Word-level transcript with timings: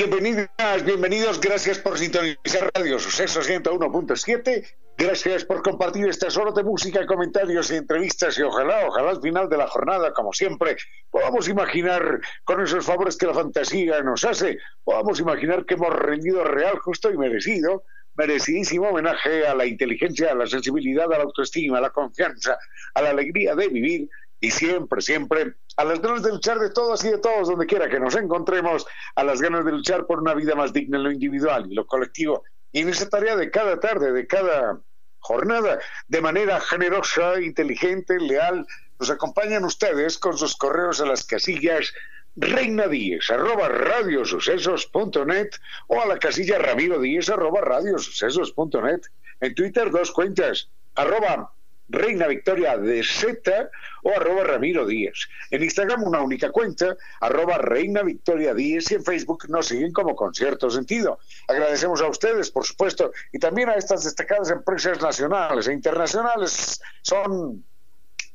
Bienvenidas, 0.00 0.82
bienvenidos, 0.82 1.38
gracias 1.42 1.78
por 1.78 1.98
sintonizar 1.98 2.70
Radio 2.74 2.98
Suceso 2.98 3.42
101.7, 3.42 4.66
gracias 4.96 5.44
por 5.44 5.62
compartir 5.62 6.08
estas 6.08 6.38
horas 6.38 6.54
de 6.54 6.64
música, 6.64 7.04
comentarios 7.04 7.70
y 7.70 7.76
entrevistas 7.76 8.38
y 8.38 8.42
ojalá, 8.42 8.86
ojalá 8.88 9.10
al 9.10 9.20
final 9.20 9.50
de 9.50 9.58
la 9.58 9.66
jornada, 9.66 10.14
como 10.14 10.32
siempre, 10.32 10.78
podamos 11.10 11.48
imaginar 11.48 12.18
con 12.44 12.62
esos 12.62 12.86
favores 12.86 13.18
que 13.18 13.26
la 13.26 13.34
fantasía 13.34 14.00
nos 14.00 14.24
hace, 14.24 14.56
podamos 14.84 15.20
imaginar 15.20 15.66
que 15.66 15.74
hemos 15.74 15.94
rendido 15.94 16.44
real, 16.44 16.78
justo 16.78 17.10
y 17.10 17.18
merecido, 17.18 17.84
merecidísimo 18.14 18.88
homenaje 18.88 19.46
a 19.46 19.54
la 19.54 19.66
inteligencia, 19.66 20.32
a 20.32 20.34
la 20.34 20.46
sensibilidad, 20.46 21.12
a 21.12 21.18
la 21.18 21.24
autoestima, 21.24 21.76
a 21.76 21.82
la 21.82 21.90
confianza, 21.90 22.56
a 22.94 23.02
la 23.02 23.10
alegría 23.10 23.54
de 23.54 23.68
vivir 23.68 24.08
y 24.40 24.50
siempre, 24.50 25.02
siempre 25.02 25.56
a 25.80 25.84
las 25.84 26.02
ganas 26.02 26.22
de 26.22 26.28
luchar 26.28 26.58
de 26.58 26.68
todos 26.68 27.02
y 27.06 27.08
de 27.08 27.16
todos, 27.16 27.48
donde 27.48 27.64
quiera 27.64 27.88
que 27.88 27.98
nos 27.98 28.14
encontremos, 28.14 28.86
a 29.14 29.24
las 29.24 29.40
ganas 29.40 29.64
de 29.64 29.72
luchar 29.72 30.04
por 30.04 30.20
una 30.20 30.34
vida 30.34 30.54
más 30.54 30.74
digna 30.74 30.98
en 30.98 31.04
lo 31.04 31.10
individual 31.10 31.72
y 31.72 31.74
lo 31.74 31.86
colectivo. 31.86 32.44
Y 32.70 32.80
en 32.80 32.90
esa 32.90 33.08
tarea 33.08 33.34
de 33.34 33.50
cada 33.50 33.80
tarde, 33.80 34.12
de 34.12 34.26
cada 34.26 34.78
jornada, 35.20 35.78
de 36.06 36.20
manera 36.20 36.60
generosa, 36.60 37.40
inteligente, 37.40 38.20
leal, 38.20 38.66
nos 38.98 39.08
acompañan 39.08 39.64
ustedes 39.64 40.18
con 40.18 40.36
sus 40.36 40.54
correos 40.54 41.00
a 41.00 41.06
las 41.06 41.24
casillas 41.24 41.94
reina 42.36 42.86
10 42.86 43.30
arroba 43.30 43.68
radiosucesos.net 43.68 45.48
o 45.88 46.02
a 46.02 46.06
la 46.06 46.18
casilla 46.18 46.58
ramiro 46.58 47.00
10 47.00 47.30
arroba 47.30 47.62
radiosucesos.net. 47.62 49.00
En 49.40 49.54
Twitter 49.54 49.90
dos 49.90 50.12
cuentas, 50.12 50.68
arroba 50.94 51.54
Reina 51.90 52.28
Victoria 52.28 52.78
de 52.78 53.02
Z 53.02 53.70
o 54.02 54.10
arroba 54.10 54.44
Ramiro 54.44 54.86
Díez. 54.86 55.28
En 55.50 55.62
Instagram 55.62 56.04
una 56.04 56.22
única 56.22 56.50
cuenta, 56.50 56.96
arroba 57.20 57.58
Reina 57.58 58.02
Victoria 58.02 58.54
Díez 58.54 58.90
y 58.90 58.94
en 58.94 59.04
Facebook 59.04 59.48
nos 59.48 59.66
siguen 59.66 59.92
como 59.92 60.14
Concierto 60.14 60.70
Sentido. 60.70 61.18
Agradecemos 61.48 62.00
a 62.00 62.08
ustedes, 62.08 62.50
por 62.50 62.64
supuesto, 62.64 63.12
y 63.32 63.38
también 63.38 63.68
a 63.68 63.74
estas 63.74 64.04
destacadas 64.04 64.50
empresas 64.50 65.00
nacionales 65.00 65.66
e 65.66 65.72
internacionales. 65.72 66.80
Son 67.02 67.64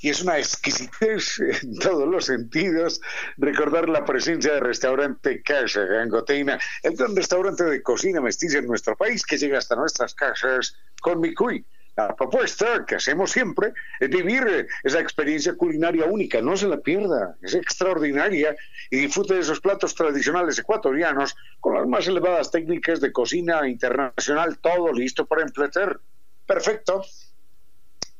y 0.00 0.08
es 0.08 0.22
una 0.22 0.38
exquisitez 0.38 1.38
en 1.62 1.78
todos 1.78 2.08
los 2.08 2.24
sentidos 2.26 3.00
recordar 3.36 3.88
la 3.88 4.04
presencia 4.04 4.54
del 4.54 4.62
restaurante 4.62 5.42
Casa 5.42 5.84
Gangoteina, 5.84 6.58
el 6.82 6.96
gran 6.96 7.14
restaurante 7.14 7.64
de 7.64 7.82
cocina 7.82 8.20
mestiza 8.20 8.58
en 8.58 8.66
nuestro 8.66 8.96
país 8.96 9.26
que 9.26 9.36
llega 9.36 9.58
hasta 9.58 9.76
nuestras 9.76 10.14
casas 10.14 10.74
con 11.02 11.20
mi 11.20 11.34
cuy 11.34 11.66
la 11.96 12.14
propuesta 12.14 12.84
que 12.86 12.96
hacemos 12.96 13.30
siempre 13.30 13.72
es 14.00 14.08
vivir 14.08 14.66
esa 14.82 15.00
experiencia 15.00 15.54
culinaria 15.54 16.06
única, 16.06 16.40
no 16.40 16.56
se 16.56 16.66
la 16.66 16.78
pierda, 16.78 17.36
es 17.42 17.54
extraordinaria 17.54 18.56
y 18.90 18.96
disfrute 18.96 19.34
de 19.34 19.40
esos 19.40 19.60
platos 19.60 19.94
tradicionales 19.94 20.58
ecuatorianos 20.58 21.36
con 21.60 21.74
las 21.74 21.86
más 21.86 22.06
elevadas 22.06 22.50
técnicas 22.50 23.00
de 23.00 23.12
cocina 23.12 23.68
internacional, 23.68 24.58
todo 24.58 24.92
listo 24.92 25.24
para 25.26 25.42
emplear. 25.42 26.00
Perfecto, 26.46 27.02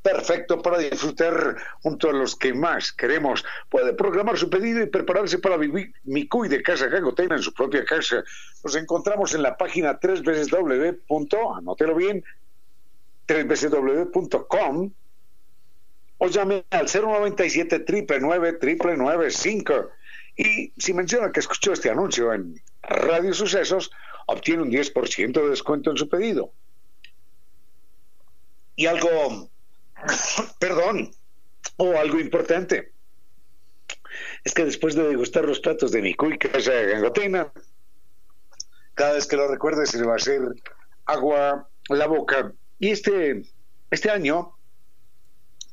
perfecto 0.02 0.62
para 0.62 0.78
disfrutar 0.78 1.56
junto 1.82 2.10
a 2.10 2.12
los 2.12 2.36
que 2.36 2.54
más 2.54 2.92
queremos. 2.92 3.44
Puede 3.68 3.92
programar 3.92 4.38
su 4.38 4.48
pedido 4.48 4.82
y 4.82 4.86
prepararse 4.86 5.38
para 5.38 5.56
vivir 5.56 5.92
mi 6.04 6.28
cuy 6.28 6.48
de 6.48 6.62
casa 6.62 6.86
Gagotena 6.86 7.36
en 7.36 7.42
su 7.42 7.52
propia 7.52 7.84
casa. 7.84 8.22
Nos 8.62 8.76
encontramos 8.76 9.34
en 9.34 9.42
la 9.42 9.56
página 9.56 9.98
3 9.98 10.22
veces 10.22 10.48
w. 10.48 11.00
Anótelo 11.56 11.94
bien, 11.96 12.24
www.com 13.26 14.92
o 16.18 16.28
llame 16.28 16.64
al 16.70 16.86
097 16.86 17.84
999 18.20 19.30
5 19.30 19.90
y 20.36 20.72
si 20.76 20.92
menciona 20.92 21.32
que 21.32 21.40
escuchó 21.40 21.72
este 21.72 21.90
anuncio 21.90 22.32
en 22.32 22.60
Radio 22.82 23.32
Sucesos, 23.32 23.90
obtiene 24.26 24.62
un 24.62 24.70
10% 24.70 25.32
de 25.32 25.48
descuento 25.48 25.90
en 25.90 25.96
su 25.96 26.08
pedido. 26.08 26.52
Y 28.76 28.86
algo, 28.86 29.48
perdón, 30.58 31.10
o 31.76 31.96
algo 31.96 32.18
importante, 32.18 32.92
es 34.42 34.54
que 34.54 34.64
después 34.64 34.94
de 34.94 35.08
degustar 35.08 35.44
los 35.44 35.60
platos 35.60 35.92
de 35.92 36.02
mi 36.02 36.14
cuica 36.14 36.48
de 36.48 36.86
gangotina, 36.86 37.52
cada 38.94 39.14
vez 39.14 39.26
que 39.26 39.36
lo 39.36 39.48
recuerde 39.48 39.86
se 39.86 39.98
le 39.98 40.06
va 40.06 40.14
a 40.14 40.16
hacer 40.16 40.40
agua 41.06 41.68
la 41.88 42.06
boca 42.06 42.52
y 42.78 42.90
este, 42.90 43.42
este 43.90 44.10
año, 44.10 44.52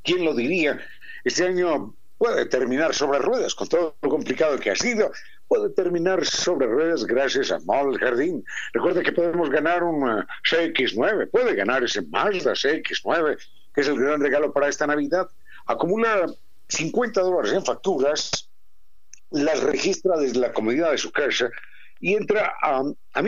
¿quién 0.04 0.24
lo 0.26 0.34
diría? 0.34 0.80
Este 1.24 1.46
año 1.46 1.96
puede 2.18 2.46
terminar 2.46 2.94
sobre 2.94 3.20
ruedas, 3.20 3.56
con 3.56 3.68
todo 3.68 3.96
lo 4.02 4.10
complicado 4.10 4.60
que 4.60 4.70
ha 4.70 4.76
sido, 4.76 5.12
puede 5.48 5.70
terminar 5.72 6.24
sobre 6.26 6.68
ruedas 6.68 7.06
gracias 7.06 7.52
a 7.52 7.60
Mall 7.62 7.98
Jardín. 7.98 8.46
Recuerda 8.74 9.02
que 9.02 9.12
podemos 9.12 9.50
ganar 9.50 9.84
un 9.84 10.04
uh, 10.04 10.24
CX9, 10.50 11.32
puede 11.32 11.56
ganar 11.56 11.84
ese 11.84 12.04
Mazda 12.04 12.54
CX9, 12.54 13.38
que 13.74 13.82
es 13.82 13.88
el 13.88 14.00
gran 14.00 14.22
regalo 14.22 14.54
para 14.54 14.70
esta 14.70 14.86
Navidad. 14.86 15.28
Acumula 15.66 16.28
50 16.70 17.22
dólares 17.22 17.54
en 17.54 17.66
facturas, 17.66 18.50
las 19.32 19.62
registra 19.64 20.18
desde 20.18 20.40
la 20.40 20.54
comodidad 20.54 20.92
de 20.92 21.00
su 21.00 21.12
casa 21.12 21.50
y 22.00 22.14
entra 22.14 22.54
a, 22.62 22.84
a 23.14 23.22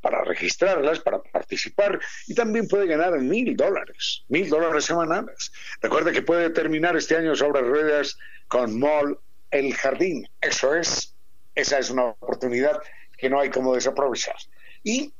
para 0.00 0.24
registrarlas, 0.24 1.00
para 1.00 1.22
participar 1.22 2.00
y 2.26 2.34
también 2.34 2.66
puede 2.68 2.86
ganar 2.86 3.18
mil 3.20 3.56
dólares, 3.56 4.24
mil 4.28 4.48
dólares 4.48 4.84
semanales. 4.84 5.52
Recuerde 5.80 6.12
que 6.12 6.22
puede 6.22 6.50
terminar 6.50 6.96
este 6.96 7.16
año 7.16 7.34
sobre 7.34 7.60
ruedas 7.62 8.18
con 8.48 8.78
Mall 8.78 9.18
El 9.50 9.74
Jardín. 9.74 10.28
Eso 10.40 10.74
es, 10.74 11.14
esa 11.54 11.78
es 11.78 11.90
una 11.90 12.06
oportunidad 12.06 12.80
que 13.16 13.28
no 13.28 13.40
hay 13.40 13.50
como 13.50 13.74
desaprovechar. 13.74 14.36
Y, 14.82 15.12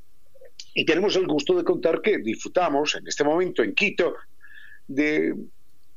y 0.74 0.84
tenemos 0.84 1.16
el 1.16 1.26
gusto 1.26 1.56
de 1.56 1.64
contar 1.64 2.00
que 2.00 2.18
disfrutamos 2.18 2.94
en 2.94 3.06
este 3.06 3.24
momento 3.24 3.62
en 3.62 3.74
Quito 3.74 4.14
de 4.86 5.34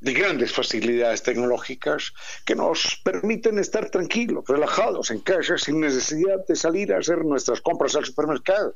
de 0.03 0.13
grandes 0.13 0.51
facilidades 0.51 1.23
tecnológicas 1.23 2.13
que 2.45 2.55
nos 2.55 3.01
permiten 3.03 3.57
estar 3.57 3.89
tranquilos, 3.89 4.43
relajados 4.47 5.09
en 5.11 5.19
casa, 5.19 5.57
sin 5.57 5.79
necesidad 5.79 6.45
de 6.47 6.55
salir 6.55 6.93
a 6.93 6.99
hacer 6.99 7.23
nuestras 7.23 7.61
compras 7.61 7.95
al 7.95 8.05
supermercado. 8.05 8.75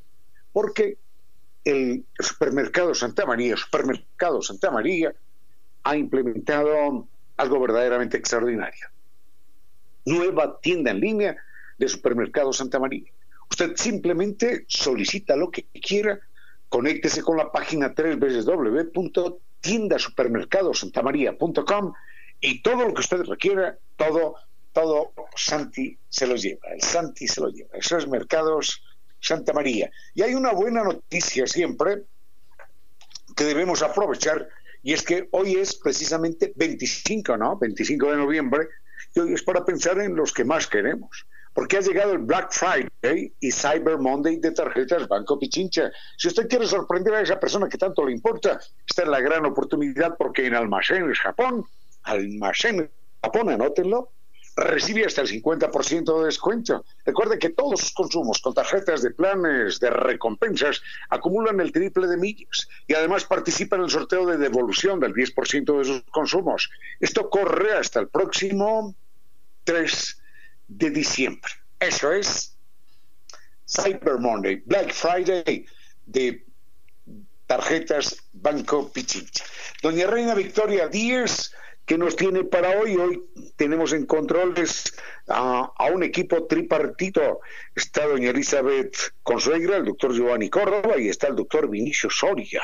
Porque 0.54 0.98
el 1.66 2.06
supermercado 2.18 2.96
Santa 2.96 3.26
María, 3.26 3.58
supermercado 3.58 4.42
Santa 4.42 4.72
María, 4.72 5.14
ha 5.84 5.98
implementado 5.98 7.08
algo 7.36 7.60
verdaderamente 7.60 8.18
extraordinario. 8.18 8.88
Nueva 10.06 10.60
tienda 10.62 10.92
en 10.92 11.02
línea 11.02 11.38
de 11.78 11.88
supermercado 11.90 12.54
Santa 12.54 12.80
María 12.80 13.12
Usted 13.50 13.76
simplemente 13.76 14.66
solicita 14.68 15.36
lo 15.36 15.50
que 15.50 15.66
quiera, 15.82 16.20
conéctese 16.70 17.22
con 17.22 17.38
la 17.38 17.52
página 17.52 17.94
www.tiendasupermercadosantamaría.com 19.68 21.94
y 22.40 22.62
todo 22.62 22.88
lo 22.88 22.94
que 22.94 23.02
usted 23.02 23.24
requiera, 23.24 23.78
todo, 23.96 24.36
todo 24.74 25.14
Santi 25.36 25.98
se 26.10 26.28
lo 26.28 26.36
lleva. 26.36 26.68
El 26.74 26.82
Santi 26.82 27.28
se 27.28 27.42
lo 27.42 27.50
lleva. 27.50 27.70
Eso 27.74 27.98
es 27.98 28.08
Mercados 28.08 28.84
Santa 29.20 29.54
María. 29.54 29.90
Y 30.14 30.22
hay 30.22 30.36
una 30.36 30.52
buena 30.52 30.84
noticia 30.84 31.48
siempre 31.48 32.04
que 33.36 33.44
debemos 33.44 33.82
aprovechar 33.82 34.48
y 34.84 34.94
es 34.94 35.02
que 35.04 35.28
hoy 35.32 35.56
es 35.56 35.74
precisamente 35.76 36.54
25, 36.56 37.36
¿no? 37.38 37.58
25 37.58 38.12
de 38.12 38.18
noviembre 38.18 38.68
y 39.16 39.20
hoy 39.20 39.34
es 39.34 39.42
para 39.44 39.66
pensar 39.66 40.00
en 40.00 40.16
los 40.16 40.32
que 40.32 40.46
más 40.46 40.68
queremos. 40.68 41.26
Porque 41.58 41.78
ha 41.78 41.82
llegado 41.82 42.14
el 42.14 42.20
Black 42.20 42.52
Friday 42.52 43.34
y 43.40 43.52
Cyber 43.52 43.98
Monday 43.98 44.38
de 44.38 44.52
tarjetas 44.52 45.08
Banco 45.08 45.40
Pichincha. 45.40 45.92
Si 46.16 46.28
usted 46.28 46.48
quiere 46.48 46.68
sorprender 46.68 47.16
a 47.16 47.22
esa 47.22 47.40
persona 47.40 47.68
que 47.68 47.80
tanto 47.80 48.06
le 48.06 48.12
importa, 48.12 48.60
esta 48.88 49.02
es 49.02 49.08
la 49.08 49.22
gran 49.22 49.44
oportunidad 49.44 50.16
porque 50.20 50.46
en 50.46 50.54
Almacenes 50.54 51.18
Japón, 51.18 51.66
Almacenes 52.04 52.92
Japón, 53.24 53.50
anótenlo, 53.50 54.12
recibe 54.56 55.08
hasta 55.08 55.22
el 55.22 55.30
50% 55.30 56.20
de 56.20 56.26
descuento. 56.26 56.86
Recuerde 57.04 57.40
que 57.40 57.50
todos 57.50 57.80
sus 57.80 57.92
consumos 57.92 58.40
con 58.40 58.54
tarjetas 58.54 59.02
de 59.02 59.10
planes 59.10 59.80
de 59.80 59.90
recompensas 59.90 60.84
acumulan 61.10 61.60
el 61.60 61.72
triple 61.72 62.06
de 62.06 62.18
millas 62.18 62.68
y 62.86 62.94
además 62.94 63.26
participa 63.26 63.78
en 63.78 63.82
el 63.82 63.90
sorteo 63.90 64.28
de 64.28 64.38
devolución 64.38 65.00
del 65.00 65.16
10% 65.16 65.80
de 65.80 65.86
sus 65.86 66.04
consumos. 66.12 66.70
Esto 67.00 67.32
corre 67.32 67.74
hasta 67.74 68.00
el 68.00 68.10
próximo 68.10 68.94
3 69.64 70.22
de 70.68 70.90
diciembre. 70.90 71.52
Eso 71.80 72.12
es 72.12 72.56
Cyber 73.68 74.20
Monday, 74.20 74.62
Black 74.66 74.94
Friday 74.94 75.66
de 76.06 76.46
tarjetas 77.46 78.18
Banco 78.34 78.92
Pichincha. 78.92 79.46
Doña 79.82 80.08
Reina 80.08 80.36
Victoria 80.36 80.88
Díez 80.88 81.52
¿Qué 81.88 81.98
nos 81.98 82.18
tiene 82.18 82.44
para 82.44 82.78
hoy? 82.78 82.98
Hoy 82.98 83.24
tenemos 83.56 83.94
en 83.94 84.06
controles 84.06 84.94
a, 85.30 85.72
un 85.90 86.04
equipo 86.04 86.46
tripartito. 86.46 87.40
Está 87.74 88.06
doña 88.06 88.32
Elizabeth 88.32 88.94
Consuegra, 89.24 89.78
el 89.78 89.86
doctor 89.86 90.14
Giovanni 90.14 90.50
Córdoba 90.50 90.98
y 90.98 91.08
está 91.08 91.28
el 91.28 91.38
doctor 91.38 91.70
Vinicio 91.70 92.10
Soria. 92.10 92.62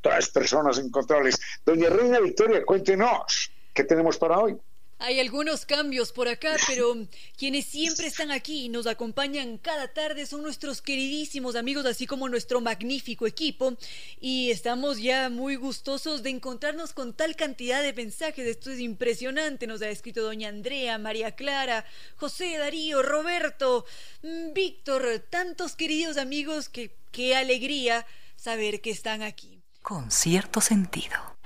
Todas 0.00 0.28
personas 0.30 0.78
en 0.78 0.90
controles. 0.90 1.40
Doña 1.64 1.88
Reina 1.88 2.18
Victoria, 2.18 2.64
cuéntenos, 2.64 3.52
¿qué 3.72 3.84
tenemos 3.84 4.18
para 4.18 4.40
hoy? 4.40 4.56
Hay 5.06 5.20
algunos 5.20 5.66
cambios 5.66 6.12
por 6.12 6.28
acá, 6.28 6.56
pero 6.66 6.96
quienes 7.36 7.66
siempre 7.66 8.06
están 8.06 8.30
aquí 8.30 8.64
y 8.64 8.68
nos 8.70 8.86
acompañan 8.86 9.58
cada 9.58 9.88
tarde 9.88 10.24
son 10.24 10.40
nuestros 10.40 10.80
queridísimos 10.80 11.56
amigos, 11.56 11.84
así 11.84 12.06
como 12.06 12.26
nuestro 12.26 12.62
magnífico 12.62 13.26
equipo. 13.26 13.76
Y 14.18 14.50
estamos 14.50 14.98
ya 14.98 15.28
muy 15.28 15.56
gustosos 15.56 16.22
de 16.22 16.30
encontrarnos 16.30 16.94
con 16.94 17.12
tal 17.12 17.36
cantidad 17.36 17.82
de 17.82 17.92
mensajes. 17.92 18.46
Esto 18.46 18.70
es 18.70 18.80
impresionante. 18.80 19.66
Nos 19.66 19.82
ha 19.82 19.90
escrito 19.90 20.22
doña 20.22 20.48
Andrea, 20.48 20.96
María 20.96 21.32
Clara, 21.32 21.84
José, 22.16 22.56
Darío, 22.56 23.02
Roberto, 23.02 23.84
mm, 24.22 24.54
Víctor, 24.54 25.22
tantos 25.28 25.76
queridos 25.76 26.16
amigos 26.16 26.70
que 26.70 26.96
qué 27.12 27.36
alegría 27.36 28.06
saber 28.36 28.80
que 28.80 28.90
están 28.90 29.20
aquí. 29.20 29.60
Con 29.82 30.10
cierto 30.10 30.62
sentido. 30.62 31.36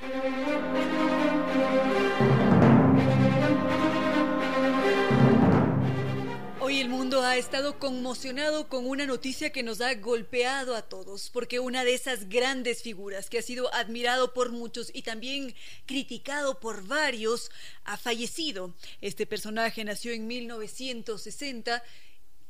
Hoy 6.68 6.80
el 6.80 6.90
mundo 6.90 7.22
ha 7.22 7.38
estado 7.38 7.78
conmocionado 7.78 8.68
con 8.68 8.86
una 8.86 9.06
noticia 9.06 9.48
que 9.52 9.62
nos 9.62 9.80
ha 9.80 9.94
golpeado 9.94 10.76
a 10.76 10.82
todos, 10.82 11.30
porque 11.30 11.60
una 11.60 11.82
de 11.82 11.94
esas 11.94 12.28
grandes 12.28 12.82
figuras 12.82 13.30
que 13.30 13.38
ha 13.38 13.42
sido 13.42 13.72
admirado 13.72 14.34
por 14.34 14.52
muchos 14.52 14.90
y 14.92 15.00
también 15.00 15.54
criticado 15.86 16.60
por 16.60 16.86
varios 16.86 17.50
ha 17.84 17.96
fallecido. 17.96 18.74
Este 19.00 19.24
personaje 19.24 19.82
nació 19.82 20.12
en 20.12 20.26
1960 20.26 21.82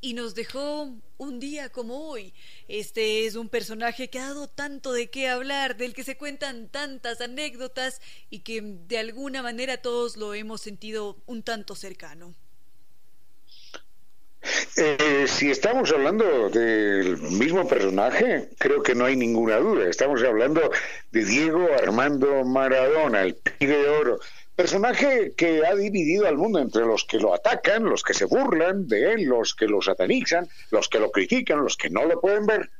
y 0.00 0.14
nos 0.14 0.34
dejó 0.34 0.92
un 1.16 1.38
día 1.38 1.68
como 1.68 2.08
hoy. 2.08 2.34
Este 2.66 3.24
es 3.24 3.36
un 3.36 3.48
personaje 3.48 4.10
que 4.10 4.18
ha 4.18 4.30
dado 4.30 4.48
tanto 4.48 4.92
de 4.92 5.10
qué 5.10 5.28
hablar, 5.28 5.76
del 5.76 5.94
que 5.94 6.02
se 6.02 6.16
cuentan 6.16 6.70
tantas 6.70 7.20
anécdotas 7.20 8.00
y 8.30 8.40
que 8.40 8.62
de 8.62 8.98
alguna 8.98 9.42
manera 9.42 9.80
todos 9.80 10.16
lo 10.16 10.34
hemos 10.34 10.60
sentido 10.60 11.22
un 11.26 11.44
tanto 11.44 11.76
cercano. 11.76 12.34
Eh, 14.76 15.26
si 15.26 15.50
estamos 15.50 15.90
hablando 15.92 16.48
del 16.48 17.18
mismo 17.18 17.66
personaje, 17.66 18.48
creo 18.58 18.82
que 18.82 18.94
no 18.94 19.06
hay 19.06 19.16
ninguna 19.16 19.56
duda. 19.56 19.88
Estamos 19.88 20.22
hablando 20.22 20.70
de 21.10 21.24
Diego 21.24 21.68
Armando 21.82 22.44
Maradona, 22.44 23.22
el 23.22 23.34
pibe 23.34 23.76
de 23.76 23.88
oro. 23.88 24.20
Personaje 24.54 25.32
que 25.36 25.64
ha 25.66 25.74
dividido 25.74 26.26
al 26.26 26.36
mundo 26.36 26.58
entre 26.58 26.84
los 26.84 27.04
que 27.04 27.18
lo 27.18 27.34
atacan, 27.34 27.84
los 27.84 28.02
que 28.02 28.14
se 28.14 28.24
burlan 28.24 28.88
de 28.88 29.12
él, 29.12 29.24
los 29.24 29.54
que 29.54 29.66
lo 29.66 29.82
satanizan, 29.82 30.48
los 30.70 30.88
que 30.88 30.98
lo 30.98 31.10
critican, 31.10 31.62
los 31.62 31.76
que 31.76 31.90
no 31.90 32.04
lo 32.06 32.20
pueden 32.20 32.46
ver 32.46 32.70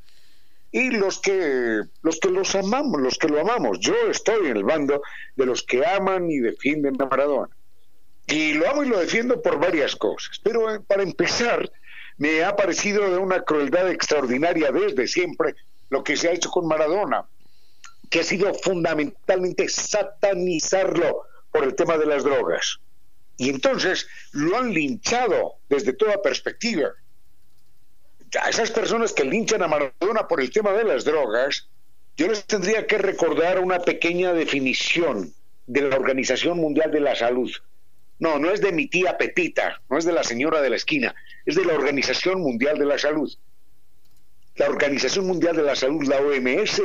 y 0.70 0.90
los 0.90 1.18
que 1.20 1.82
los 2.02 2.20
que 2.20 2.30
los 2.30 2.54
amamos, 2.54 3.00
los 3.00 3.18
que 3.18 3.28
lo 3.28 3.40
amamos. 3.40 3.80
Yo 3.80 3.94
estoy 4.10 4.48
en 4.48 4.56
el 4.56 4.64
bando 4.64 5.02
de 5.36 5.46
los 5.46 5.62
que 5.62 5.84
aman 5.86 6.30
y 6.30 6.38
defienden 6.38 7.00
a 7.00 7.06
Maradona. 7.06 7.48
Y 8.28 8.52
lo 8.52 8.68
amo 8.68 8.84
y 8.84 8.88
lo 8.88 8.98
defiendo 8.98 9.40
por 9.40 9.58
varias 9.58 9.96
cosas. 9.96 10.38
Pero 10.42 10.74
eh, 10.74 10.80
para 10.80 11.02
empezar, 11.02 11.70
me 12.18 12.44
ha 12.44 12.54
parecido 12.54 13.10
de 13.10 13.16
una 13.16 13.42
crueldad 13.42 13.90
extraordinaria 13.90 14.70
desde 14.70 15.08
siempre 15.08 15.54
lo 15.88 16.04
que 16.04 16.16
se 16.16 16.28
ha 16.28 16.32
hecho 16.32 16.50
con 16.50 16.68
Maradona, 16.68 17.24
que 18.10 18.20
ha 18.20 18.24
sido 18.24 18.52
fundamentalmente 18.54 19.68
satanizarlo 19.68 21.22
por 21.50 21.64
el 21.64 21.74
tema 21.74 21.96
de 21.96 22.06
las 22.06 22.24
drogas. 22.24 22.80
Y 23.38 23.48
entonces 23.48 24.06
lo 24.32 24.58
han 24.58 24.74
linchado 24.74 25.54
desde 25.68 25.92
toda 25.92 26.20
perspectiva. 26.20 26.90
A 28.42 28.50
esas 28.50 28.70
personas 28.70 29.12
que 29.12 29.24
linchan 29.24 29.62
a 29.62 29.68
Maradona 29.68 30.28
por 30.28 30.40
el 30.40 30.50
tema 30.50 30.72
de 30.72 30.84
las 30.84 31.04
drogas, 31.04 31.68
yo 32.16 32.28
les 32.28 32.44
tendría 32.44 32.86
que 32.86 32.98
recordar 32.98 33.60
una 33.60 33.78
pequeña 33.78 34.32
definición 34.32 35.32
de 35.66 35.82
la 35.82 35.96
Organización 35.96 36.58
Mundial 36.58 36.90
de 36.90 37.00
la 37.00 37.14
Salud. 37.14 37.50
No, 38.18 38.38
no 38.38 38.50
es 38.50 38.60
de 38.60 38.72
mi 38.72 38.86
tía 38.86 39.16
Pepita, 39.16 39.80
no 39.88 39.98
es 39.98 40.04
de 40.04 40.12
la 40.12 40.24
señora 40.24 40.60
de 40.60 40.70
la 40.70 40.76
esquina, 40.76 41.14
es 41.46 41.54
de 41.54 41.64
la 41.64 41.74
Organización 41.74 42.40
Mundial 42.40 42.78
de 42.78 42.86
la 42.86 42.98
Salud. 42.98 43.32
La 44.56 44.68
Organización 44.68 45.26
Mundial 45.26 45.56
de 45.56 45.62
la 45.62 45.76
Salud, 45.76 46.04
la 46.04 46.18
OMS, 46.20 46.82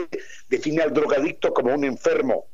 define 0.48 0.84
al 0.84 0.94
drogadicto 0.94 1.54
como 1.54 1.74
un 1.74 1.86
enfermo. 1.86 2.46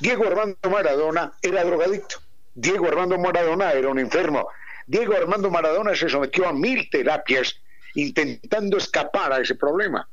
Diego 0.00 0.26
Armando 0.26 0.70
Maradona 0.70 1.32
era 1.42 1.64
drogadicto. 1.64 2.20
Diego 2.54 2.86
Armando 2.86 3.18
Maradona 3.18 3.72
era 3.72 3.88
un 3.88 3.98
enfermo. 3.98 4.48
Diego 4.86 5.14
Armando 5.14 5.50
Maradona 5.50 5.96
se 5.96 6.08
sometió 6.08 6.46
a 6.46 6.52
mil 6.52 6.88
terapias 6.88 7.56
intentando 7.94 8.76
escapar 8.76 9.32
a 9.32 9.40
ese 9.40 9.56
problema. 9.56 10.08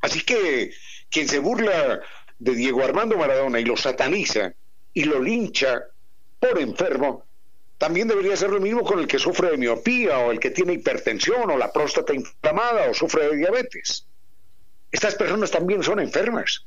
Así 0.00 0.22
que 0.22 0.72
quien 1.10 1.28
se 1.28 1.38
burla 1.38 2.00
de 2.38 2.54
Diego 2.54 2.82
Armando 2.82 3.16
Maradona 3.16 3.60
y 3.60 3.64
lo 3.64 3.76
sataniza 3.76 4.52
y 4.92 5.04
lo 5.04 5.22
lincha 5.22 5.84
por 6.38 6.58
enfermo, 6.58 7.24
también 7.78 8.08
debería 8.08 8.36
ser 8.36 8.50
lo 8.50 8.60
mismo 8.60 8.82
con 8.82 8.98
el 8.98 9.06
que 9.06 9.18
sufre 9.18 9.50
de 9.50 9.58
miopía 9.58 10.18
o 10.18 10.32
el 10.32 10.40
que 10.40 10.50
tiene 10.50 10.74
hipertensión 10.74 11.50
o 11.50 11.58
la 11.58 11.72
próstata 11.72 12.14
inflamada 12.14 12.90
o 12.90 12.94
sufre 12.94 13.28
de 13.28 13.36
diabetes. 13.36 14.06
Estas 14.90 15.14
personas 15.14 15.50
también 15.50 15.82
son 15.82 16.00
enfermas. 16.00 16.64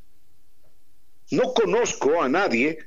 No 1.32 1.54
conozco 1.54 2.22
a 2.22 2.30
nadie 2.30 2.86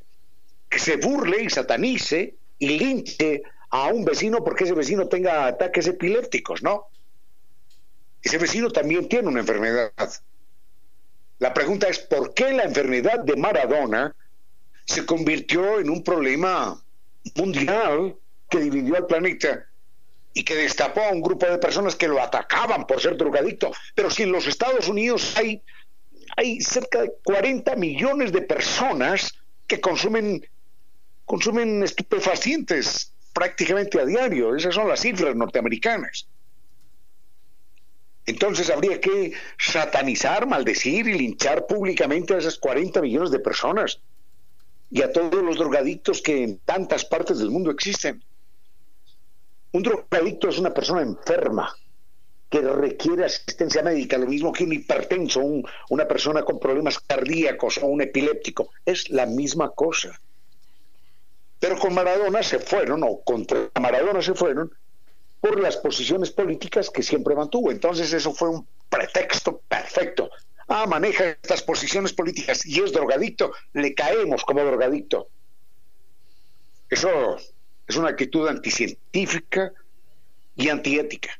que 0.68 0.78
se 0.78 0.96
burle 0.96 1.42
y 1.42 1.50
satanice 1.50 2.36
y 2.58 2.78
linche 2.78 3.42
a 3.70 3.88
un 3.88 4.04
vecino 4.04 4.44
porque 4.44 4.64
ese 4.64 4.74
vecino 4.74 5.08
tenga 5.08 5.46
ataques 5.46 5.86
epilépticos, 5.86 6.62
¿no? 6.62 6.86
Ese 8.22 8.38
vecino 8.38 8.70
también 8.70 9.08
tiene 9.08 9.28
una 9.28 9.40
enfermedad. 9.40 9.92
La 11.38 11.52
pregunta 11.52 11.88
es, 11.88 11.98
¿por 11.98 12.34
qué 12.34 12.52
la 12.52 12.64
enfermedad 12.64 13.18
de 13.20 13.34
Maradona 13.34 14.14
se 14.84 15.06
convirtió 15.06 15.80
en 15.80 15.90
un 15.90 16.02
problema 16.02 16.82
mundial 17.36 18.16
que 18.48 18.58
dividió 18.58 18.96
al 18.96 19.06
planeta 19.06 19.66
y 20.34 20.44
que 20.44 20.54
destapó 20.54 21.02
a 21.02 21.10
un 21.10 21.20
grupo 21.20 21.46
de 21.46 21.58
personas 21.58 21.94
que 21.94 22.08
lo 22.08 22.20
atacaban 22.20 22.86
por 22.86 23.00
ser 23.00 23.16
drogadicto. 23.16 23.72
Pero 23.94 24.10
si 24.10 24.22
en 24.22 24.32
los 24.32 24.46
Estados 24.46 24.88
Unidos 24.88 25.34
hay, 25.36 25.62
hay 26.36 26.60
cerca 26.60 27.02
de 27.02 27.12
40 27.24 27.76
millones 27.76 28.32
de 28.32 28.42
personas 28.42 29.34
que 29.66 29.80
consumen, 29.80 30.46
consumen 31.24 31.82
estupefacientes 31.82 33.12
prácticamente 33.32 34.00
a 34.00 34.04
diario, 34.04 34.54
esas 34.54 34.74
son 34.74 34.88
las 34.88 35.00
cifras 35.00 35.34
norteamericanas. 35.34 36.26
Entonces 38.24 38.70
habría 38.70 39.00
que 39.00 39.32
satanizar, 39.58 40.46
maldecir 40.46 41.08
y 41.08 41.18
linchar 41.18 41.66
públicamente 41.66 42.34
a 42.34 42.38
esas 42.38 42.56
40 42.56 43.00
millones 43.00 43.30
de 43.30 43.40
personas 43.40 44.00
y 44.92 45.00
a 45.00 45.10
todos 45.10 45.42
los 45.42 45.56
drogadictos 45.56 46.20
que 46.20 46.44
en 46.44 46.58
tantas 46.58 47.06
partes 47.06 47.38
del 47.38 47.50
mundo 47.50 47.70
existen. 47.70 48.22
Un 49.72 49.82
drogadicto 49.82 50.50
es 50.50 50.58
una 50.58 50.74
persona 50.74 51.00
enferma, 51.00 51.74
que 52.50 52.60
requiere 52.60 53.24
asistencia 53.24 53.82
médica, 53.82 54.18
lo 54.18 54.26
mismo 54.26 54.52
que 54.52 54.64
un 54.64 54.74
hipertenso, 54.74 55.40
una 55.88 56.06
persona 56.06 56.42
con 56.42 56.60
problemas 56.60 56.98
cardíacos 56.98 57.78
o 57.78 57.86
un 57.86 58.02
epiléptico. 58.02 58.68
Es 58.84 59.08
la 59.08 59.24
misma 59.24 59.70
cosa. 59.70 60.20
Pero 61.58 61.78
con 61.78 61.94
Maradona 61.94 62.42
se 62.42 62.58
fueron, 62.58 63.02
o 63.02 63.22
contra 63.22 63.70
Maradona 63.80 64.20
se 64.20 64.34
fueron, 64.34 64.70
por 65.40 65.58
las 65.58 65.78
posiciones 65.78 66.30
políticas 66.30 66.90
que 66.90 67.02
siempre 67.02 67.34
mantuvo. 67.34 67.70
Entonces 67.70 68.12
eso 68.12 68.34
fue 68.34 68.50
un 68.50 68.66
pretexto 68.90 69.62
perfecto. 69.66 70.28
Ah, 70.68 70.86
maneja 70.86 71.30
estas 71.42 71.62
posiciones 71.62 72.12
políticas 72.12 72.64
y 72.64 72.80
es 72.80 72.92
drogadicto, 72.92 73.52
le 73.72 73.94
caemos 73.94 74.44
como 74.44 74.64
drogadicto. 74.64 75.28
Eso 76.88 77.36
es 77.86 77.96
una 77.96 78.10
actitud 78.10 78.46
anticientífica 78.48 79.72
y 80.56 80.68
antiética. 80.68 81.30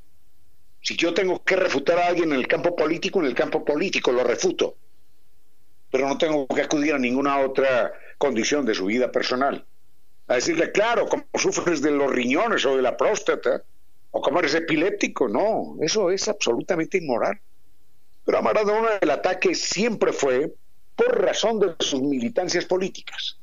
Si 0.81 0.97
yo 0.97 1.15
tengo 1.15 1.45
que 1.45 1.57
refutar 1.57 1.99
a 1.99 2.07
alguien 2.07 2.33
en 2.33 2.39
el 2.39 2.49
campo 2.49 2.75
político, 2.75 3.21
en 3.21 3.27
el 3.27 3.35
campo 3.35 3.65
político 3.65 4.11
lo 4.11 4.25
refuto. 4.25 4.77
Pero 5.91 6.09
no 6.09 6.19
tengo 6.19 6.47
que 6.49 6.63
acudir 6.63 6.95
a 6.95 6.99
ninguna 6.99 7.39
otra 7.39 7.93
condición 8.19 8.65
de 8.65 8.75
su 8.75 8.87
vida 8.87 9.13
personal. 9.13 9.65
A 10.27 10.37
decirle, 10.37 10.73
claro, 10.73 11.07
como 11.07 11.25
sufres 11.35 11.83
de 11.83 11.91
los 11.91 12.11
riñones 12.11 12.65
o 12.65 12.77
de 12.77 12.83
la 12.83 12.97
próstata, 12.97 13.63
o 14.11 14.21
como 14.21 14.41
eres 14.41 14.55
epiléptico, 14.55 15.29
no, 15.29 15.77
eso 15.81 16.11
es 16.11 16.29
absolutamente 16.29 16.99
inmoral. 16.99 17.41
Pero 18.25 18.39
a 18.39 18.43
Maradona 18.43 18.99
el 19.01 19.11
ataque 19.11 19.55
siempre 19.55 20.13
fue 20.13 20.53
por 20.97 21.21
razón 21.21 21.59
de 21.61 21.75
sus 21.81 22.03
militancias 22.03 22.65
políticas. 22.65 23.39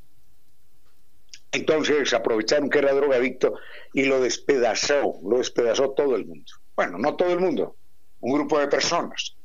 Entonces 1.51 2.13
aprovecharon 2.13 2.69
que 2.69 2.79
era 2.79 2.93
drogadicto 2.93 3.55
y 3.93 4.03
lo 4.03 4.21
despedazó, 4.21 5.19
lo 5.23 5.39
despedazó 5.39 5.91
todo 5.91 6.15
el 6.15 6.25
mundo. 6.25 6.51
Bueno, 6.75 6.97
no 6.97 7.15
todo 7.15 7.33
el 7.33 7.39
mundo, 7.39 7.75
un 8.21 8.33
grupo 8.33 8.59
de 8.59 8.67
personas. 8.67 9.35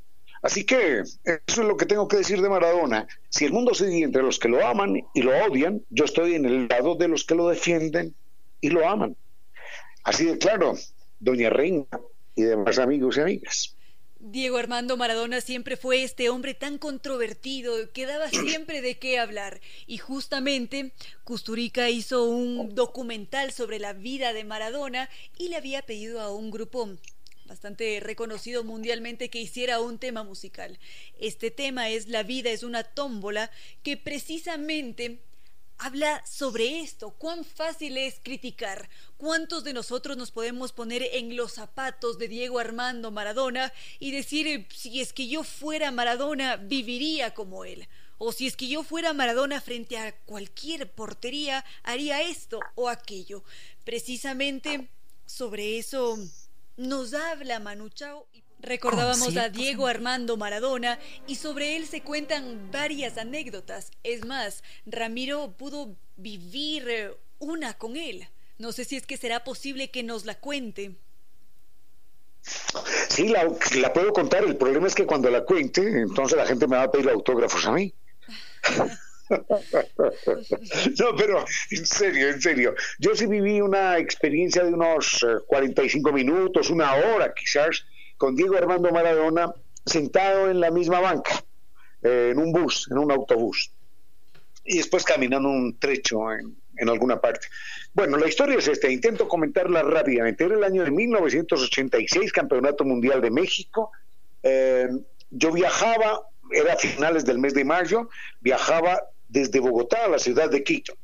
Así 0.43 0.67
que 0.67 1.01
eso 1.01 1.27
es 1.47 1.57
lo 1.57 1.77
que 1.79 1.87
tengo 1.87 2.07
que 2.07 2.19
decir 2.19 2.43
de 2.43 2.51
Maradona. 2.51 3.09
Si 3.31 3.47
el 3.47 3.53
mundo 3.53 3.73
se 3.73 3.87
divide 3.87 4.05
entre 4.05 4.23
los 4.23 4.39
que 4.39 4.51
lo 4.51 4.65
aman 4.65 5.03
y 5.15 5.23
lo 5.23 5.33
odian, 5.45 5.83
yo 5.89 6.05
estoy 6.05 6.35
en 6.35 6.45
el 6.45 6.69
lado 6.69 6.97
de 6.97 7.09
los 7.09 7.25
que 7.25 7.35
lo 7.35 7.49
defienden 7.49 8.15
y 8.61 8.69
lo 8.69 8.87
aman. 8.87 9.17
Así 10.05 10.27
de 10.27 10.37
claro, 10.37 10.75
doña 11.19 11.49
Reina 11.49 11.87
y 12.35 12.43
demás 12.43 12.79
amigos 12.79 13.17
y 13.17 13.21
amigas. 13.23 13.74
Diego 14.27 14.57
Armando 14.57 14.97
Maradona 14.97 15.43
siempre 15.43 15.77
fue 15.77 16.03
este 16.03 16.31
hombre 16.31 16.55
tan 16.55 16.79
controvertido 16.79 17.93
que 17.93 18.07
daba 18.07 18.31
siempre 18.31 18.81
de 18.81 18.97
qué 18.97 19.19
hablar. 19.19 19.61
Y 19.87 19.99
justamente 19.99 20.93
Custurica 21.25 21.91
hizo 21.91 22.25
un 22.25 22.75
documental 22.75 23.53
sobre 23.53 23.79
la 23.79 23.93
vida 23.93 24.33
de 24.33 24.45
Maradona 24.45 25.11
y 25.37 25.49
le 25.49 25.57
había 25.57 25.83
pedido 25.83 26.23
a 26.23 26.35
un 26.35 26.51
grupo 26.51 26.89
bastante 27.45 28.01
reconocido 28.01 28.65
mundialmente 28.65 29.29
que 29.29 29.43
hiciera 29.43 29.81
un 29.81 29.99
tema 29.99 30.25
musical. 30.25 30.79
Este 31.21 31.51
tema 31.51 31.91
es 31.91 32.09
La 32.09 32.23
vida 32.23 32.49
es 32.49 32.63
una 32.63 32.83
tómbola 32.83 33.51
que 33.83 33.99
precisamente 33.99 35.19
habla 35.79 36.25
sobre 36.27 36.81
esto, 36.81 37.11
cuán 37.11 37.45
fácil 37.45 37.97
es 37.97 38.21
criticar, 38.23 38.89
cuántos 39.17 39.65
de 39.65 39.73
nosotros 39.73 40.17
nos 40.17 40.31
podemos 40.31 40.73
poner 40.73 41.03
en 41.13 41.37
los 41.37 41.53
zapatos 41.53 42.19
de 42.19 42.29
Diego 42.29 42.59
Armando 42.59 43.11
Maradona 43.11 43.73
y 43.99 44.11
decir, 44.11 44.67
si 44.75 45.01
es 45.01 45.13
que 45.13 45.29
yo 45.29 45.43
fuera 45.45 45.91
Maradona, 45.91 46.57
viviría 46.57 47.35
como 47.35 47.65
él. 47.65 47.89
O 48.19 48.33
si 48.33 48.47
es 48.47 48.57
que 48.57 48.69
yo 48.69 48.85
fuera 48.85 49.13
Maradona 49.13 49.61
frente 49.61 49.99
a 49.99 50.17
cualquier 50.25 50.91
portería, 50.91 51.65
haría 51.83 52.23
esto 52.23 52.61
o 52.77 52.89
aquello. 52.89 53.43
Precisamente 53.85 54.89
sobre 55.27 55.79
eso 55.79 56.19
nos 56.77 57.13
habla 57.15 57.61
Manu 57.61 57.89
Chao. 57.89 58.27
Recordábamos 58.65 59.37
a 59.37 59.51
Diego 59.51 59.87
Armando 59.87 60.39
Maradona 60.39 60.99
y 61.27 61.35
sobre 61.37 61.77
él 61.77 61.87
se 61.87 62.01
cuentan 62.01 62.71
varias 62.73 63.19
anécdotas. 63.19 63.91
Es 64.03 64.25
más, 64.25 64.63
Ramiro 64.87 65.53
pudo 65.53 65.95
vivir 66.17 66.89
eh, 66.89 67.11
una 67.39 67.75
con 67.75 67.97
él. 67.97 68.27
No 68.59 68.73
sé 68.73 68.87
si 68.87 68.97
es 68.97 69.07
que 69.07 69.19
será 69.19 69.45
posible 69.45 69.91
que 69.91 70.03
nos 70.03 70.25
la 70.25 70.37
cuente. 70.37 70.93
Sí, 73.09 73.29
la, 73.29 73.51
la 73.77 73.93
puedo 73.93 74.13
contar. 74.13 74.45
El 74.45 74.57
problema 74.57 74.87
es 74.87 74.95
que 74.95 75.05
cuando 75.05 75.29
la 75.31 75.45
cuente, 75.45 75.83
entonces 75.83 76.39
la 76.39 76.47
gente 76.47 76.67
me 76.67 76.77
va 76.77 76.85
a 76.85 76.91
pedir 76.91 77.11
autógrafos 77.11 77.67
a 77.67 77.73
mí. 77.73 77.93
no, 80.99 81.17
pero 81.17 81.45
en 81.71 81.87
serio, 81.87 82.29
en 82.29 82.41
serio. 82.41 82.75
Yo 82.99 83.15
sí 83.15 83.27
viví 83.27 83.61
una 83.61 83.99
experiencia 83.99 84.65
de 84.65 84.73
unos 84.73 85.25
45 85.47 86.09
eh, 86.09 86.13
minutos, 86.13 86.71
una 86.71 86.95
hora 86.95 87.33
quizás, 87.35 87.85
con 88.25 88.35
Diego 88.35 88.57
Armando 88.57 88.91
Maradona 88.91 89.53
sentado 89.85 90.49
en 90.51 90.59
la 90.59 90.71
misma 90.71 90.99
banca, 90.99 91.45
eh, 92.03 92.31
en 92.33 92.39
un 92.39 92.53
bus, 92.53 92.89
en 92.91 92.97
un 92.97 93.13
autobús, 93.13 93.71
y 94.65 94.79
después 94.79 95.05
caminando 95.05 95.47
un 95.51 95.79
trecho 95.79 96.33
en, 96.33 96.89
alguna 96.89 97.21
parte. 97.21 97.49
Bueno, 97.93 98.17
la 98.17 98.27
historia 98.27 98.57
es 98.57 98.67
esta, 98.67 98.89
intento 98.89 99.29
comentarla 99.29 99.83
rápidamente. 99.83 100.43
Era 100.43 100.55
el 100.55 100.65
año 100.65 100.85
de 100.85 100.91
1986, 100.91 102.33
Campeonato 102.33 102.83
Mundial 102.87 103.21
de 103.21 103.31
México. 103.31 103.93
Eh, 104.43 104.89
yo 105.31 105.53
viajaba, 105.53 106.23
era 106.51 106.73
a 106.73 106.77
finales 106.77 107.27
del 107.27 107.39
mes 107.39 107.53
de 107.53 107.67
mayo, 107.67 108.09
viajaba 108.41 109.03
desde 109.29 109.61
Bogotá 109.61 110.07
a 110.07 110.09
la 110.09 110.19
ciudad 110.19 110.49
de 110.49 110.65
Quito. 110.65 110.95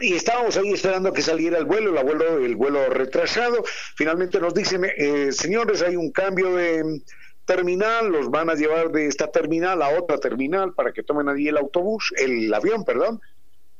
Y 0.00 0.14
estábamos 0.14 0.56
ahí 0.56 0.72
esperando 0.72 1.12
que 1.12 1.22
saliera 1.22 1.58
el 1.58 1.66
vuelo, 1.66 1.96
el 1.98 2.04
vuelo, 2.04 2.38
el 2.38 2.56
vuelo 2.56 2.88
retrasado. 2.90 3.64
Finalmente 3.96 4.40
nos 4.40 4.52
dicen, 4.52 4.84
eh, 4.84 5.30
señores, 5.30 5.82
hay 5.82 5.96
un 5.96 6.10
cambio 6.10 6.54
de 6.56 7.02
terminal, 7.44 8.10
los 8.10 8.30
van 8.30 8.50
a 8.50 8.54
llevar 8.54 8.90
de 8.90 9.06
esta 9.06 9.30
terminal 9.30 9.82
a 9.82 9.90
otra 9.90 10.18
terminal 10.18 10.72
para 10.72 10.92
que 10.92 11.02
tomen 11.02 11.28
allí 11.28 11.48
el 11.48 11.58
autobús, 11.58 12.12
el 12.16 12.52
avión, 12.52 12.84
perdón. 12.84 13.20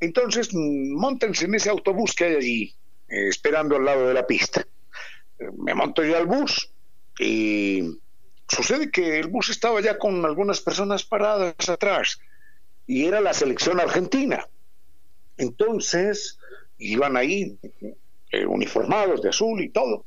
Entonces, 0.01 0.51
montense 0.53 1.47
en 1.47 1.55
ese 1.55 1.71
autobús 1.71 2.15
que 2.15 2.25
hay 2.25 2.35
allí, 2.37 2.75
eh, 3.09 3.29
esperando 3.29 3.77
al 3.77 3.85
lado 3.85 4.07
de 4.07 4.15
la 4.15 4.27
pista. 4.27 4.65
Me 5.57 5.75
monto 5.75 6.05
yo 6.05 6.17
al 6.17 6.27
bus 6.27 6.71
y 7.19 7.99
sucede 8.49 8.91
que 8.91 9.19
el 9.19 9.29
bus 9.29 9.49
estaba 9.49 9.81
ya 9.81 9.99
con 9.99 10.25
algunas 10.25 10.61
personas 10.61 11.05
paradas 11.05 11.69
atrás 11.69 12.21
y 12.87 13.07
era 13.07 13.21
la 13.21 13.35
selección 13.35 13.81
argentina. 13.81 14.47
Entonces, 15.37 16.39
iban 16.79 17.17
ahí 17.17 17.59
eh, 18.31 18.47
uniformados 18.47 19.23
de 19.23 19.29
azul 19.31 19.61
y 19.61 19.69
todo. 19.71 20.05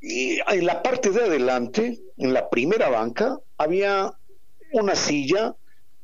Y 0.00 0.38
en 0.48 0.66
la 0.66 0.82
parte 0.82 1.10
de 1.10 1.22
adelante, 1.22 1.98
en 2.16 2.32
la 2.32 2.48
primera 2.48 2.88
banca, 2.88 3.38
había 3.58 4.12
una 4.72 4.94
silla 4.94 5.54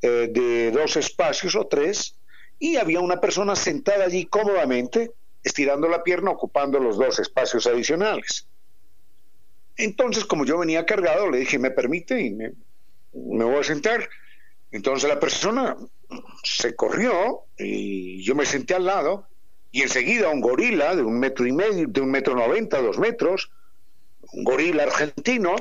eh, 0.01 0.29
de 0.31 0.71
dos 0.71 0.97
espacios 0.97 1.55
o 1.55 1.67
tres 1.67 2.17
y 2.59 2.77
había 2.77 3.01
una 3.01 3.21
persona 3.21 3.57
sentada 3.57 4.05
allí 4.05 4.27
cómodamente, 4.27 5.13
estirando 5.43 5.89
la 5.89 6.03
pierna, 6.03 6.31
ocupando 6.31 6.79
los 6.79 6.97
dos 6.97 7.19
espacios 7.19 7.67
adicionales. 7.67 8.47
Entonces, 9.77 10.25
como 10.25 10.45
yo 10.45 10.59
venía 10.59 10.87
cargado, 10.87 11.31
le 11.31 11.39
dije, 11.39 11.59
¿me 11.59 11.71
permite? 11.71 12.21
Y 12.21 12.31
me, 12.31 12.53
me 13.13 13.45
voy 13.45 13.61
a 13.61 13.65
sentar. 13.65 14.09
Entonces 14.73 15.09
la 15.09 15.21
persona 15.21 15.77
se 16.43 16.75
corrió 16.75 17.45
y 17.59 18.23
yo 18.23 18.35
me 18.35 18.47
senté 18.47 18.75
al 18.75 18.87
lado 18.87 19.29
y 19.71 19.83
enseguida 19.83 20.31
un 20.31 20.41
gorila 20.41 20.97
de 20.97 21.03
un 21.03 21.19
metro 21.19 21.47
y 21.47 21.53
medio, 21.53 21.87
de 21.87 22.01
un 22.01 22.11
metro 22.11 22.35
noventa, 22.35 22.81
dos 22.81 22.99
metros, 22.99 23.51
un 24.33 24.45
gorila 24.45 24.85
argentino, 24.85 25.57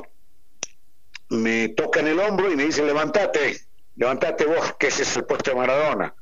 me 1.28 1.68
toca 1.70 2.00
en 2.00 2.08
el 2.08 2.20
hombro 2.20 2.50
y 2.50 2.56
me 2.56 2.64
dice, 2.64 2.84
levántate, 2.84 3.60
levántate 3.96 4.46
vos, 4.46 4.74
que 4.78 4.88
ese 4.88 5.02
es 5.02 5.16
el 5.16 5.24
puesto 5.24 5.50
de 5.50 5.56
Maradona. 5.56 6.14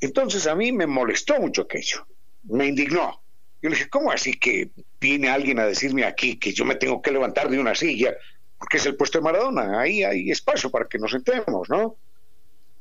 Entonces 0.00 0.46
a 0.46 0.54
mí 0.54 0.72
me 0.72 0.86
molestó 0.86 1.40
mucho 1.40 1.62
aquello, 1.62 2.06
me 2.44 2.66
indignó. 2.66 3.22
Yo 3.62 3.70
le 3.70 3.76
dije, 3.76 3.88
¿cómo 3.88 4.10
así 4.10 4.34
que 4.34 4.70
viene 5.00 5.28
alguien 5.28 5.58
a 5.58 5.66
decirme 5.66 6.04
aquí 6.04 6.36
que 6.36 6.52
yo 6.52 6.64
me 6.64 6.74
tengo 6.74 7.00
que 7.00 7.10
levantar 7.12 7.48
de 7.48 7.58
una 7.58 7.74
silla 7.74 8.16
porque 8.58 8.78
es 8.78 8.86
el 8.86 8.96
puesto 8.96 9.18
de 9.18 9.24
Maradona? 9.24 9.80
Ahí 9.80 10.02
hay 10.02 10.30
espacio 10.30 10.70
para 10.70 10.86
que 10.86 10.98
nos 10.98 11.10
sentemos, 11.10 11.68
¿no? 11.68 11.96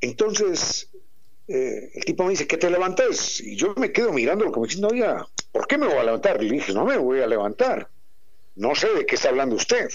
Entonces, 0.01 0.89
eh, 1.47 1.91
el 1.93 2.05
tipo 2.05 2.23
me 2.23 2.31
dice 2.31 2.47
que 2.47 2.57
te 2.57 2.69
levantes 2.69 3.39
y 3.41 3.55
yo 3.55 3.73
me 3.77 3.91
quedo 3.91 4.11
mirándolo 4.11 4.51
como 4.51 4.65
diciendo, 4.65 4.89
oiga, 4.89 5.27
¿por 5.51 5.67
qué 5.67 5.77
me 5.77 5.87
voy 5.87 5.97
a 5.97 6.03
levantar? 6.03 6.41
Le 6.41 6.49
dije, 6.49 6.73
no 6.73 6.85
me 6.85 6.97
voy 6.97 7.21
a 7.21 7.27
levantar, 7.27 7.89
no 8.55 8.75
sé 8.75 8.89
de 8.93 9.05
qué 9.05 9.15
está 9.15 9.29
hablando 9.29 9.55
usted. 9.55 9.89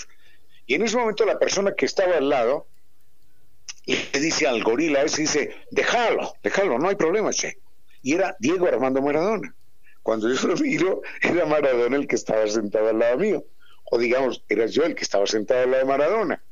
Y 0.67 0.75
en 0.75 0.83
ese 0.83 0.97
momento 0.97 1.25
la 1.25 1.39
persona 1.39 1.75
que 1.75 1.87
estaba 1.87 2.17
al 2.17 2.29
lado 2.29 2.67
le 3.87 4.21
dice 4.21 4.47
al 4.47 4.63
gorila 4.63 5.03
ese, 5.03 5.23
dice, 5.23 5.57
déjalo, 5.71 6.35
déjalo, 6.43 6.79
no 6.79 6.89
hay 6.89 6.97
problema, 6.97 7.33
che. 7.33 7.59
Y 8.03 8.15
era 8.15 8.37
Diego 8.39 8.67
Armando 8.67 9.03
Maradona. 9.03 9.55
Cuando 10.03 10.33
yo 10.33 10.49
lo 10.49 10.57
miro, 10.57 11.03
era 11.23 11.45
Maradona 11.45 11.97
el 11.97 12.07
que 12.07 12.17
estaba 12.17 12.47
sentado 12.47 12.89
al 12.89 12.99
lado 12.99 13.19
mío. 13.19 13.45
O 13.91 13.99
digamos, 13.99 14.43
era 14.49 14.67
yo 14.67 14.85
el 14.85 14.95
que 14.95 15.03
estaba 15.03 15.27
sentado 15.27 15.63
al 15.63 15.71
lado 15.71 15.83
de 15.85 15.89
Maradona. 15.89 16.43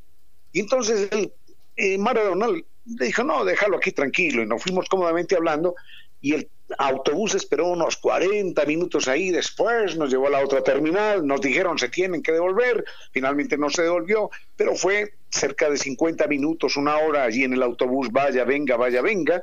Y 0.52 0.60
entonces 0.60 1.08
el 1.10 1.32
eh, 1.76 1.98
Maradona 1.98 2.48
le 2.48 3.06
dijo, 3.06 3.22
no, 3.24 3.44
déjalo 3.44 3.76
aquí 3.76 3.92
tranquilo, 3.92 4.42
y 4.42 4.46
nos 4.46 4.62
fuimos 4.62 4.88
cómodamente 4.88 5.36
hablando, 5.36 5.74
y 6.20 6.34
el 6.34 6.50
autobús 6.76 7.34
esperó 7.34 7.68
unos 7.68 7.96
40 7.96 8.64
minutos 8.66 9.08
ahí, 9.08 9.30
después 9.30 9.96
nos 9.96 10.10
llevó 10.10 10.26
a 10.26 10.30
la 10.30 10.44
otra 10.44 10.62
terminal, 10.62 11.26
nos 11.26 11.40
dijeron 11.40 11.78
se 11.78 11.88
tienen 11.88 12.22
que 12.22 12.32
devolver, 12.32 12.84
finalmente 13.12 13.56
no 13.56 13.70
se 13.70 13.82
devolvió, 13.82 14.30
pero 14.56 14.74
fue 14.74 15.14
cerca 15.30 15.70
de 15.70 15.78
50 15.78 16.26
minutos, 16.26 16.76
una 16.76 16.98
hora 16.98 17.24
allí 17.24 17.44
en 17.44 17.54
el 17.54 17.62
autobús, 17.62 18.08
vaya, 18.10 18.44
venga, 18.44 18.76
vaya, 18.76 19.00
venga, 19.00 19.42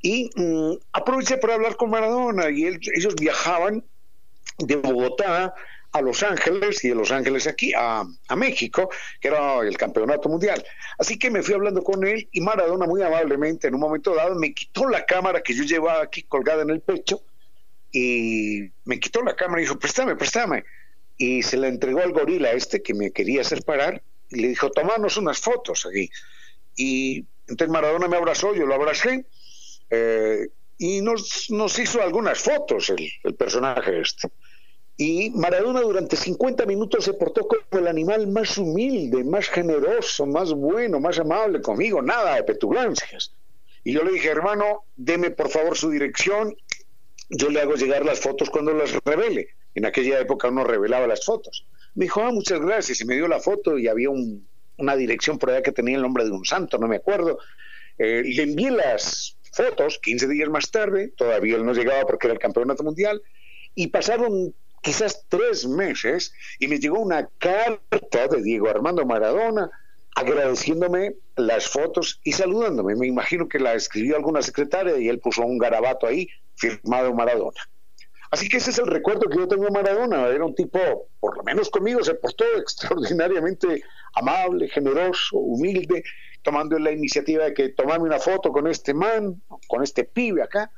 y 0.00 0.30
mm, 0.34 0.72
aproveché 0.92 1.38
para 1.38 1.54
hablar 1.54 1.76
con 1.76 1.90
Maradona 1.90 2.50
y 2.50 2.66
ellos 2.66 3.14
viajaban 3.16 3.84
de 4.58 4.76
Bogotá 4.76 5.54
a 5.92 6.02
Los 6.02 6.22
Ángeles 6.22 6.84
y 6.84 6.88
de 6.88 6.94
Los 6.94 7.10
Ángeles 7.10 7.46
aquí 7.46 7.72
a, 7.74 8.04
a, 8.28 8.36
México, 8.36 8.90
que 9.20 9.28
era 9.28 9.60
el 9.60 9.76
campeonato 9.76 10.28
mundial. 10.28 10.64
Así 10.98 11.18
que 11.18 11.30
me 11.30 11.42
fui 11.42 11.54
hablando 11.54 11.82
con 11.82 12.06
él 12.06 12.28
y 12.32 12.40
Maradona 12.40 12.86
muy 12.86 13.02
amablemente 13.02 13.68
en 13.68 13.74
un 13.74 13.80
momento 13.80 14.14
dado 14.14 14.34
me 14.34 14.52
quitó 14.52 14.88
la 14.88 15.06
cámara 15.06 15.42
que 15.42 15.54
yo 15.54 15.64
llevaba 15.64 16.02
aquí 16.02 16.22
colgada 16.22 16.62
en 16.62 16.70
el 16.70 16.80
pecho 16.80 17.22
y 17.90 18.70
me 18.84 19.00
quitó 19.00 19.22
la 19.22 19.34
cámara 19.34 19.60
y 19.60 19.64
dijo, 19.64 19.78
préstame, 19.78 20.16
préstame. 20.16 20.64
Y 21.16 21.42
se 21.42 21.56
la 21.56 21.68
entregó 21.68 22.00
al 22.00 22.12
gorila 22.12 22.52
este 22.52 22.82
que 22.82 22.94
me 22.94 23.10
quería 23.10 23.40
hacer 23.40 23.64
parar 23.64 24.02
y 24.30 24.40
le 24.40 24.48
dijo, 24.48 24.70
tomanos 24.70 25.16
unas 25.16 25.38
fotos 25.40 25.86
aquí. 25.86 26.10
Y 26.76 27.24
entonces 27.48 27.72
Maradona 27.72 28.08
me 28.08 28.16
abrazó, 28.16 28.54
yo 28.54 28.66
lo 28.66 28.74
abracé 28.74 29.26
eh, 29.90 30.48
y 30.76 31.00
nos, 31.00 31.50
nos, 31.50 31.78
hizo 31.78 32.02
algunas 32.02 32.38
fotos 32.38 32.90
el, 32.90 33.10
el 33.24 33.34
personaje 33.34 34.00
este. 34.00 34.28
Y 35.00 35.30
Maradona 35.30 35.80
durante 35.80 36.16
50 36.16 36.66
minutos 36.66 37.04
se 37.04 37.14
portó 37.14 37.46
como 37.46 37.62
el 37.80 37.86
animal 37.86 38.26
más 38.26 38.58
humilde, 38.58 39.22
más 39.22 39.48
generoso, 39.48 40.26
más 40.26 40.52
bueno, 40.52 40.98
más 40.98 41.20
amable 41.20 41.62
conmigo, 41.62 42.02
nada 42.02 42.34
de 42.34 42.42
petulancias. 42.42 43.32
Y 43.84 43.92
yo 43.92 44.02
le 44.02 44.10
dije, 44.10 44.28
hermano, 44.28 44.82
deme 44.96 45.30
por 45.30 45.50
favor 45.50 45.76
su 45.76 45.90
dirección, 45.90 46.56
yo 47.30 47.48
le 47.48 47.60
hago 47.60 47.76
llegar 47.76 48.04
las 48.04 48.18
fotos 48.18 48.50
cuando 48.50 48.72
las 48.72 48.92
revele. 49.04 49.50
En 49.76 49.86
aquella 49.86 50.18
época 50.18 50.48
uno 50.48 50.64
revelaba 50.64 51.06
las 51.06 51.24
fotos. 51.24 51.64
Me 51.94 52.06
dijo, 52.06 52.20
ah, 52.20 52.32
muchas 52.32 52.60
gracias, 52.60 53.00
y 53.00 53.04
me 53.04 53.14
dio 53.14 53.28
la 53.28 53.38
foto 53.38 53.78
y 53.78 53.86
había 53.86 54.10
una 54.10 54.96
dirección 54.96 55.38
por 55.38 55.50
allá 55.50 55.62
que 55.62 55.70
tenía 55.70 55.94
el 55.94 56.02
nombre 56.02 56.24
de 56.24 56.32
un 56.32 56.44
santo, 56.44 56.76
no 56.76 56.88
me 56.88 56.96
acuerdo. 56.96 57.38
Eh, 57.98 58.24
le 58.24 58.42
envié 58.42 58.72
las 58.72 59.36
fotos 59.52 60.00
15 60.02 60.26
días 60.26 60.48
más 60.48 60.72
tarde, 60.72 61.12
todavía 61.16 61.54
él 61.54 61.64
no 61.64 61.72
llegaba 61.72 62.04
porque 62.04 62.26
era 62.26 62.34
el 62.34 62.40
campeonato 62.40 62.82
mundial, 62.82 63.22
y 63.76 63.86
pasaron 63.86 64.54
quizás 64.82 65.24
tres 65.28 65.66
meses, 65.66 66.32
y 66.58 66.68
me 66.68 66.78
llegó 66.78 66.98
una 66.98 67.28
carta 67.38 68.28
de 68.28 68.42
Diego 68.42 68.68
Armando 68.68 69.04
Maradona 69.04 69.70
agradeciéndome 70.14 71.14
las 71.36 71.68
fotos 71.68 72.20
y 72.24 72.32
saludándome. 72.32 72.96
Me 72.96 73.06
imagino 73.06 73.48
que 73.48 73.60
la 73.60 73.74
escribió 73.74 74.16
alguna 74.16 74.42
secretaria 74.42 74.98
y 74.98 75.08
él 75.08 75.20
puso 75.20 75.42
un 75.42 75.58
garabato 75.58 76.06
ahí 76.06 76.28
firmado 76.56 77.14
Maradona. 77.14 77.60
Así 78.30 78.48
que 78.48 78.58
ese 78.58 78.70
es 78.70 78.78
el 78.78 78.88
recuerdo 78.88 79.28
que 79.28 79.38
yo 79.38 79.48
tengo 79.48 79.64
de 79.64 79.70
Maradona. 79.70 80.26
Era 80.26 80.44
un 80.44 80.54
tipo, 80.54 80.78
por 81.20 81.36
lo 81.36 81.42
menos 81.44 81.70
conmigo, 81.70 82.02
se 82.02 82.14
portó 82.14 82.44
extraordinariamente 82.56 83.82
amable, 84.14 84.68
generoso, 84.68 85.38
humilde, 85.38 86.02
tomando 86.42 86.78
la 86.78 86.90
iniciativa 86.90 87.44
de 87.44 87.54
que 87.54 87.68
tomarme 87.70 88.06
una 88.06 88.18
foto 88.18 88.52
con 88.52 88.66
este 88.66 88.92
man, 88.92 89.40
con 89.66 89.82
este 89.82 90.04
pibe 90.04 90.42
acá. 90.42 90.70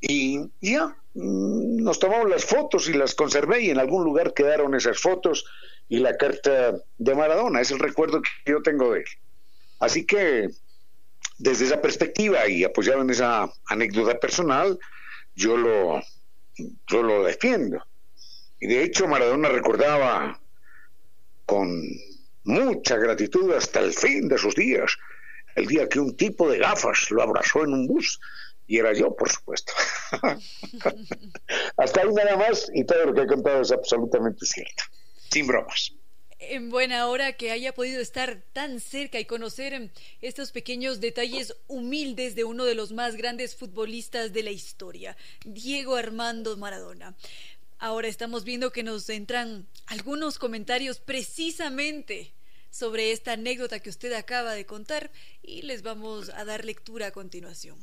Y 0.00 0.50
ya, 0.60 0.96
nos 1.18 1.98
tomamos 1.98 2.30
las 2.30 2.44
fotos 2.44 2.88
y 2.88 2.92
las 2.92 3.14
conservé 3.14 3.62
y 3.62 3.70
en 3.70 3.78
algún 3.78 4.04
lugar 4.04 4.34
quedaron 4.34 4.74
esas 4.74 5.00
fotos 5.00 5.44
y 5.88 5.98
la 5.98 6.16
carta 6.16 6.78
de 6.98 7.14
Maradona. 7.14 7.60
Es 7.60 7.70
el 7.70 7.80
recuerdo 7.80 8.22
que 8.22 8.52
yo 8.52 8.62
tengo 8.62 8.92
de 8.92 9.00
él. 9.00 9.06
Así 9.80 10.06
que 10.06 10.48
desde 11.38 11.64
esa 11.64 11.82
perspectiva 11.82 12.48
y 12.48 12.62
apoyado 12.62 13.02
en 13.02 13.10
esa 13.10 13.52
anécdota 13.66 14.18
personal, 14.20 14.78
yo 15.34 15.56
lo, 15.56 16.00
yo 16.86 17.02
lo 17.02 17.24
defiendo. 17.24 17.84
Y 18.60 18.68
de 18.68 18.84
hecho 18.84 19.08
Maradona 19.08 19.48
recordaba 19.48 20.40
con 21.46 21.82
mucha 22.44 22.96
gratitud 22.96 23.52
hasta 23.54 23.80
el 23.80 23.92
fin 23.92 24.28
de 24.28 24.38
sus 24.38 24.54
días 24.54 24.96
el 25.58 25.66
día 25.66 25.88
que 25.88 25.98
un 25.98 26.16
tipo 26.16 26.48
de 26.48 26.58
gafas 26.58 27.10
lo 27.10 27.22
abrazó 27.22 27.64
en 27.64 27.72
un 27.72 27.86
bus 27.86 28.20
y 28.68 28.78
era 28.78 28.92
yo, 28.92 29.16
por 29.16 29.30
supuesto. 29.30 29.72
Hasta 31.76 32.02
ahí 32.02 32.12
nada 32.12 32.36
más 32.36 32.70
y 32.72 32.84
todo 32.84 33.06
lo 33.06 33.14
que 33.14 33.22
he 33.22 33.26
contado 33.26 33.62
es 33.62 33.72
absolutamente 33.72 34.44
cierto, 34.46 34.84
sin 35.30 35.46
bromas. 35.46 35.94
En 36.38 36.70
buena 36.70 37.08
hora 37.08 37.32
que 37.32 37.50
haya 37.50 37.74
podido 37.74 38.00
estar 38.00 38.42
tan 38.52 38.78
cerca 38.78 39.18
y 39.18 39.24
conocer 39.24 39.90
estos 40.20 40.52
pequeños 40.52 41.00
detalles 41.00 41.56
humildes 41.66 42.36
de 42.36 42.44
uno 42.44 42.64
de 42.64 42.76
los 42.76 42.92
más 42.92 43.16
grandes 43.16 43.56
futbolistas 43.56 44.32
de 44.32 44.44
la 44.44 44.50
historia, 44.50 45.16
Diego 45.44 45.96
Armando 45.96 46.56
Maradona. 46.56 47.16
Ahora 47.80 48.06
estamos 48.06 48.44
viendo 48.44 48.70
que 48.70 48.82
nos 48.82 49.08
entran 49.08 49.66
algunos 49.86 50.38
comentarios 50.38 51.00
precisamente 51.00 52.34
sobre 52.70 53.12
esta 53.12 53.32
anécdota 53.32 53.80
que 53.80 53.90
usted 53.90 54.12
acaba 54.12 54.52
de 54.52 54.66
contar 54.66 55.10
y 55.42 55.62
les 55.62 55.82
vamos 55.82 56.28
a 56.28 56.44
dar 56.44 56.64
lectura 56.64 57.06
a 57.06 57.12
continuación. 57.12 57.78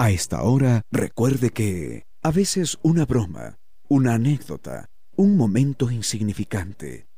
A 0.00 0.12
esta 0.12 0.44
hora, 0.44 0.82
recuerde 0.92 1.50
que 1.50 2.06
a 2.22 2.30
veces 2.30 2.78
una 2.82 3.04
broma, 3.04 3.58
una 3.88 4.14
anécdota, 4.14 4.86
un 5.16 5.36
momento 5.36 5.90
insignificante, 5.90 7.08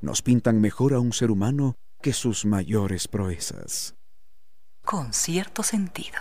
nos 0.00 0.22
pintan 0.22 0.58
mejor 0.58 0.94
a 0.94 1.00
un 1.00 1.12
ser 1.12 1.30
humano 1.30 1.74
que 2.00 2.14
sus 2.14 2.46
mayores 2.46 3.08
proezas. 3.08 3.94
Con 4.82 5.12
cierto 5.12 5.62
sentido. 5.62 6.16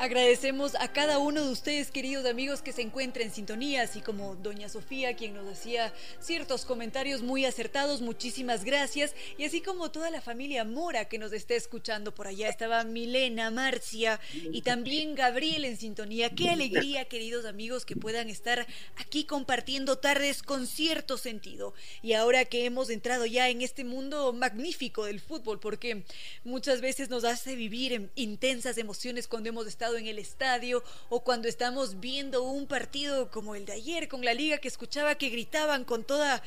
Agradecemos 0.00 0.76
a 0.76 0.90
cada 0.90 1.18
uno 1.18 1.44
de 1.44 1.50
ustedes, 1.50 1.90
queridos 1.90 2.24
amigos, 2.24 2.62
que 2.62 2.72
se 2.72 2.80
encuentren 2.80 3.26
en 3.26 3.34
sintonía, 3.34 3.82
así 3.82 4.00
como 4.00 4.34
doña 4.34 4.70
Sofía, 4.70 5.14
quien 5.14 5.34
nos 5.34 5.46
hacía 5.46 5.92
ciertos 6.20 6.64
comentarios 6.64 7.20
muy 7.20 7.44
acertados, 7.44 8.00
muchísimas 8.00 8.64
gracias, 8.64 9.14
y 9.36 9.44
así 9.44 9.60
como 9.60 9.90
toda 9.90 10.08
la 10.08 10.22
familia 10.22 10.64
Mora 10.64 11.04
que 11.04 11.18
nos 11.18 11.34
está 11.34 11.52
escuchando 11.52 12.14
por 12.14 12.28
allá, 12.28 12.48
estaba 12.48 12.82
Milena, 12.82 13.50
Marcia 13.50 14.18
y 14.32 14.62
también 14.62 15.14
Gabriel 15.14 15.66
en 15.66 15.76
sintonía. 15.76 16.34
Qué 16.34 16.48
alegría, 16.48 17.04
queridos 17.04 17.44
amigos, 17.44 17.84
que 17.84 17.94
puedan 17.94 18.30
estar 18.30 18.66
aquí 18.96 19.24
compartiendo 19.24 19.98
tardes 19.98 20.42
con 20.42 20.66
cierto 20.66 21.18
sentido. 21.18 21.74
Y 22.00 22.14
ahora 22.14 22.46
que 22.46 22.64
hemos 22.64 22.88
entrado 22.88 23.26
ya 23.26 23.50
en 23.50 23.60
este 23.60 23.84
mundo 23.84 24.32
magnífico 24.32 25.04
del 25.04 25.20
fútbol, 25.20 25.60
porque 25.60 26.04
muchas 26.42 26.80
veces 26.80 27.10
nos 27.10 27.24
hace 27.24 27.54
vivir 27.54 28.08
intensas 28.14 28.78
emociones 28.78 29.28
cuando 29.28 29.50
hemos 29.50 29.66
estado 29.66 29.89
en 29.96 30.06
el 30.06 30.18
estadio 30.18 30.82
o 31.08 31.20
cuando 31.24 31.48
estamos 31.48 32.00
viendo 32.00 32.42
un 32.42 32.66
partido 32.66 33.30
como 33.30 33.54
el 33.54 33.64
de 33.66 33.72
ayer 33.72 34.08
con 34.08 34.24
la 34.24 34.34
liga 34.34 34.58
que 34.58 34.68
escuchaba 34.68 35.16
que 35.16 35.30
gritaban 35.30 35.84
con 35.84 36.04
toda 36.04 36.42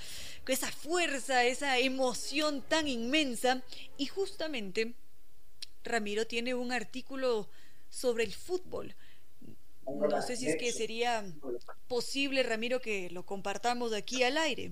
esa 0.47 0.71
fuerza, 0.71 1.43
esa 1.43 1.77
emoción 1.79 2.61
tan 2.61 2.87
inmensa. 2.87 3.61
Y 3.97 4.07
justamente 4.07 4.93
Ramiro 5.83 6.25
tiene 6.27 6.53
un 6.53 6.71
artículo 6.71 7.49
sobre 7.89 8.23
el 8.23 8.33
fútbol. 8.33 8.95
No 9.85 10.21
sé 10.21 10.37
si 10.37 10.47
es 10.47 10.55
que 10.55 10.71
sería 10.71 11.25
posible, 11.87 12.43
Ramiro, 12.43 12.79
que 12.79 13.09
lo 13.09 13.25
compartamos 13.25 13.93
aquí 13.93 14.23
al 14.23 14.37
aire. 14.37 14.71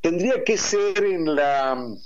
Tendría 0.00 0.44
que 0.44 0.58
ser 0.58 1.02
en 1.04 1.34
la 1.34 1.96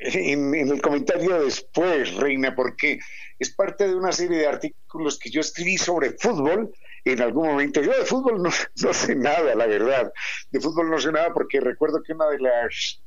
en, 0.00 0.54
el 0.54 0.80
comentario 0.80 1.42
después, 1.44 2.14
Reina, 2.14 2.54
porque 2.54 2.98
es 3.38 3.50
parte 3.50 3.86
de 3.86 3.94
una 3.94 4.12
serie 4.12 4.38
de 4.38 4.46
artículos 4.46 5.18
que 5.18 5.30
yo 5.30 5.40
escribí 5.40 5.76
sobre 5.76 6.12
fútbol 6.12 6.72
en 7.04 7.20
algún 7.20 7.48
momento. 7.48 7.82
Yo 7.82 7.96
de 7.96 8.04
fútbol 8.04 8.42
no, 8.82 8.92
sé 8.94 9.14
nada, 9.14 9.54
la 9.54 9.66
verdad. 9.66 10.12
De 10.50 10.60
fútbol 10.60 10.90
no 10.90 10.98
sé 10.98 11.12
nada 11.12 11.32
porque 11.32 11.60
recuerdo 11.60 12.02
que 12.02 12.14
una 12.14 12.28
de 12.28 12.40
las 12.40 13.00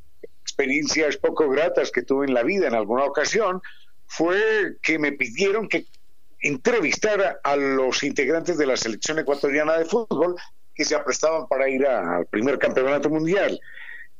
experiencias 0.44 1.18
poco 1.18 1.50
gratas 1.50 1.92
que 1.92 2.04
tuve 2.04 2.28
en 2.28 2.34
la 2.34 2.44
vida 2.44 2.68
en 2.68 2.76
alguna 2.76 3.06
ocasión 3.06 3.62
fue 4.06 4.78
que 4.82 5.00
me 5.00 5.14
pidieron 5.14 5.68
que 5.68 5.86
entrevistara 6.42 7.40
a 7.44 7.56
los 7.56 8.04
integrantes 8.04 8.58
de 8.58 8.68
la 8.68 8.78
selección 8.78 9.18
ecuatoriana 9.18 9.78
de 9.78 9.86
fútbol 9.86 10.36
que 10.76 10.86
se 10.86 10.96
aprestaban 10.96 11.48
para 11.48 11.70
ir 11.70 11.86
al 11.88 12.26
primer 12.28 12.60
campeonato 12.60 13.10
mundial 13.10 13.60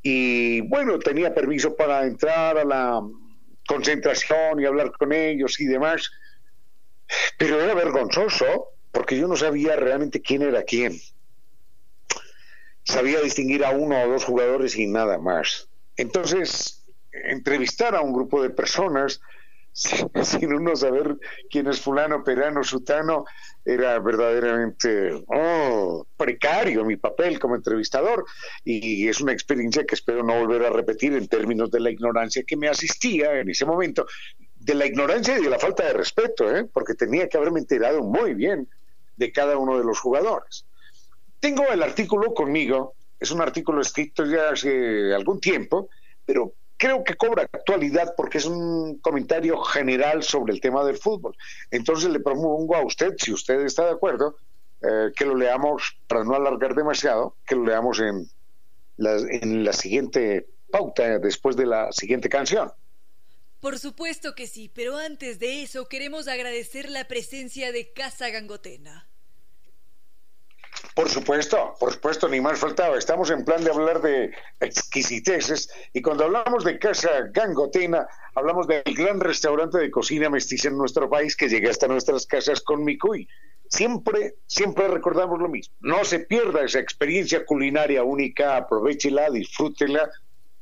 y 0.06 0.60
bueno, 0.60 0.98
tenía 0.98 1.34
permiso 1.34 1.74
para 1.74 2.06
entrar 2.06 2.58
a 2.58 2.64
la 2.64 3.00
concentración 3.66 4.60
y 4.60 4.66
hablar 4.66 4.92
con 4.92 5.14
ellos 5.14 5.58
y 5.58 5.64
demás, 5.64 6.10
pero 7.38 7.58
era 7.58 7.72
vergonzoso 7.72 8.74
porque 8.92 9.16
yo 9.16 9.26
no 9.26 9.34
sabía 9.34 9.76
realmente 9.76 10.20
quién 10.20 10.42
era 10.42 10.62
quién. 10.62 11.00
Sabía 12.82 13.22
distinguir 13.22 13.64
a 13.64 13.70
uno 13.70 13.98
o 14.02 14.08
dos 14.08 14.24
jugadores 14.24 14.76
y 14.76 14.86
nada 14.86 15.16
más. 15.16 15.70
Entonces, 15.96 16.84
entrevistar 17.10 17.96
a 17.96 18.02
un 18.02 18.12
grupo 18.12 18.42
de 18.42 18.50
personas 18.50 19.22
sin 20.22 20.54
uno 20.54 20.76
saber 20.76 21.16
quién 21.50 21.66
es 21.66 21.80
fulano, 21.80 22.22
perano, 22.22 22.62
sutano, 22.62 23.24
era 23.64 23.98
verdaderamente 23.98 25.24
oh, 25.26 26.06
precario 26.16 26.84
mi 26.84 26.96
papel 26.96 27.40
como 27.40 27.56
entrevistador 27.56 28.24
y 28.64 29.08
es 29.08 29.20
una 29.20 29.32
experiencia 29.32 29.84
que 29.84 29.96
espero 29.96 30.22
no 30.22 30.38
volver 30.38 30.64
a 30.64 30.70
repetir 30.70 31.14
en 31.14 31.26
términos 31.26 31.70
de 31.70 31.80
la 31.80 31.90
ignorancia 31.90 32.44
que 32.46 32.56
me 32.56 32.68
asistía 32.68 33.40
en 33.40 33.50
ese 33.50 33.64
momento, 33.64 34.06
de 34.60 34.74
la 34.74 34.86
ignorancia 34.86 35.38
y 35.38 35.42
de 35.42 35.50
la 35.50 35.58
falta 35.58 35.84
de 35.84 35.92
respeto, 35.92 36.54
¿eh? 36.54 36.68
porque 36.72 36.94
tenía 36.94 37.28
que 37.28 37.36
haberme 37.36 37.60
enterado 37.60 38.02
muy 38.02 38.34
bien 38.34 38.68
de 39.16 39.32
cada 39.32 39.58
uno 39.58 39.76
de 39.76 39.84
los 39.84 39.98
jugadores. 39.98 40.66
Tengo 41.40 41.68
el 41.68 41.82
artículo 41.82 42.32
conmigo, 42.32 42.94
es 43.18 43.30
un 43.30 43.40
artículo 43.40 43.80
escrito 43.80 44.24
ya 44.24 44.50
hace 44.50 45.12
algún 45.12 45.40
tiempo, 45.40 45.88
pero 46.24 46.54
creo 46.84 47.02
que 47.02 47.14
cobra 47.14 47.44
actualidad 47.44 48.12
porque 48.14 48.36
es 48.36 48.44
un 48.44 48.98
comentario 48.98 49.56
general 49.62 50.22
sobre 50.22 50.52
el 50.52 50.60
tema 50.60 50.84
del 50.84 50.98
fútbol. 50.98 51.34
Entonces 51.70 52.10
le 52.10 52.20
propongo 52.20 52.76
a 52.76 52.84
usted, 52.84 53.14
si 53.16 53.32
usted 53.32 53.60
está 53.60 53.86
de 53.86 53.92
acuerdo, 53.92 54.36
eh, 54.82 55.10
que 55.16 55.24
lo 55.24 55.34
leamos, 55.34 55.96
para 56.06 56.24
no 56.24 56.34
alargar 56.34 56.74
demasiado, 56.74 57.36
que 57.46 57.54
lo 57.54 57.64
leamos 57.64 58.00
en 58.00 58.28
la, 58.98 59.16
en 59.16 59.64
la 59.64 59.72
siguiente 59.72 60.46
pauta, 60.70 61.18
después 61.18 61.56
de 61.56 61.64
la 61.64 61.90
siguiente 61.90 62.28
canción. 62.28 62.70
Por 63.60 63.78
supuesto 63.78 64.34
que 64.34 64.46
sí, 64.46 64.70
pero 64.74 64.98
antes 64.98 65.38
de 65.38 65.62
eso 65.62 65.88
queremos 65.88 66.28
agradecer 66.28 66.90
la 66.90 67.08
presencia 67.08 67.72
de 67.72 67.94
Casa 67.94 68.28
Gangotena. 68.28 69.08
Por 70.94 71.08
supuesto, 71.08 71.74
por 71.80 71.92
supuesto, 71.92 72.28
ni 72.28 72.40
más 72.40 72.58
faltaba. 72.58 72.96
Estamos 72.96 73.30
en 73.30 73.44
plan 73.44 73.64
de 73.64 73.70
hablar 73.70 74.00
de 74.00 74.32
exquisiteces 74.60 75.68
y 75.92 76.02
cuando 76.02 76.24
hablamos 76.24 76.64
de 76.64 76.78
Casa 76.78 77.08
Gangotina, 77.32 78.06
hablamos 78.34 78.66
del 78.66 78.82
gran 78.94 79.20
restaurante 79.20 79.78
de 79.78 79.90
cocina 79.90 80.30
mestiza 80.30 80.68
en 80.68 80.78
nuestro 80.78 81.08
país 81.08 81.36
que 81.36 81.48
llega 81.48 81.70
hasta 81.70 81.88
nuestras 81.88 82.26
casas 82.26 82.60
con 82.60 82.84
Micuy. 82.84 83.28
Siempre, 83.68 84.34
siempre 84.46 84.88
recordamos 84.88 85.40
lo 85.40 85.48
mismo. 85.48 85.74
No 85.80 86.04
se 86.04 86.20
pierda 86.20 86.64
esa 86.64 86.78
experiencia 86.78 87.44
culinaria 87.44 88.04
única, 88.04 88.56
aprovechela, 88.56 89.30
disfrútela 89.30 90.10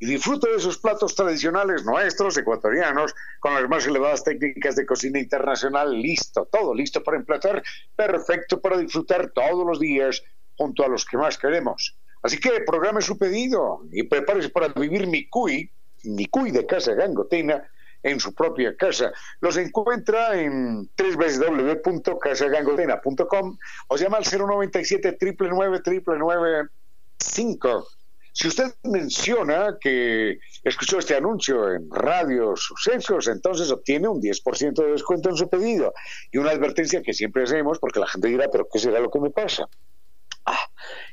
y 0.03 0.07
disfrute 0.07 0.51
de 0.51 0.57
esos 0.57 0.79
platos 0.79 1.15
tradicionales 1.15 1.85
nuestros, 1.85 2.37
ecuatorianos, 2.37 3.15
con 3.39 3.55
las 3.55 3.69
más 3.69 3.87
elevadas 3.87 4.25
técnicas 4.25 4.75
de 4.75 4.85
cocina 4.85 5.21
internacional, 5.21 5.93
listo, 5.93 6.49
todo 6.51 6.75
listo 6.75 7.05
para 7.05 7.19
emplatar, 7.19 7.63
perfecto 7.95 8.61
para 8.61 8.79
disfrutar 8.79 9.31
todos 9.31 9.65
los 9.65 9.79
días 9.79 10.21
junto 10.57 10.85
a 10.85 10.89
los 10.89 11.05
que 11.05 11.17
más 11.17 11.39
queremos. 11.39 11.97
Así 12.21 12.41
que 12.41 12.51
programe 12.67 13.01
su 13.01 13.17
pedido 13.17 13.85
y 13.93 14.03
prepárese 14.03 14.49
para 14.49 14.67
vivir 14.67 15.07
mi 15.07 15.29
cuy, 15.29 15.71
mi 16.03 16.27
cuy 16.27 16.51
de 16.51 16.67
casa 16.67 16.95
gangotena, 16.95 17.63
en 18.03 18.19
su 18.19 18.35
propia 18.35 18.77
casa. 18.77 19.13
Los 19.41 19.57
encuentra 19.57 20.37
en 20.37 20.91
www.casagangotena.com 20.99 23.57
o 23.87 23.97
llama 23.97 24.17
al 24.17 24.25
097 24.25 25.17
999 25.21 26.69
5 27.21 27.87
si 28.33 28.49
usted 28.49 28.75
menciona 28.85 29.77
que 29.79 30.39
escuchó 30.65 30.99
este 30.99 31.15
anuncio 31.15 31.73
en 31.73 31.89
Radio 31.91 32.57
Sucesos, 32.57 33.29
entonces 33.29 33.71
obtiene 33.71 34.09
un 34.09 34.23
10% 34.23 34.73
de 34.73 34.93
descuento 34.93 35.29
en 35.29 35.37
su 35.37 35.49
pedido. 35.51 35.93
Y 36.31 36.39
una 36.39 36.51
advertencia 36.51 37.03
que 37.03 37.13
siempre 37.13 37.43
hacemos, 37.43 37.79
porque 37.79 38.01
la 38.01 38.07
gente 38.07 38.29
dirá, 38.29 38.49
pero 38.51 38.67
¿qué 38.73 38.79
será 38.79 39.01
lo 39.01 39.11
que 39.11 39.21
me 39.21 39.31
pasa? 39.31 39.69
Ah, 40.47 40.71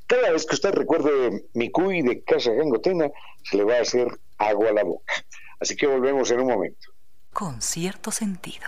cada 0.07 0.31
vez 0.31 0.45
que 0.45 0.55
usted 0.55 0.71
recuerde 0.71 1.43
mi 1.53 1.69
cuy 1.69 2.01
de 2.01 2.23
Casa 2.23 2.53
Gangotena, 2.53 3.11
se 3.43 3.57
le 3.57 3.63
va 3.65 3.75
a 3.75 3.81
hacer 3.81 4.07
agua 4.37 4.69
a 4.69 4.73
la 4.73 4.83
boca. 4.83 5.13
Así 5.59 5.75
que 5.75 5.87
volvemos 5.87 6.31
en 6.31 6.39
un 6.39 6.47
momento. 6.47 6.89
Con 7.33 7.61
cierto 7.61 8.11
sentido. 8.11 8.67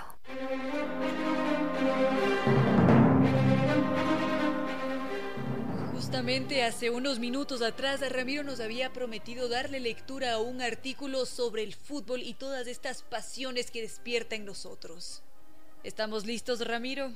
Justamente 6.11 6.65
hace 6.65 6.89
unos 6.89 7.19
minutos 7.19 7.61
atrás 7.61 8.01
Ramiro 8.11 8.43
nos 8.43 8.59
había 8.59 8.91
prometido 8.91 9.47
darle 9.47 9.79
lectura 9.79 10.33
a 10.33 10.39
un 10.39 10.61
artículo 10.61 11.25
sobre 11.25 11.63
el 11.63 11.73
fútbol 11.73 12.21
y 12.21 12.33
todas 12.33 12.67
estas 12.67 13.01
pasiones 13.01 13.71
que 13.71 13.81
despierta 13.81 14.35
en 14.35 14.43
nosotros. 14.43 15.23
¿Estamos 15.85 16.25
listos, 16.25 16.67
Ramiro? 16.67 17.13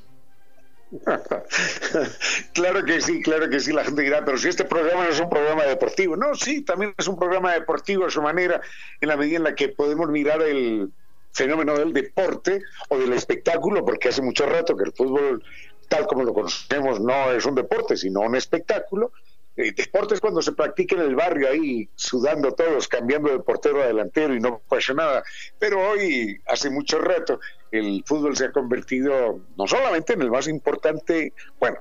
claro 2.54 2.86
que 2.86 3.02
sí, 3.02 3.22
claro 3.22 3.50
que 3.50 3.60
sí, 3.60 3.74
la 3.74 3.84
gente 3.84 4.02
dirá, 4.02 4.24
pero 4.24 4.38
si 4.38 4.48
este 4.48 4.64
programa 4.64 5.04
no 5.04 5.10
es 5.10 5.20
un 5.20 5.30
programa 5.30 5.66
deportivo. 5.66 6.16
No, 6.16 6.34
sí, 6.34 6.62
también 6.62 6.94
es 6.98 7.08
un 7.10 7.20
programa 7.20 7.52
deportivo 7.52 8.06
a 8.06 8.10
su 8.10 8.22
manera, 8.22 8.62
en 9.02 9.10
la 9.10 9.18
medida 9.18 9.36
en 9.36 9.44
la 9.44 9.56
que 9.56 9.68
podemos 9.68 10.08
mirar 10.08 10.42
el 10.42 10.90
fenómeno 11.34 11.78
del 11.78 11.92
deporte 11.92 12.62
o 12.88 12.98
del 12.98 13.12
espectáculo, 13.12 13.84
porque 13.84 14.08
hace 14.08 14.22
mucho 14.22 14.46
rato 14.46 14.78
que 14.78 14.86
el 14.86 14.94
fútbol 14.94 15.44
tal 15.88 16.08
como 16.08 16.24
lo 16.24 16.34
conocemos, 16.34 17.00
no 17.00 17.32
es 17.32 17.46
un 17.46 17.56
deporte, 17.56 17.98
sino 17.98 18.22
un 18.22 18.36
espectáculo. 18.36 19.12
El 19.56 19.74
deporte 19.74 20.16
es 20.16 20.20
cuando 20.20 20.42
se 20.42 20.52
practica 20.52 20.96
en 20.96 21.02
el 21.02 21.16
barrio 21.16 21.50
ahí, 21.50 21.88
sudando 21.96 22.52
todos, 22.52 22.90
cambiando 22.90 23.30
de 23.30 23.40
portero 23.40 23.82
a 23.82 23.88
delantero 23.88 24.36
y 24.36 24.40
no 24.42 24.60
pasa 24.68 24.94
nada. 24.94 25.24
Pero 25.58 25.82
hoy, 25.90 26.42
hace 26.48 26.70
mucho 26.70 27.00
rato, 27.00 27.40
el 27.72 28.04
fútbol 28.06 28.36
se 28.36 28.46
ha 28.46 28.52
convertido 28.52 29.40
no 29.58 29.68
solamente 29.68 30.14
en 30.14 30.22
el 30.22 30.30
más 30.30 30.48
importante, 30.48 31.34
bueno, 31.60 31.78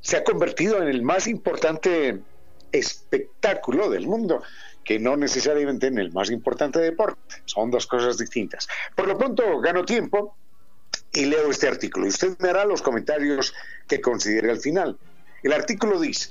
se 0.00 0.18
ha 0.18 0.24
convertido 0.24 0.82
en 0.82 0.88
el 0.88 1.02
más 1.02 1.26
importante 1.26 2.20
espectáculo 2.70 3.88
del 3.88 4.06
mundo, 4.06 4.42
que 4.84 4.98
no 4.98 5.16
necesariamente 5.16 5.86
en 5.86 5.98
el 5.98 6.12
más 6.12 6.30
importante 6.30 6.78
deporte. 6.80 7.36
Son 7.46 7.70
dos 7.70 7.86
cosas 7.86 8.18
distintas. 8.18 8.68
Por 8.94 9.08
lo 9.08 9.16
pronto, 9.16 9.60
gano 9.60 9.86
tiempo 9.86 10.36
y 11.14 11.24
leo 11.26 11.50
este 11.50 11.68
artículo. 11.68 12.06
Y 12.06 12.10
usted 12.10 12.36
me 12.38 12.50
hará 12.50 12.64
los 12.64 12.82
comentarios 12.82 13.54
que 13.88 14.00
considere 14.00 14.50
al 14.50 14.58
final. 14.58 14.98
El 15.42 15.52
artículo 15.52 16.00
dice, 16.00 16.30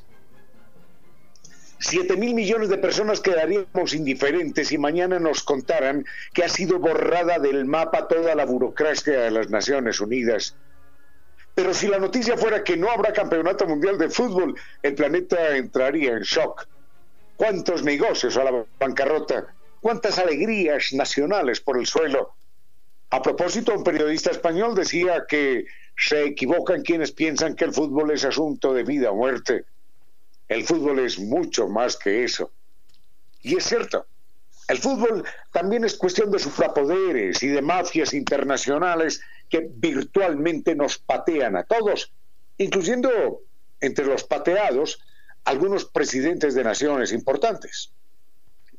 7 1.80 2.16
mil 2.16 2.34
millones 2.34 2.70
de 2.70 2.78
personas 2.78 3.20
quedaríamos 3.20 3.94
indiferentes 3.94 4.70
si 4.70 4.78
mañana 4.78 5.20
nos 5.20 5.44
contaran 5.44 6.06
que 6.34 6.44
ha 6.44 6.50
sido 6.50 6.80
borrada 6.80 7.40
del 7.40 7.66
mapa 7.66 8.08
toda 8.08 8.36
la 8.36 8.46
burocracia 8.46 9.22
de 9.22 9.32
las 9.32 9.50
Naciones 9.50 10.00
Unidas. 10.00 10.56
Pero 11.56 11.74
si 11.74 11.88
la 11.88 12.00
noticia 12.00 12.38
fuera 12.38 12.64
que 12.64 12.78
no 12.78 12.90
habrá 12.90 13.14
campeonato 13.14 13.68
mundial 13.68 13.98
de 13.98 14.10
fútbol, 14.10 14.56
el 14.82 14.96
planeta 14.96 15.56
entraría 15.56 16.14
en 16.14 16.22
shock. 16.22 16.68
¿Cuántos 17.36 17.84
negocios 17.84 18.38
a 18.38 18.44
la 18.44 18.66
bancarrota? 18.80 19.48
¿Cuántas 19.82 20.18
alegrías 20.18 20.94
nacionales 20.94 21.60
por 21.60 21.78
el 21.78 21.86
suelo? 21.86 22.34
A 23.14 23.22
propósito, 23.22 23.76
un 23.76 23.84
periodista 23.84 24.32
español 24.32 24.74
decía 24.74 25.26
que 25.30 25.68
se 25.96 26.24
equivocan 26.26 26.82
quienes 26.82 27.12
piensan 27.12 27.56
que 27.56 27.66
el 27.66 27.72
fútbol 27.72 28.10
es 28.10 28.26
asunto 28.26 28.74
de 28.74 28.84
vida 28.84 29.12
o 29.12 29.16
muerte. 29.16 29.66
El 30.48 30.64
fútbol 30.64 30.98
es 30.98 31.20
mucho 31.20 31.68
más 31.68 31.96
que 31.96 32.24
eso. 32.24 32.50
Y 33.44 33.56
es 33.56 33.66
cierto, 33.66 34.08
el 34.68 34.80
fútbol 34.80 35.24
también 35.52 35.84
es 35.84 35.96
cuestión 35.96 36.32
de 36.32 36.40
suprapoderes 36.40 37.44
y 37.44 37.50
de 37.50 37.62
mafias 37.62 38.16
internacionales 38.16 39.22
que 39.48 39.70
virtualmente 39.72 40.74
nos 40.74 40.98
patean 40.98 41.56
a 41.56 41.66
todos, 41.66 42.12
incluyendo 42.58 43.44
entre 43.80 44.06
los 44.06 44.24
pateados 44.24 45.00
algunos 45.44 45.86
presidentes 45.86 46.56
de 46.56 46.64
naciones 46.64 47.12
importantes. 47.12 47.92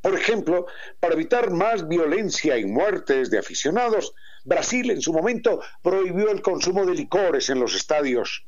Por 0.04 0.14
ejemplo, 0.14 0.66
para 1.00 1.14
evitar 1.14 1.50
más 1.50 1.88
violencia 1.88 2.58
y 2.58 2.66
muertes 2.66 3.30
de 3.30 3.38
aficionados, 3.38 4.14
Brasil 4.44 4.90
en 4.90 5.00
su 5.00 5.14
momento 5.14 5.62
prohibió 5.82 6.30
el 6.30 6.42
consumo 6.42 6.84
de 6.84 6.94
licores 6.94 7.48
en 7.48 7.58
los 7.58 7.74
estadios. 7.74 8.44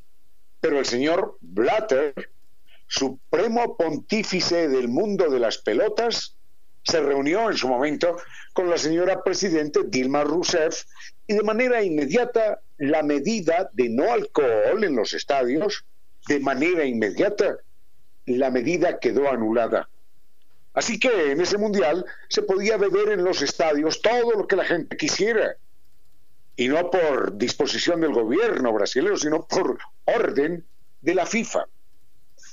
Pero 0.61 0.77
el 0.77 0.85
señor 0.85 1.35
Blatter, 1.41 2.13
supremo 2.85 3.75
pontífice 3.75 4.67
del 4.67 4.87
mundo 4.87 5.31
de 5.31 5.39
las 5.39 5.57
pelotas, 5.57 6.35
se 6.83 7.01
reunió 7.01 7.49
en 7.49 7.57
su 7.57 7.67
momento 7.67 8.17
con 8.53 8.69
la 8.69 8.77
señora 8.77 9.23
presidente 9.23 9.79
Dilma 9.83 10.23
Rousseff 10.25 10.83
y 11.25 11.33
de 11.33 11.43
manera 11.43 11.81
inmediata 11.81 12.61
la 12.77 13.01
medida 13.01 13.67
de 13.73 13.89
no 13.89 14.13
alcohol 14.13 14.83
en 14.83 14.95
los 14.95 15.15
estadios, 15.15 15.85
de 16.27 16.39
manera 16.39 16.85
inmediata 16.85 17.57
la 18.27 18.51
medida 18.51 18.99
quedó 18.99 19.27
anulada. 19.27 19.89
Así 20.77 20.99
que 20.99 21.31
en 21.31 21.41
ese 21.41 21.57
mundial 21.57 22.05
se 22.29 22.43
podía 22.43 22.77
beber 22.77 23.09
en 23.09 23.23
los 23.23 23.41
estadios 23.41 23.99
todo 23.99 24.33
lo 24.33 24.47
que 24.47 24.55
la 24.55 24.63
gente 24.63 24.95
quisiera. 24.95 25.57
Y 26.55 26.67
no 26.67 26.91
por 26.91 27.35
disposición 27.35 28.01
del 28.01 28.13
gobierno 28.13 28.71
brasileño, 28.71 29.17
sino 29.17 29.47
por 29.47 29.79
orden 30.05 30.63
de 31.01 31.15
la 31.15 31.25
FIFA. 31.25 31.65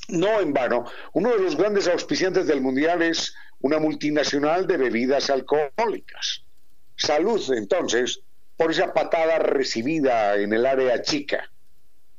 No 0.09 0.41
en 0.41 0.55
vano, 0.55 0.87
uno 1.13 1.33
de 1.33 1.39
los 1.39 1.55
grandes 1.55 1.87
auspiciantes 1.87 2.47
del 2.47 2.63
mundial 2.63 3.03
es 3.03 3.35
una 3.61 3.79
multinacional 3.79 4.67
de 4.67 4.79
bebidas 4.79 5.29
alcohólicas. 5.29 6.45
Salud, 6.97 7.53
entonces, 7.53 8.21
por 8.57 8.71
esa 8.71 8.95
patada 8.95 9.39
recibida 9.39 10.37
en 10.37 10.55
el 10.55 10.65
área 10.65 11.03
chica. 11.03 11.51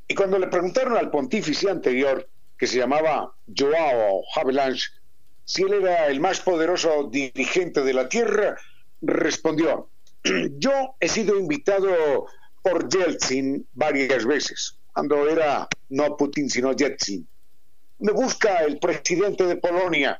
Y 0.07 0.13
cuando 0.13 0.37
le 0.37 0.49
preguntaron 0.49 0.97
al 0.97 1.09
pontífice 1.09 1.67
anterior, 1.67 2.29
que 2.59 2.67
se 2.67 2.77
llamaba 2.77 3.33
Joao 3.57 4.21
Havelange, 4.35 4.89
si 5.45 5.61
él 5.61 5.73
era 5.73 6.07
el 6.07 6.19
más 6.19 6.41
poderoso 6.41 7.07
dirigente 7.09 7.81
de 7.83 7.93
la 7.93 8.09
tierra, 8.09 8.57
respondió, 9.01 9.89
yo 10.57 10.95
he 10.99 11.07
sido 11.07 11.37
invitado 11.37 12.25
por 12.63 12.89
Yeltsin 12.89 13.67
varias 13.73 14.25
veces, 14.25 14.75
cuando 14.91 15.29
era 15.29 15.67
no 15.89 16.17
Putin, 16.17 16.49
sino 16.49 16.73
Yeltsin. 16.73 17.27
Me 17.99 18.11
busca 18.11 18.63
el 18.65 18.79
presidente 18.79 19.45
de 19.45 19.55
Polonia. 19.57 20.19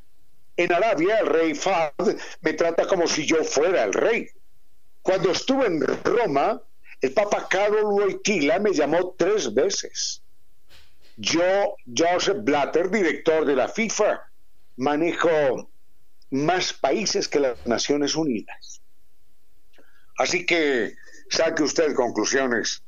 En 0.55 0.71
Arabia, 0.71 1.19
el 1.19 1.27
rey 1.27 1.53
Fad 1.55 1.91
me 2.41 2.53
trata 2.53 2.88
como 2.88 3.07
si 3.07 3.25
yo 3.25 3.43
fuera 3.43 3.83
el 3.83 3.93
rey. 3.93 4.29
Cuando 5.01 5.31
estuve 5.31 5.65
en 5.65 5.81
Roma, 5.81 6.61
el 7.01 7.13
Papa 7.13 7.47
Carol 7.49 7.85
Wojtyla 7.85 8.59
me 8.59 8.71
llamó 8.71 9.15
tres 9.17 9.53
veces. 9.53 10.21
Yo, 11.17 11.75
Joseph 11.95 12.38
Blatter, 12.41 12.89
director 12.89 13.45
de 13.45 13.55
la 13.55 13.67
FIFA, 13.67 14.24
manejo 14.77 15.69
más 16.31 16.73
países 16.73 17.27
que 17.27 17.39
las 17.39 17.65
Naciones 17.65 18.15
Unidas. 18.15 18.81
Así 20.17 20.45
que 20.45 20.95
saque 21.29 21.63
usted 21.63 21.93
conclusiones. 21.93 22.83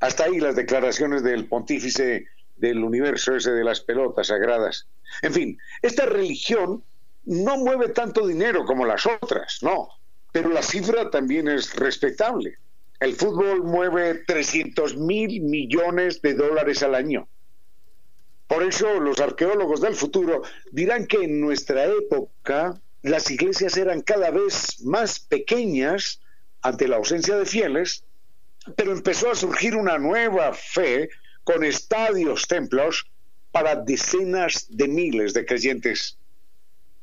Hasta 0.00 0.24
ahí 0.24 0.38
las 0.38 0.56
declaraciones 0.56 1.22
del 1.22 1.46
pontífice 1.46 2.26
del 2.56 2.82
universo 2.84 3.36
ese 3.36 3.52
de 3.52 3.64
las 3.64 3.80
pelotas 3.80 4.28
sagradas. 4.28 4.86
En 5.22 5.32
fin, 5.32 5.58
esta 5.82 6.06
religión 6.06 6.84
no 7.24 7.56
mueve 7.56 7.88
tanto 7.88 8.26
dinero 8.26 8.64
como 8.64 8.86
las 8.86 9.06
otras, 9.06 9.58
no, 9.62 9.88
pero 10.32 10.50
la 10.50 10.62
cifra 10.62 11.10
también 11.10 11.48
es 11.48 11.74
respetable. 11.74 12.58
El 13.00 13.14
fútbol 13.14 13.62
mueve 13.62 14.22
300 14.26 14.96
mil 14.96 15.40
millones 15.42 16.20
de 16.20 16.34
dólares 16.34 16.82
al 16.82 16.94
año. 16.94 17.28
Por 18.48 18.62
eso 18.62 18.98
los 18.98 19.20
arqueólogos 19.20 19.82
del 19.82 19.94
futuro 19.94 20.42
dirán 20.72 21.06
que 21.06 21.18
en 21.18 21.40
nuestra 21.40 21.84
época 21.84 22.80
las 23.02 23.30
iglesias 23.30 23.76
eran 23.76 24.00
cada 24.00 24.30
vez 24.30 24.82
más 24.82 25.20
pequeñas 25.20 26.20
ante 26.62 26.88
la 26.88 26.96
ausencia 26.96 27.36
de 27.36 27.44
fieles, 27.44 28.04
pero 28.74 28.92
empezó 28.92 29.30
a 29.30 29.34
surgir 29.34 29.76
una 29.76 29.98
nueva 29.98 30.54
fe 30.54 31.10
con 31.44 31.62
estadios, 31.62 32.48
templos 32.48 33.10
para 33.52 33.76
decenas 33.76 34.66
de 34.70 34.88
miles 34.88 35.34
de 35.34 35.44
creyentes. 35.44 36.18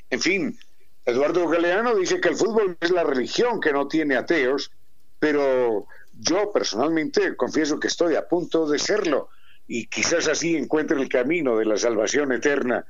En 0.10 0.22
fin, 0.22 0.60
Eduardo 1.06 1.48
Galeano 1.48 1.96
dice 1.96 2.20
que 2.20 2.30
el 2.30 2.36
fútbol 2.36 2.76
es 2.82 2.90
la 2.90 3.04
religión 3.04 3.62
que 3.62 3.72
no 3.72 3.88
tiene 3.88 4.16
ateos, 4.16 4.72
pero 5.20 5.86
yo 6.20 6.52
personalmente 6.52 7.36
confieso 7.36 7.80
que 7.80 7.88
estoy 7.88 8.16
a 8.16 8.28
punto 8.28 8.68
de 8.68 8.80
serlo 8.80 9.30
y 9.68 9.88
quizás 9.88 10.28
así 10.28 10.56
encuentre 10.56 11.00
el 11.00 11.10
camino 11.10 11.58
de 11.58 11.66
la 11.66 11.78
salvación 11.78 12.32
eterna, 12.32 12.86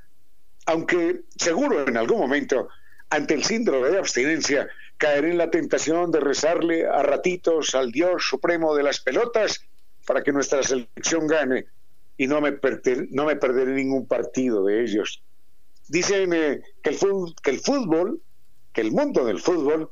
aunque 0.66 1.22
seguro 1.36 1.86
en 1.86 1.96
algún 1.96 2.18
momento, 2.18 2.68
ante 3.10 3.34
el 3.34 3.44
síndrome 3.44 3.88
de 3.88 3.98
abstinencia, 3.98 4.68
caeré 4.98 5.30
en 5.30 5.38
la 5.38 5.50
tentación 5.50 6.10
de 6.10 6.20
rezarle 6.20 6.86
a 6.86 7.02
ratitos 7.02 7.74
al 7.74 7.92
Dios 7.92 8.26
supremo 8.26 8.74
de 8.74 8.82
las 8.82 9.00
pelotas 9.00 9.64
para 10.06 10.22
que 10.22 10.32
nuestra 10.32 10.62
selección 10.62 11.26
gane 11.26 11.66
y 12.16 12.26
no 12.26 12.40
me, 12.40 12.58
no 13.10 13.26
me 13.26 13.36
perderé 13.36 13.72
ningún 13.72 14.06
partido 14.06 14.64
de 14.64 14.82
ellos. 14.82 15.22
Dicen 15.88 16.32
eh, 16.32 16.62
que, 16.82 16.90
el 16.90 16.98
que 17.42 17.50
el 17.50 17.60
fútbol, 17.60 18.20
que 18.72 18.80
el 18.80 18.92
mundo 18.92 19.24
del 19.24 19.40
fútbol 19.40 19.90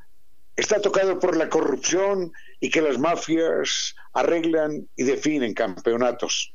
está 0.57 0.81
tocado 0.81 1.19
por 1.19 1.37
la 1.37 1.49
corrupción 1.49 2.33
y 2.61 2.71
que 2.71 2.81
las 2.81 2.99
mafias 2.99 3.95
arreglan 4.13 4.89
y 4.97 5.05
definen 5.05 5.55
campeonatos. 5.55 6.54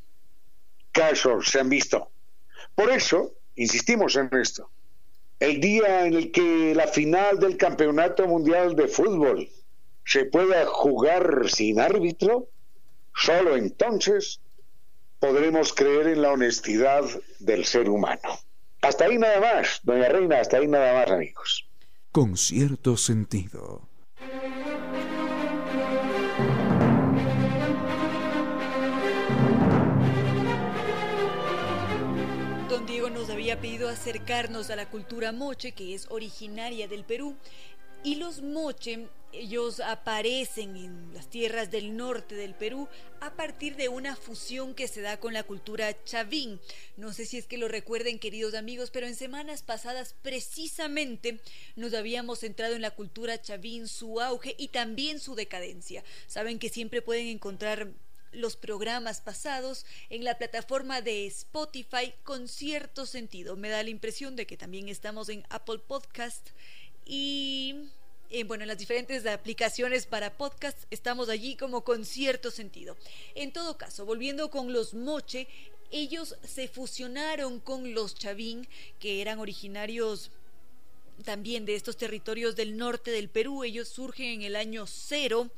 Casos 0.91 1.47
se 1.49 1.60
han 1.60 1.69
visto. 1.69 2.10
Por 2.75 2.91
eso, 2.91 3.34
insistimos 3.56 4.15
en 4.15 4.30
esto, 4.34 4.69
el 5.39 5.62
día 5.62 6.06
en 6.06 6.13
el 6.13 6.32
que 6.32 6.73
la 6.75 6.88
final 6.88 7.39
del 7.39 7.58
Campeonato 7.58 8.28
Mundial 8.28 8.75
de 8.75 8.88
Fútbol 8.88 9.49
se 10.06 10.25
pueda 10.25 10.65
jugar 10.65 11.49
sin 11.49 11.80
árbitro, 11.80 12.47
solo 13.13 13.56
entonces 13.56 14.41
podremos 15.19 15.73
creer 15.73 16.08
en 16.08 16.21
la 16.21 16.32
honestidad 16.32 17.04
del 17.39 17.65
ser 17.65 17.89
humano. 17.89 18.39
Hasta 18.82 19.06
ahí 19.06 19.17
nada 19.17 19.39
más, 19.39 19.82
doña 19.84 20.10
Reina, 20.10 20.39
hasta 20.39 20.58
ahí 20.58 20.67
nada 20.67 20.93
más, 20.93 21.12
amigos. 21.12 21.65
Con 22.12 22.38
cierto 22.38 22.97
sentido. 22.97 23.88
Había 33.39 33.62
pedido 33.62 33.88
acercarnos 33.88 34.69
a 34.69 34.75
la 34.75 34.89
cultura 34.89 35.32
moche, 35.32 35.71
que 35.71 35.95
es 35.95 36.08
originaria 36.10 36.89
del 36.89 37.06
Perú, 37.06 37.38
y 38.04 38.15
los 38.15 38.41
moche 38.41 39.08
ellos 39.32 39.80
aparecen 39.80 40.75
en 40.75 41.13
las 41.13 41.30
tierras 41.30 41.71
del 41.71 41.95
norte 41.95 42.36
del 42.36 42.54
Perú 42.54 42.89
a 43.21 43.38
partir 43.38 43.78
de 43.78 43.88
una 43.88 44.17
fusión 44.17 44.75
que 44.75 44.89
se 44.89 44.99
da 44.99 45.21
con 45.21 45.34
la 45.34 45.43
cultura 45.43 46.04
chavín. 46.04 46.60
No 46.97 47.13
sé 47.13 47.25
si 47.25 47.38
es 47.38 47.47
que 47.47 47.58
lo 47.58 47.69
recuerden, 47.69 48.19
queridos 48.19 48.56
amigos, 48.56 48.91
pero 48.91 49.08
en 49.08 49.15
semanas 49.15 49.63
pasadas 49.63 50.15
precisamente 50.21 51.39
nos 51.78 51.93
habíamos 51.93 52.39
centrado 52.39 52.75
en 52.75 52.82
la 52.82 52.91
cultura 52.91 53.41
chavín, 53.41 53.88
su 53.88 54.19
auge 54.19 54.54
y 54.58 54.67
también 54.67 55.21
su 55.21 55.36
decadencia. 55.36 56.04
Saben 56.28 56.60
que 56.60 56.67
siempre 56.67 57.02
pueden 57.02 57.28
encontrar 57.28 57.93
los 58.32 58.56
programas 58.56 59.22
pasados 59.22 59.86
en 60.10 60.24
la 60.24 60.38
plataforma 60.38 61.02
de 61.02 61.26
Spotify 61.28 62.13
con 62.24 62.48
cierto 62.48 63.06
sentido. 63.06 63.56
Me 63.56 63.70
da 63.70 63.84
la 63.84 63.89
impresión 63.89 64.36
de 64.36 64.46
que 64.46 64.58
también 64.58 64.89
estamos 64.89 65.30
en 65.30 65.46
Apple 65.50 65.80
Podcast 65.80 66.50
y 67.06 67.89
eh, 68.32 68.44
bueno, 68.44 68.63
en 68.63 68.68
las 68.68 68.78
diferentes 68.78 69.26
aplicaciones 69.26 70.06
para 70.06 70.38
podcast 70.38 70.78
estamos 70.92 71.30
allí 71.30 71.56
como 71.56 71.84
con 71.84 72.06
cierto 72.06 72.52
sentido. 72.52 72.96
En 73.34 73.52
todo 73.52 73.78
caso, 73.78 74.06
volviendo 74.06 74.52
con 74.52 74.72
los 74.72 74.94
Moche, 74.94 75.48
ellos 75.92 76.36
se 76.44 76.68
fusionaron 76.68 77.60
con 77.60 77.96
los 77.96 78.13
Chavín, 78.13 78.68
que 79.00 79.22
eran 79.22 79.39
originarios 79.39 80.30
también 81.24 81.65
de 81.65 81.74
estos 81.74 81.98
territorios 81.98 82.56
del 82.56 82.78
norte 82.78 83.10
del 83.10 83.30
Perú. 83.30 83.63
Ellos 83.63 83.88
surgen 83.88 84.28
en 84.28 84.42
el 84.44 84.56
año 84.56 84.86
cero 84.86 85.50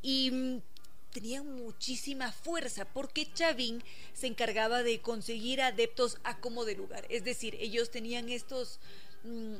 y 0.00 0.30
mm, 0.30 0.62
tenían 1.10 1.56
muchísima 1.56 2.32
fuerza 2.32 2.84
porque 2.84 3.32
Chavín 3.32 3.82
se 4.12 4.26
encargaba 4.26 4.82
de 4.82 5.00
conseguir 5.00 5.60
adeptos 5.62 6.18
a 6.24 6.38
como 6.38 6.64
de 6.64 6.76
lugar. 6.76 7.06
Es 7.08 7.24
decir, 7.24 7.56
ellos 7.60 7.90
tenían 7.90 8.28
estos 8.28 8.80
mm, 9.24 9.56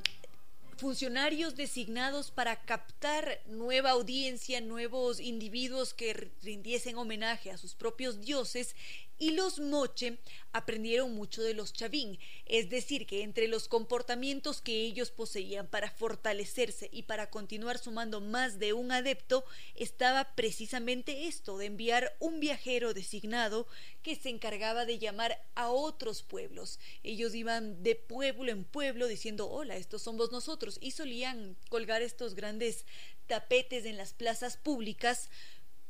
funcionarios 0.77 1.57
designados 1.57 2.31
para 2.31 2.57
captar 2.65 3.41
nueva 3.47 3.91
audiencia, 3.91 4.61
nuevos 4.61 5.19
individuos 5.19 5.93
que 5.93 6.31
rindiesen 6.43 6.97
homenaje 6.97 7.51
a 7.51 7.59
sus 7.59 7.75
propios 7.75 8.21
dioses 8.21 8.77
y 9.19 9.33
los 9.33 9.59
moche 9.59 10.19
aprendieron 10.53 11.15
mucho 11.15 11.43
de 11.43 11.55
los 11.55 11.73
chavín, 11.73 12.19
es 12.47 12.71
decir, 12.71 13.07
que 13.07 13.23
entre 13.23 13.49
los 13.49 13.69
comportamientos 13.69 14.61
que 14.61 14.83
ellos 14.83 15.11
poseían 15.11 15.67
para 15.67 15.91
fortalecerse 15.91 16.89
y 16.93 17.03
para 17.03 17.31
continuar 17.31 17.79
sumando 17.79 18.21
más 18.21 18.59
de 18.59 18.73
un 18.73 18.93
adepto, 18.93 19.45
estaba 19.75 20.35
precisamente 20.35 21.27
esto, 21.27 21.59
de 21.59 21.67
enviar 21.67 22.17
un 22.21 22.41
viajero 22.41 22.95
designado 22.95 23.67
que 24.03 24.17
se 24.17 24.31
encargaba 24.31 24.85
de 24.85 24.99
llamar 24.99 25.43
a 25.55 25.71
otros 25.71 26.23
pueblos. 26.23 26.79
Ellos 27.03 27.35
iban 27.35 27.83
de 27.83 27.95
pueblo 27.95 28.51
en 28.51 28.65
pueblo 28.65 29.07
diciendo, 29.07 29.49
hola, 29.49 29.77
estos 29.77 30.03
somos 30.03 30.33
nosotros, 30.33 30.79
y 30.81 30.93
solían 30.93 31.57
colgar 31.69 32.03
estos 32.03 32.35
grandes 32.35 32.85
tapetes 33.27 33.85
en 33.85 33.97
las 33.97 34.15
plazas 34.15 34.57
públicas 34.57 35.31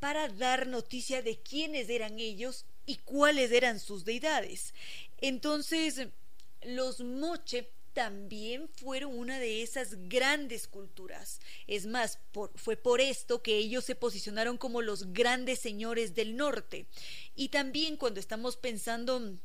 para 0.00 0.28
dar 0.28 0.66
noticia 0.66 1.22
de 1.22 1.38
quiénes 1.38 1.88
eran 1.88 2.18
ellos 2.18 2.66
y 2.88 2.96
cuáles 2.96 3.52
eran 3.52 3.80
sus 3.80 4.06
deidades. 4.06 4.72
Entonces, 5.18 6.08
los 6.62 7.00
moche 7.00 7.70
también 7.92 8.66
fueron 8.70 9.18
una 9.18 9.38
de 9.38 9.62
esas 9.62 10.08
grandes 10.08 10.66
culturas. 10.66 11.38
Es 11.66 11.84
más, 11.84 12.18
fue 12.54 12.76
por 12.78 13.02
esto 13.02 13.42
que 13.42 13.58
ellos 13.58 13.84
se 13.84 13.94
posicionaron 13.94 14.56
como 14.56 14.80
los 14.80 15.12
grandes 15.12 15.58
señores 15.58 16.14
del 16.14 16.34
norte. 16.34 16.86
Y 17.36 17.50
también 17.50 17.98
cuando 17.98 18.20
estamos 18.20 18.56
pensando 18.56 19.38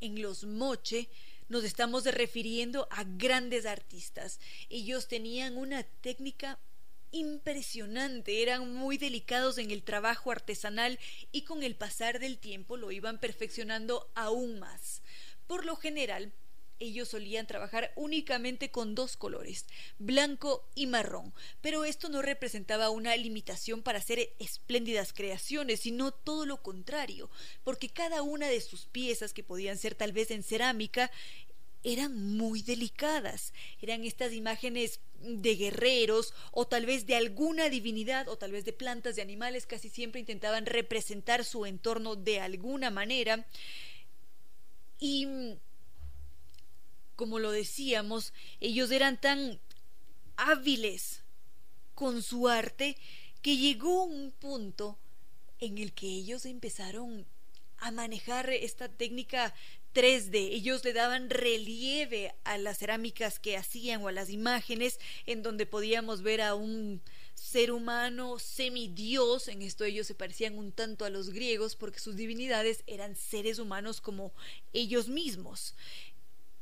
en 0.00 0.20
los 0.20 0.44
moche, 0.44 1.08
nos 1.48 1.64
estamos 1.64 2.04
refiriendo 2.04 2.88
a 2.90 3.04
grandes 3.04 3.64
artistas. 3.64 4.38
Ellos 4.68 5.08
tenían 5.08 5.56
una 5.56 5.82
técnica 5.82 6.58
impresionante, 7.16 8.42
eran 8.42 8.72
muy 8.72 8.98
delicados 8.98 9.58
en 9.58 9.70
el 9.70 9.82
trabajo 9.82 10.30
artesanal 10.30 10.98
y 11.32 11.42
con 11.42 11.62
el 11.62 11.74
pasar 11.74 12.18
del 12.18 12.38
tiempo 12.38 12.76
lo 12.76 12.92
iban 12.92 13.18
perfeccionando 13.18 14.10
aún 14.14 14.58
más. 14.58 15.02
Por 15.46 15.64
lo 15.64 15.76
general, 15.76 16.32
ellos 16.78 17.08
solían 17.08 17.46
trabajar 17.46 17.92
únicamente 17.96 18.70
con 18.70 18.94
dos 18.94 19.16
colores, 19.16 19.66
blanco 19.98 20.68
y 20.74 20.86
marrón, 20.86 21.32
pero 21.60 21.84
esto 21.84 22.08
no 22.08 22.22
representaba 22.22 22.90
una 22.90 23.16
limitación 23.16 23.82
para 23.82 23.98
hacer 23.98 24.34
espléndidas 24.38 25.12
creaciones, 25.12 25.80
sino 25.80 26.12
todo 26.12 26.44
lo 26.44 26.62
contrario, 26.62 27.30
porque 27.64 27.88
cada 27.88 28.22
una 28.22 28.48
de 28.48 28.60
sus 28.60 28.86
piezas, 28.86 29.32
que 29.32 29.42
podían 29.42 29.78
ser 29.78 29.94
tal 29.94 30.12
vez 30.12 30.30
en 30.30 30.42
cerámica, 30.42 31.10
eran 31.86 32.36
muy 32.36 32.62
delicadas. 32.62 33.54
Eran 33.80 34.02
estas 34.02 34.32
imágenes 34.32 34.98
de 35.20 35.54
guerreros 35.54 36.34
o 36.50 36.66
tal 36.66 36.84
vez 36.84 37.06
de 37.06 37.14
alguna 37.14 37.68
divinidad 37.68 38.28
o 38.28 38.36
tal 38.36 38.50
vez 38.50 38.64
de 38.64 38.72
plantas, 38.72 39.14
de 39.14 39.22
animales, 39.22 39.66
casi 39.66 39.88
siempre 39.88 40.18
intentaban 40.18 40.66
representar 40.66 41.44
su 41.44 41.64
entorno 41.64 42.16
de 42.16 42.40
alguna 42.40 42.90
manera. 42.90 43.46
Y 44.98 45.28
como 47.14 47.38
lo 47.38 47.52
decíamos, 47.52 48.32
ellos 48.58 48.90
eran 48.90 49.20
tan 49.20 49.60
hábiles 50.36 51.22
con 51.94 52.20
su 52.20 52.48
arte 52.48 52.96
que 53.42 53.56
llegó 53.56 54.02
un 54.02 54.32
punto 54.32 54.98
en 55.60 55.78
el 55.78 55.92
que 55.92 56.08
ellos 56.08 56.46
empezaron 56.46 57.26
a 57.78 57.92
manejar 57.92 58.50
esta 58.50 58.88
técnica 58.88 59.54
3D. 59.96 60.34
Ellos 60.52 60.84
le 60.84 60.92
daban 60.92 61.30
relieve 61.30 62.34
a 62.44 62.58
las 62.58 62.78
cerámicas 62.78 63.38
que 63.38 63.56
hacían 63.56 64.02
o 64.02 64.08
a 64.08 64.12
las 64.12 64.28
imágenes 64.28 65.00
en 65.24 65.42
donde 65.42 65.64
podíamos 65.64 66.20
ver 66.20 66.42
a 66.42 66.54
un 66.54 67.00
ser 67.34 67.72
humano 67.72 68.38
semidios. 68.38 69.48
En 69.48 69.62
esto 69.62 69.84
ellos 69.84 70.06
se 70.06 70.14
parecían 70.14 70.58
un 70.58 70.70
tanto 70.70 71.06
a 71.06 71.10
los 71.10 71.30
griegos 71.30 71.76
porque 71.76 71.98
sus 71.98 72.14
divinidades 72.14 72.84
eran 72.86 73.16
seres 73.16 73.58
humanos 73.58 74.02
como 74.02 74.34
ellos 74.74 75.08
mismos. 75.08 75.74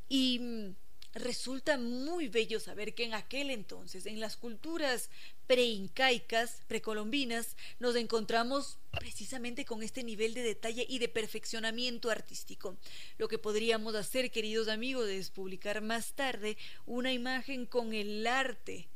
Y 0.09 0.39
mm, 0.39 0.75
resulta 1.15 1.77
muy 1.77 2.29
bello 2.29 2.61
saber 2.61 2.95
que 2.95 3.03
en 3.03 3.15
aquel 3.15 3.51
entonces, 3.51 4.07
en 4.07 4.21
las 4.21 4.37
culturas 4.37 5.11
preincaicas, 5.47 6.63
precolombinas, 6.67 7.57
nos 7.79 7.97
encontramos 7.97 8.79
precisamente 8.91 9.65
con 9.65 9.83
este 9.83 10.03
nivel 10.03 10.35
de 10.35 10.43
detalle 10.43 10.87
y 10.89 10.99
de 10.99 11.09
perfeccionamiento 11.09 12.11
artístico. 12.11 12.77
Lo 13.19 13.29
que 13.29 13.39
podríamos 13.39 13.95
hacer, 13.95 14.31
queridos 14.31 14.69
amigos, 14.69 15.09
es 15.09 15.31
publicar 15.31 15.81
más 15.83 16.15
tarde 16.15 16.57
una 16.87 17.13
imagen 17.13 17.67
con 17.67 17.93
el 17.93 18.27
arte 18.27 18.89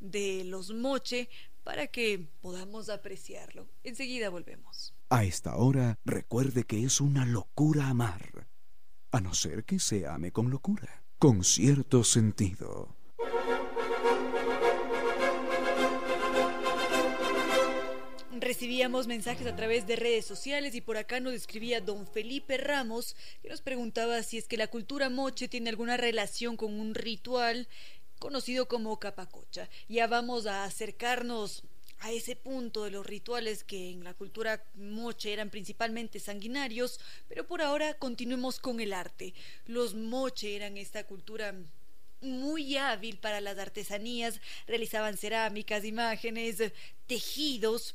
de 0.00 0.44
los 0.44 0.70
moche 0.70 1.28
para 1.64 1.88
que 1.88 2.28
podamos 2.40 2.88
apreciarlo. 2.88 3.66
Enseguida 3.82 4.28
volvemos. 4.28 4.94
A 5.08 5.24
esta 5.24 5.56
hora, 5.56 5.98
recuerde 6.04 6.64
que 6.64 6.84
es 6.84 7.00
una 7.00 7.24
locura 7.24 7.88
amar 7.88 8.46
a 9.10 9.20
no 9.20 9.34
ser 9.34 9.64
que 9.64 9.78
se 9.78 10.06
ame 10.06 10.30
con 10.30 10.50
locura, 10.50 11.02
con 11.18 11.42
cierto 11.42 12.04
sentido. 12.04 12.95
Recibíamos 18.32 19.06
mensajes 19.06 19.46
a 19.46 19.56
través 19.56 19.86
de 19.86 19.96
redes 19.96 20.24
sociales 20.24 20.74
y 20.74 20.80
por 20.80 20.96
acá 20.96 21.18
nos 21.20 21.32
escribía 21.32 21.80
don 21.80 22.06
Felipe 22.06 22.56
Ramos 22.58 23.16
que 23.42 23.48
nos 23.48 23.60
preguntaba 23.60 24.22
si 24.22 24.38
es 24.38 24.46
que 24.46 24.56
la 24.56 24.68
cultura 24.68 25.10
moche 25.10 25.48
tiene 25.48 25.70
alguna 25.70 25.96
relación 25.96 26.56
con 26.56 26.78
un 26.78 26.94
ritual 26.94 27.66
conocido 28.18 28.68
como 28.68 28.98
capacocha. 28.98 29.68
Ya 29.88 30.06
vamos 30.06 30.46
a 30.46 30.64
acercarnos 30.64 31.64
a 32.00 32.12
ese 32.12 32.36
punto 32.36 32.84
de 32.84 32.90
los 32.90 33.06
rituales 33.06 33.64
que 33.64 33.90
en 33.90 34.04
la 34.04 34.14
cultura 34.14 34.62
moche 34.74 35.32
eran 35.32 35.50
principalmente 35.50 36.20
sanguinarios, 36.20 37.00
pero 37.28 37.46
por 37.46 37.62
ahora 37.62 37.94
continuemos 37.94 38.60
con 38.60 38.80
el 38.80 38.92
arte. 38.92 39.34
Los 39.66 39.94
moche 39.94 40.54
eran 40.56 40.76
esta 40.76 41.04
cultura 41.04 41.54
muy 42.26 42.76
hábil 42.76 43.18
para 43.18 43.40
las 43.40 43.58
artesanías, 43.58 44.40
realizaban 44.66 45.16
cerámicas, 45.16 45.84
imágenes, 45.84 46.72
tejidos 47.06 47.94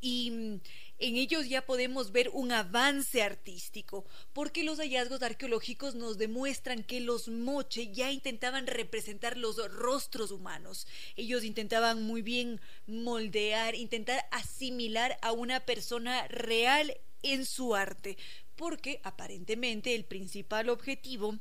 y 0.00 0.60
en 0.98 1.16
ellos 1.16 1.48
ya 1.48 1.66
podemos 1.66 2.10
ver 2.10 2.30
un 2.32 2.52
avance 2.52 3.22
artístico, 3.22 4.06
porque 4.32 4.64
los 4.64 4.78
hallazgos 4.78 5.22
arqueológicos 5.22 5.94
nos 5.94 6.16
demuestran 6.16 6.84
que 6.84 7.00
los 7.00 7.28
moche 7.28 7.92
ya 7.92 8.10
intentaban 8.10 8.66
representar 8.66 9.36
los 9.36 9.56
rostros 9.72 10.30
humanos. 10.30 10.86
Ellos 11.16 11.44
intentaban 11.44 12.02
muy 12.02 12.22
bien 12.22 12.60
moldear, 12.86 13.74
intentar 13.74 14.24
asimilar 14.30 15.18
a 15.20 15.32
una 15.32 15.60
persona 15.60 16.28
real 16.28 16.96
en 17.22 17.44
su 17.44 17.74
arte, 17.74 18.16
porque 18.54 19.00
aparentemente 19.02 19.94
el 19.94 20.04
principal 20.04 20.70
objetivo 20.70 21.38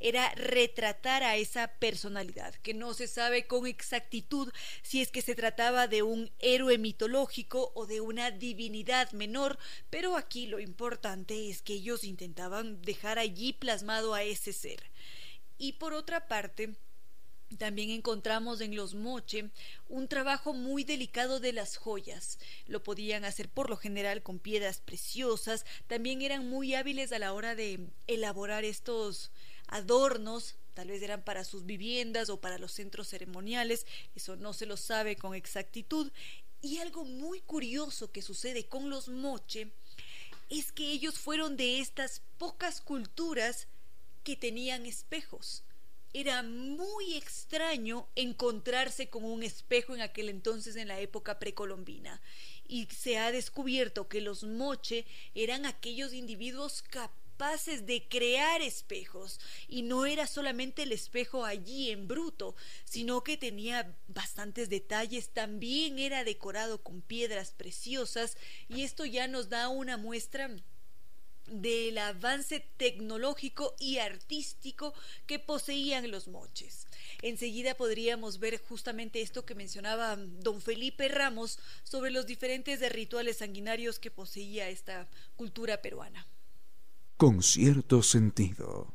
era 0.00 0.34
retratar 0.34 1.22
a 1.22 1.36
esa 1.36 1.68
personalidad, 1.68 2.54
que 2.56 2.74
no 2.74 2.94
se 2.94 3.06
sabe 3.06 3.46
con 3.46 3.66
exactitud 3.66 4.52
si 4.82 5.00
es 5.00 5.10
que 5.10 5.22
se 5.22 5.34
trataba 5.34 5.86
de 5.86 6.02
un 6.02 6.30
héroe 6.38 6.78
mitológico 6.78 7.72
o 7.74 7.86
de 7.86 8.00
una 8.00 8.30
divinidad 8.30 9.12
menor, 9.12 9.58
pero 9.90 10.16
aquí 10.16 10.46
lo 10.46 10.60
importante 10.60 11.50
es 11.50 11.62
que 11.62 11.74
ellos 11.74 12.04
intentaban 12.04 12.82
dejar 12.82 13.18
allí 13.18 13.52
plasmado 13.52 14.14
a 14.14 14.22
ese 14.22 14.52
ser. 14.52 14.90
Y 15.58 15.72
por 15.72 15.92
otra 15.92 16.26
parte, 16.26 16.74
también 17.58 17.90
encontramos 17.90 18.60
en 18.60 18.76
los 18.76 18.94
moche 18.94 19.50
un 19.88 20.08
trabajo 20.08 20.54
muy 20.54 20.84
delicado 20.84 21.40
de 21.40 21.52
las 21.52 21.76
joyas. 21.76 22.38
Lo 22.66 22.82
podían 22.82 23.24
hacer 23.24 23.48
por 23.48 23.68
lo 23.68 23.76
general 23.76 24.22
con 24.22 24.38
piedras 24.38 24.80
preciosas. 24.80 25.66
También 25.88 26.22
eran 26.22 26.48
muy 26.48 26.74
hábiles 26.74 27.12
a 27.12 27.18
la 27.18 27.32
hora 27.32 27.54
de 27.54 27.88
elaborar 28.06 28.64
estos 28.64 29.32
adornos, 29.70 30.56
tal 30.74 30.88
vez 30.88 31.02
eran 31.02 31.22
para 31.22 31.44
sus 31.44 31.64
viviendas 31.64 32.28
o 32.28 32.40
para 32.40 32.58
los 32.58 32.72
centros 32.72 33.08
ceremoniales, 33.08 33.86
eso 34.14 34.36
no 34.36 34.52
se 34.52 34.66
lo 34.66 34.76
sabe 34.76 35.16
con 35.16 35.34
exactitud. 35.34 36.12
Y 36.62 36.78
algo 36.78 37.04
muy 37.04 37.40
curioso 37.40 38.12
que 38.12 38.20
sucede 38.20 38.66
con 38.66 38.90
los 38.90 39.08
moche 39.08 39.72
es 40.50 40.72
que 40.72 40.90
ellos 40.90 41.18
fueron 41.18 41.56
de 41.56 41.80
estas 41.80 42.22
pocas 42.36 42.80
culturas 42.80 43.68
que 44.24 44.36
tenían 44.36 44.84
espejos. 44.84 45.62
Era 46.12 46.42
muy 46.42 47.16
extraño 47.16 48.08
encontrarse 48.16 49.08
con 49.08 49.24
un 49.24 49.44
espejo 49.44 49.94
en 49.94 50.02
aquel 50.02 50.28
entonces 50.28 50.74
en 50.74 50.88
la 50.88 50.98
época 50.98 51.38
precolombina 51.38 52.20
y 52.66 52.86
se 52.86 53.16
ha 53.16 53.30
descubierto 53.30 54.08
que 54.08 54.20
los 54.20 54.42
moche 54.42 55.06
eran 55.34 55.66
aquellos 55.66 56.12
individuos 56.12 56.82
capaces 56.82 57.19
capaces 57.40 57.86
de 57.86 58.06
crear 58.06 58.60
espejos. 58.60 59.40
Y 59.66 59.80
no 59.80 60.04
era 60.04 60.26
solamente 60.26 60.82
el 60.82 60.92
espejo 60.92 61.46
allí 61.46 61.90
en 61.90 62.06
bruto, 62.06 62.54
sino 62.84 63.24
que 63.24 63.38
tenía 63.38 63.96
bastantes 64.08 64.68
detalles, 64.68 65.30
también 65.30 65.98
era 65.98 66.22
decorado 66.22 66.82
con 66.82 67.00
piedras 67.00 67.52
preciosas. 67.52 68.36
Y 68.68 68.82
esto 68.82 69.06
ya 69.06 69.26
nos 69.26 69.48
da 69.48 69.70
una 69.70 69.96
muestra 69.96 70.50
del 71.46 71.96
avance 71.96 72.60
tecnológico 72.76 73.74
y 73.78 73.98
artístico 73.98 74.92
que 75.26 75.38
poseían 75.38 76.10
los 76.10 76.28
moches. 76.28 76.88
Enseguida 77.22 77.74
podríamos 77.74 78.38
ver 78.38 78.62
justamente 78.62 79.22
esto 79.22 79.46
que 79.46 79.54
mencionaba 79.54 80.16
don 80.16 80.60
Felipe 80.60 81.08
Ramos 81.08 81.58
sobre 81.84 82.10
los 82.10 82.26
diferentes 82.26 82.86
rituales 82.92 83.38
sanguinarios 83.38 83.98
que 83.98 84.10
poseía 84.10 84.68
esta 84.68 85.08
cultura 85.36 85.80
peruana 85.80 86.26
con 87.20 87.42
cierto 87.42 88.02
sentido. 88.02 88.94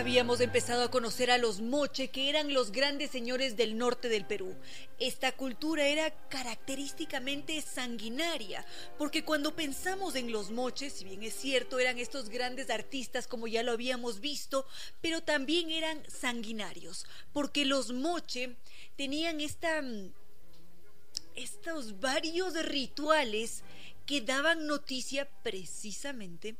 Habíamos 0.00 0.40
empezado 0.40 0.82
a 0.82 0.90
conocer 0.90 1.30
a 1.30 1.36
los 1.36 1.60
moche, 1.60 2.08
que 2.08 2.30
eran 2.30 2.54
los 2.54 2.72
grandes 2.72 3.10
señores 3.10 3.58
del 3.58 3.76
norte 3.76 4.08
del 4.08 4.24
Perú. 4.24 4.56
Esta 4.98 5.32
cultura 5.32 5.86
era 5.88 6.10
característicamente 6.30 7.60
sanguinaria, 7.60 8.64
porque 8.96 9.26
cuando 9.26 9.54
pensamos 9.54 10.16
en 10.16 10.32
los 10.32 10.52
moches, 10.52 10.94
si 10.94 11.04
bien 11.04 11.22
es 11.22 11.34
cierto, 11.34 11.78
eran 11.78 11.98
estos 11.98 12.30
grandes 12.30 12.70
artistas 12.70 13.26
como 13.26 13.46
ya 13.46 13.62
lo 13.62 13.72
habíamos 13.72 14.20
visto, 14.20 14.66
pero 15.02 15.20
también 15.20 15.70
eran 15.70 16.02
sanguinarios, 16.08 17.04
porque 17.34 17.66
los 17.66 17.92
moche 17.92 18.56
tenían 18.96 19.42
esta 19.42 19.82
estos 21.34 22.00
varios 22.00 22.54
rituales 22.64 23.62
que 24.06 24.22
daban 24.22 24.66
noticia 24.66 25.28
precisamente 25.42 26.56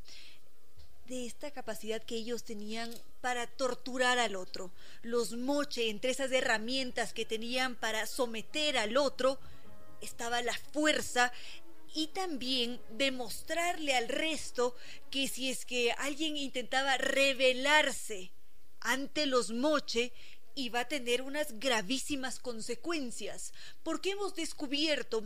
de 1.11 1.27
esta 1.27 1.51
capacidad 1.51 2.01
que 2.01 2.15
ellos 2.15 2.45
tenían 2.45 2.89
para 3.21 3.49
torturar 3.49 4.21
al 4.21 4.37
otro. 4.37 4.71
Los 5.03 5.33
moche, 5.33 5.91
entre 5.91 6.13
esas 6.13 6.31
herramientas 6.31 7.13
que 7.13 7.25
tenían 7.25 7.75
para 7.75 8.07
someter 8.07 8.79
al 8.79 8.97
otro, 8.97 9.41
estaba 10.01 10.41
la 10.41 10.57
fuerza 10.73 11.33
y 11.93 12.07
también 12.07 12.81
demostrarle 12.91 13.97
al 13.97 14.09
resto 14.09 14.77
que 15.11 15.27
si 15.27 15.51
es 15.51 15.67
que 15.67 15.91
alguien 15.99 16.37
intentaba 16.37 16.97
rebelarse 16.97 18.31
ante 18.79 19.27
los 19.27 19.51
moche, 19.51 20.13
iba 20.55 20.81
a 20.81 20.89
tener 20.89 21.23
unas 21.23 21.59
gravísimas 21.59 22.39
consecuencias, 22.39 23.53
porque 23.83 24.13
hemos 24.13 24.37
descubierto 24.37 25.25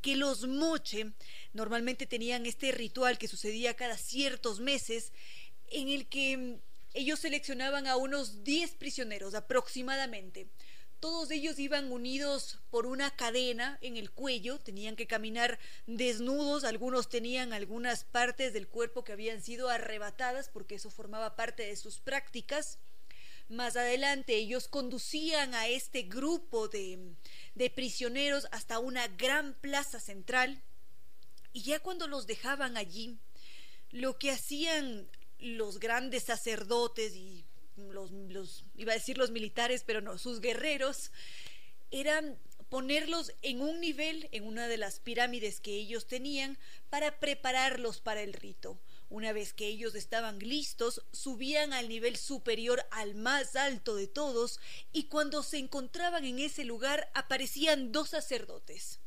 que 0.00 0.16
los 0.16 0.46
moche 0.46 1.12
normalmente 1.52 2.06
tenían 2.06 2.46
este 2.46 2.72
ritual 2.72 3.18
que 3.18 3.28
sucedía 3.28 3.74
cada 3.74 3.96
ciertos 3.96 4.60
meses 4.60 5.12
en 5.70 5.88
el 5.88 6.06
que 6.06 6.36
mm, 6.36 6.60
ellos 6.94 7.20
seleccionaban 7.20 7.86
a 7.86 7.96
unos 7.96 8.44
10 8.44 8.74
prisioneros 8.76 9.34
aproximadamente. 9.34 10.48
Todos 11.00 11.30
ellos 11.30 11.60
iban 11.60 11.92
unidos 11.92 12.58
por 12.70 12.86
una 12.86 13.14
cadena 13.14 13.78
en 13.82 13.96
el 13.96 14.10
cuello, 14.10 14.58
tenían 14.58 14.96
que 14.96 15.06
caminar 15.06 15.60
desnudos, 15.86 16.64
algunos 16.64 17.08
tenían 17.08 17.52
algunas 17.52 18.02
partes 18.02 18.52
del 18.52 18.66
cuerpo 18.66 19.04
que 19.04 19.12
habían 19.12 19.40
sido 19.40 19.68
arrebatadas 19.68 20.48
porque 20.48 20.74
eso 20.74 20.90
formaba 20.90 21.36
parte 21.36 21.64
de 21.64 21.76
sus 21.76 22.00
prácticas. 22.00 22.78
Más 23.48 23.76
adelante 23.76 24.34
ellos 24.36 24.68
conducían 24.68 25.54
a 25.54 25.68
este 25.68 26.02
grupo 26.02 26.68
de, 26.68 27.14
de 27.54 27.70
prisioneros 27.70 28.46
hasta 28.50 28.78
una 28.78 29.08
gran 29.08 29.54
plaza 29.54 30.00
central 30.00 30.62
y 31.52 31.62
ya 31.62 31.80
cuando 31.80 32.06
los 32.06 32.26
dejaban 32.26 32.76
allí, 32.76 33.18
lo 33.90 34.18
que 34.18 34.30
hacían 34.30 35.08
los 35.38 35.78
grandes 35.78 36.24
sacerdotes 36.24 37.14
y 37.14 37.44
los, 37.76 38.10
los, 38.10 38.64
iba 38.76 38.92
a 38.92 38.96
decir 38.96 39.18
los 39.18 39.30
militares, 39.30 39.82
pero 39.86 40.00
no, 40.00 40.18
sus 40.18 40.40
guerreros, 40.40 41.10
eran 41.90 42.38
ponerlos 42.68 43.32
en 43.42 43.62
un 43.62 43.80
nivel, 43.80 44.28
en 44.32 44.44
una 44.44 44.68
de 44.68 44.76
las 44.76 45.00
pirámides 45.00 45.60
que 45.60 45.74
ellos 45.74 46.06
tenían, 46.06 46.58
para 46.90 47.18
prepararlos 47.18 48.00
para 48.00 48.22
el 48.22 48.34
rito. 48.34 48.78
Una 49.10 49.32
vez 49.32 49.54
que 49.54 49.66
ellos 49.66 49.94
estaban 49.94 50.38
listos, 50.38 51.02
subían 51.12 51.72
al 51.72 51.88
nivel 51.88 52.18
superior, 52.18 52.86
al 52.90 53.14
más 53.14 53.56
alto 53.56 53.96
de 53.96 54.06
todos, 54.06 54.60
y 54.92 55.04
cuando 55.04 55.42
se 55.42 55.58
encontraban 55.58 56.26
en 56.26 56.38
ese 56.38 56.64
lugar 56.64 57.10
aparecían 57.14 57.90
dos 57.90 58.10
sacerdotes. 58.10 59.00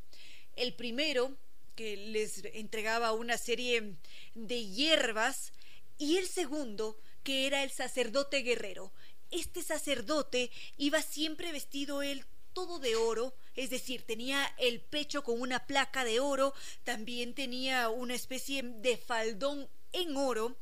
El 0.56 0.74
primero, 0.74 1.38
que 1.76 1.98
les 1.98 2.44
entregaba 2.54 3.14
una 3.14 3.38
serie 3.38 3.96
de 4.34 4.66
hierbas, 4.66 5.54
y 6.00 6.18
el 6.18 6.28
segundo, 6.28 7.00
que 7.24 7.46
era 7.46 7.64
el 7.64 7.70
sacerdote 7.70 8.40
guerrero. 8.40 8.92
Este 9.30 9.62
sacerdote 9.62 10.50
iba 10.78 11.04
siempre 11.04 11.52
vestido 11.52 12.02
él 12.02 12.26
todo 12.54 12.80
de 12.80 12.96
oro, 12.96 13.36
es 13.56 13.70
decir, 13.70 14.02
tenía 14.02 14.46
el 14.58 14.82
pecho 14.82 15.24
con 15.24 15.40
una 15.40 15.68
placa 15.68 16.04
de 16.04 16.20
oro, 16.20 16.54
también 16.84 17.34
tenía 17.34 17.90
una 17.90 18.16
especie 18.16 18.64
de 18.64 18.98
faldón 18.98 19.70
en 19.94 20.16
oro. 20.16 20.58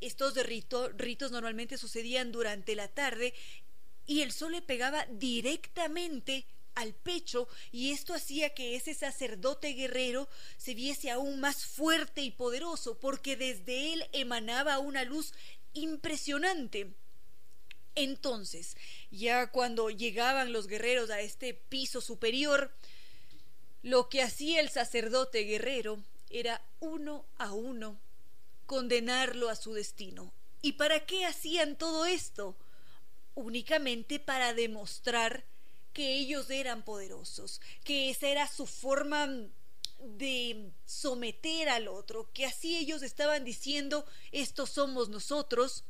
Estos 0.00 0.34
ritos 0.36 1.30
normalmente 1.30 1.78
sucedían 1.78 2.32
durante 2.32 2.74
la 2.74 2.88
tarde 2.88 3.34
y 4.06 4.22
el 4.22 4.32
sol 4.32 4.52
le 4.52 4.62
pegaba 4.62 5.06
directamente 5.06 6.46
al 6.74 6.92
pecho 6.94 7.48
y 7.72 7.90
esto 7.92 8.14
hacía 8.14 8.54
que 8.54 8.76
ese 8.76 8.94
sacerdote 8.94 9.72
guerrero 9.72 10.28
se 10.58 10.74
viese 10.74 11.10
aún 11.10 11.40
más 11.40 11.64
fuerte 11.64 12.20
y 12.20 12.30
poderoso 12.30 12.98
porque 13.00 13.36
desde 13.36 13.94
él 13.94 14.04
emanaba 14.12 14.78
una 14.78 15.02
luz 15.04 15.32
impresionante. 15.72 16.92
Entonces, 17.94 18.76
ya 19.10 19.50
cuando 19.50 19.88
llegaban 19.88 20.52
los 20.52 20.66
guerreros 20.66 21.08
a 21.08 21.20
este 21.20 21.54
piso 21.54 22.02
superior, 22.02 22.70
lo 23.82 24.10
que 24.10 24.22
hacía 24.22 24.60
el 24.60 24.68
sacerdote 24.68 25.44
guerrero 25.44 25.98
era 26.28 26.62
uno 26.80 27.24
a 27.38 27.52
uno 27.54 27.98
condenarlo 28.66 29.48
a 29.48 29.56
su 29.56 29.72
destino. 29.72 30.32
¿Y 30.62 30.72
para 30.72 31.06
qué 31.06 31.24
hacían 31.24 31.76
todo 31.76 32.06
esto? 32.06 32.56
Únicamente 33.34 34.18
para 34.18 34.54
demostrar 34.54 35.44
que 35.92 36.14
ellos 36.14 36.50
eran 36.50 36.84
poderosos, 36.84 37.60
que 37.84 38.10
esa 38.10 38.28
era 38.28 38.46
su 38.48 38.66
forma 38.66 39.28
de 39.98 40.70
someter 40.84 41.68
al 41.68 41.88
otro, 41.88 42.30
que 42.32 42.44
así 42.44 42.76
ellos 42.76 43.02
estaban 43.02 43.44
diciendo, 43.44 44.04
estos 44.32 44.70
somos 44.70 45.08
nosotros 45.08 45.84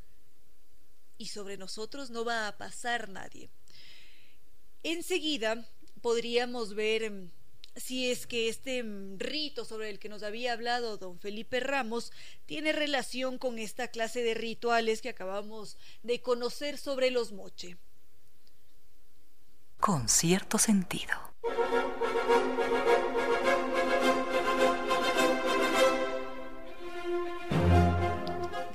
y 1.19 1.27
sobre 1.27 1.57
nosotros 1.57 2.11
no 2.11 2.25
va 2.25 2.47
a 2.47 2.57
pasar 2.57 3.09
nadie. 3.09 3.51
Enseguida 4.83 5.67
podríamos 6.03 6.75
ver 6.75 7.03
em, 7.03 7.31
si 7.77 8.11
es 8.11 8.27
que 8.27 8.49
este 8.49 8.79
em, 8.79 9.19
rito 9.19 9.65
sobre 9.65 9.91
el 9.91 9.99
que 9.99 10.09
nos 10.09 10.23
había 10.23 10.53
hablado 10.53 10.97
don 10.97 11.19
Felipe 11.21 11.61
Ramos 11.61 12.13
tiene 12.47 12.73
relación 12.73 13.39
con 13.39 13.59
esta 13.59 13.89
clase 13.89 14.23
de 14.23 14.35
rituales 14.35 15.03
que 15.03 15.11
acabamos 15.11 15.77
de 16.03 16.21
conocer 16.23 16.79
sobre 16.79 17.11
los 17.11 17.33
moche. 17.33 17.77
Con 19.79 20.09
cierto 20.09 20.59
sentido. 20.59 21.13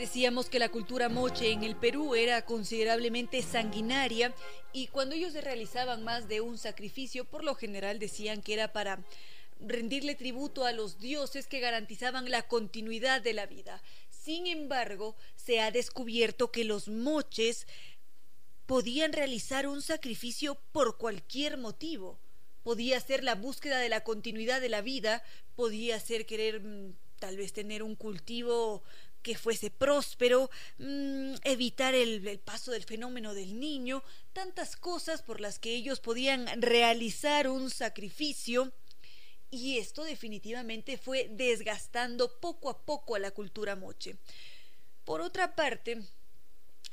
Decíamos 0.01 0.49
que 0.49 0.57
la 0.57 0.69
cultura 0.69 1.09
moche 1.09 1.51
en 1.51 1.63
el 1.63 1.75
Perú 1.75 2.15
era 2.15 2.43
considerablemente 2.43 3.43
sanguinaria 3.43 4.33
y 4.73 4.87
cuando 4.87 5.13
ellos 5.13 5.35
realizaban 5.35 6.03
más 6.03 6.27
de 6.27 6.41
un 6.41 6.57
sacrificio, 6.57 7.23
por 7.23 7.43
lo 7.43 7.53
general 7.53 7.99
decían 7.99 8.41
que 8.41 8.55
era 8.55 8.73
para 8.73 9.05
rendirle 9.59 10.15
tributo 10.15 10.65
a 10.65 10.71
los 10.71 10.97
dioses 10.97 11.45
que 11.45 11.59
garantizaban 11.59 12.31
la 12.31 12.47
continuidad 12.47 13.21
de 13.21 13.33
la 13.33 13.45
vida. 13.45 13.83
Sin 14.09 14.47
embargo, 14.47 15.15
se 15.35 15.61
ha 15.61 15.69
descubierto 15.69 16.51
que 16.51 16.63
los 16.63 16.87
moches 16.87 17.67
podían 18.65 19.13
realizar 19.13 19.67
un 19.67 19.83
sacrificio 19.83 20.59
por 20.71 20.97
cualquier 20.97 21.57
motivo. 21.57 22.17
Podía 22.63 22.99
ser 22.99 23.23
la 23.23 23.35
búsqueda 23.35 23.77
de 23.77 23.89
la 23.89 24.03
continuidad 24.03 24.61
de 24.61 24.69
la 24.69 24.81
vida, 24.81 25.21
podía 25.55 25.99
ser 25.99 26.25
querer 26.25 26.59
mm, 26.59 26.95
tal 27.19 27.37
vez 27.37 27.53
tener 27.53 27.83
un 27.83 27.95
cultivo 27.95 28.81
que 29.21 29.37
fuese 29.37 29.69
próspero, 29.69 30.49
mm, 30.79 31.35
evitar 31.43 31.93
el, 31.93 32.39
paso 32.39 32.71
del 32.71 32.83
fenómeno 32.83 33.33
del 33.33 33.59
niño, 33.59 34.03
tantas 34.33 34.75
cosas 34.75 35.21
por 35.21 35.39
las 35.41 35.59
que 35.59 35.75
ellos 35.75 35.99
podían 35.99 36.47
realizar 36.61 37.47
un 37.47 37.69
sacrificio. 37.69 38.71
Y 39.49 39.77
esto 39.77 40.03
definitivamente 40.03 40.97
fue 40.97 41.29
desgastando 41.29 42.39
poco 42.39 42.69
a 42.69 42.79
poco 42.79 43.15
a 43.15 43.19
la 43.19 43.31
cultura 43.31 43.75
moche. 43.75 44.15
Por 45.03 45.21
otra 45.21 45.55
parte, 45.55 46.01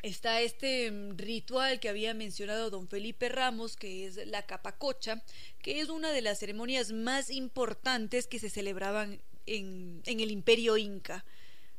está 0.03 0.41
este 0.41 0.91
mm, 0.91 1.17
ritual 1.17 1.81
que 1.81 1.89
había 1.89 2.15
mencionado 2.15 2.71
don 2.71 2.89
Felipe 2.89 3.29
Ramos, 3.29 3.77
que 3.77 4.07
es 4.07 4.17
la 4.27 4.45
capacocha, 4.45 5.23
que 5.63 5.81
es 5.81 5.89
una 5.89 6.11
de 6.11 6.23
las 6.23 6.41
ceremonias 6.41 6.93
más 6.93 7.31
importantes 7.31 8.27
que 8.27 8.39
se 8.39 8.51
celebraban 8.51 9.21
en 9.47 10.03
el 10.05 10.31
imperio 10.31 10.77
inca 10.77 11.25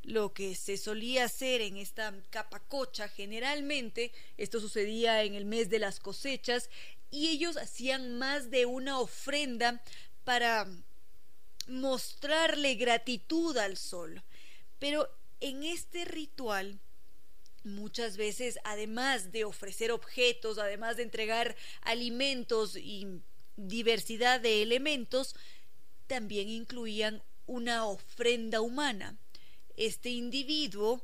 lo 0.03 0.33
que 0.33 0.55
se 0.55 0.77
solía 0.77 1.25
hacer 1.25 1.61
en 1.61 1.77
esta 1.77 2.13
capacocha 2.29 3.07
generalmente, 3.07 4.11
esto 4.37 4.59
sucedía 4.59 5.23
en 5.23 5.35
el 5.35 5.45
mes 5.45 5.69
de 5.69 5.79
las 5.79 5.99
cosechas, 5.99 6.69
y 7.11 7.29
ellos 7.29 7.57
hacían 7.57 8.17
más 8.17 8.49
de 8.49 8.65
una 8.65 8.99
ofrenda 8.99 9.81
para 10.23 10.67
mostrarle 11.67 12.75
gratitud 12.75 13.57
al 13.57 13.77
sol. 13.77 14.23
Pero 14.79 15.09
en 15.39 15.63
este 15.63 16.05
ritual, 16.05 16.79
muchas 17.63 18.17
veces, 18.17 18.59
además 18.63 19.31
de 19.31 19.43
ofrecer 19.43 19.91
objetos, 19.91 20.57
además 20.57 20.97
de 20.97 21.03
entregar 21.03 21.55
alimentos 21.81 22.75
y 22.75 23.21
diversidad 23.57 24.39
de 24.39 24.61
elementos, 24.61 25.35
también 26.07 26.49
incluían 26.49 27.21
una 27.45 27.85
ofrenda 27.85 28.61
humana 28.61 29.17
este 29.79 30.09
individuo 30.09 31.01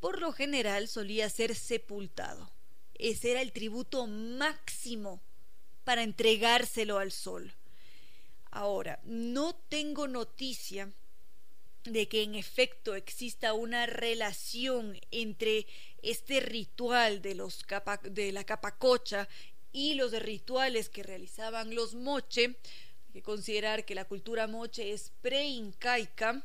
por 0.00 0.18
lo 0.18 0.32
general 0.32 0.88
solía 0.88 1.28
ser 1.28 1.54
sepultado. 1.54 2.50
Ese 2.94 3.32
era 3.32 3.42
el 3.42 3.52
tributo 3.52 4.06
máximo 4.06 5.20
para 5.84 6.02
entregárselo 6.02 6.98
al 6.98 7.12
sol. 7.12 7.52
Ahora, 8.50 8.98
no 9.04 9.54
tengo 9.68 10.08
noticia 10.08 10.90
de 11.84 12.08
que 12.08 12.22
en 12.22 12.34
efecto 12.34 12.94
exista 12.94 13.52
una 13.52 13.84
relación 13.84 14.98
entre 15.10 15.66
este 16.02 16.40
ritual 16.40 17.20
de, 17.20 18.32
la 18.32 18.44
capacocha 18.44 19.28
y 19.70 19.94
los 19.94 20.12
rituales 20.12 20.88
que 20.88 21.02
realizaban 21.02 21.74
los 21.74 21.94
moche. 21.94 22.56
Hay 23.08 23.12
que 23.12 23.22
considerar 23.22 23.84
que 23.84 23.94
la 23.94 24.06
cultura 24.06 24.46
moche 24.46 24.92
es 24.92 25.12
pre-incaica 25.20 26.42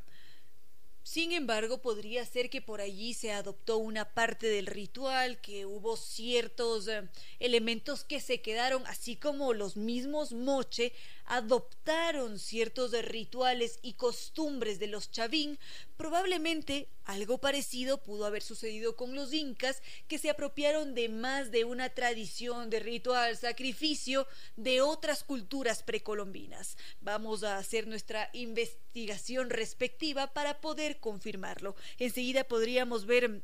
sin 1.04 1.32
embargo, 1.32 1.82
podría 1.82 2.26
ser 2.26 2.50
que 2.50 2.62
por 2.62 2.82
allí 2.82 3.14
se 3.14 3.32
adoptó 3.32 3.78
una 3.78 4.14
parte 4.14 4.47
del 4.47 4.68
ritual, 4.68 5.41
que 5.41 5.66
hubo 5.66 5.97
ciertos 5.97 6.88
eh, 6.88 7.08
elementos 7.39 8.04
que 8.04 8.20
se 8.20 8.41
quedaron, 8.41 8.86
así 8.86 9.16
como 9.16 9.54
los 9.54 9.78
mismos 9.78 10.34
moche 10.34 10.93
adoptaron 11.30 12.40
ciertos 12.40 12.92
rituales 13.06 13.80
y 13.84 13.94
costumbres 13.94 14.80
de 14.80 14.88
los 14.88 15.12
chavín, 15.12 15.60
probablemente 15.96 16.90
algo 17.06 17.38
parecido 17.38 18.04
pudo 18.04 18.26
haber 18.26 18.42
sucedido 18.42 18.96
con 18.96 19.16
los 19.16 19.32
incas, 19.32 19.82
que 20.08 20.18
se 20.18 20.32
apropiaron 20.32 20.96
de 20.96 21.08
más 21.08 21.52
de 21.52 21.66
una 21.66 21.90
tradición 21.90 22.70
de 22.70 22.80
ritual 22.80 23.38
sacrificio 23.38 24.28
de 24.58 24.82
otras 24.82 25.24
culturas 25.24 25.84
precolombinas. 25.84 26.78
Vamos 27.00 27.44
a 27.44 27.58
hacer 27.58 27.88
nuestra 27.88 28.30
investigación 28.34 29.52
respectiva 29.52 30.34
para 30.34 30.60
poder 30.62 31.00
confirmarlo. 31.00 31.76
Enseguida 32.00 32.44
podríamos 32.44 33.06
ver 33.06 33.44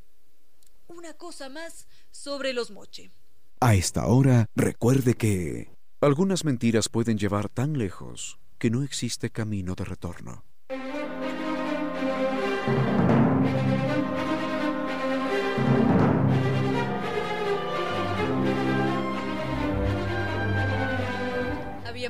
una 0.88 1.14
cosa 1.14 1.50
más 1.50 1.88
sobre 2.12 2.54
los 2.54 2.72
moche. 2.72 3.12
A 3.60 3.76
esta 3.76 4.08
hora, 4.08 4.50
recuerde 4.56 5.14
que... 5.14 5.76
Algunas 6.02 6.44
mentiras 6.44 6.90
pueden 6.90 7.18
llevar 7.18 7.48
tan 7.48 7.78
lejos 7.78 8.38
que 8.58 8.70
no 8.70 8.84
existe 8.84 9.30
camino 9.30 9.76
de 9.76 9.86
retorno. 9.86 10.44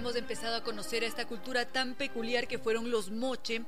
Habíamos 0.06 0.22
empezado 0.22 0.56
a 0.58 0.64
conocer 0.64 1.04
a 1.04 1.08
esta 1.08 1.26
cultura 1.26 1.66
tan 1.66 1.96
peculiar 1.96 2.48
que 2.48 2.60
fueron 2.60 2.92
los 2.92 3.10
moche, 3.10 3.64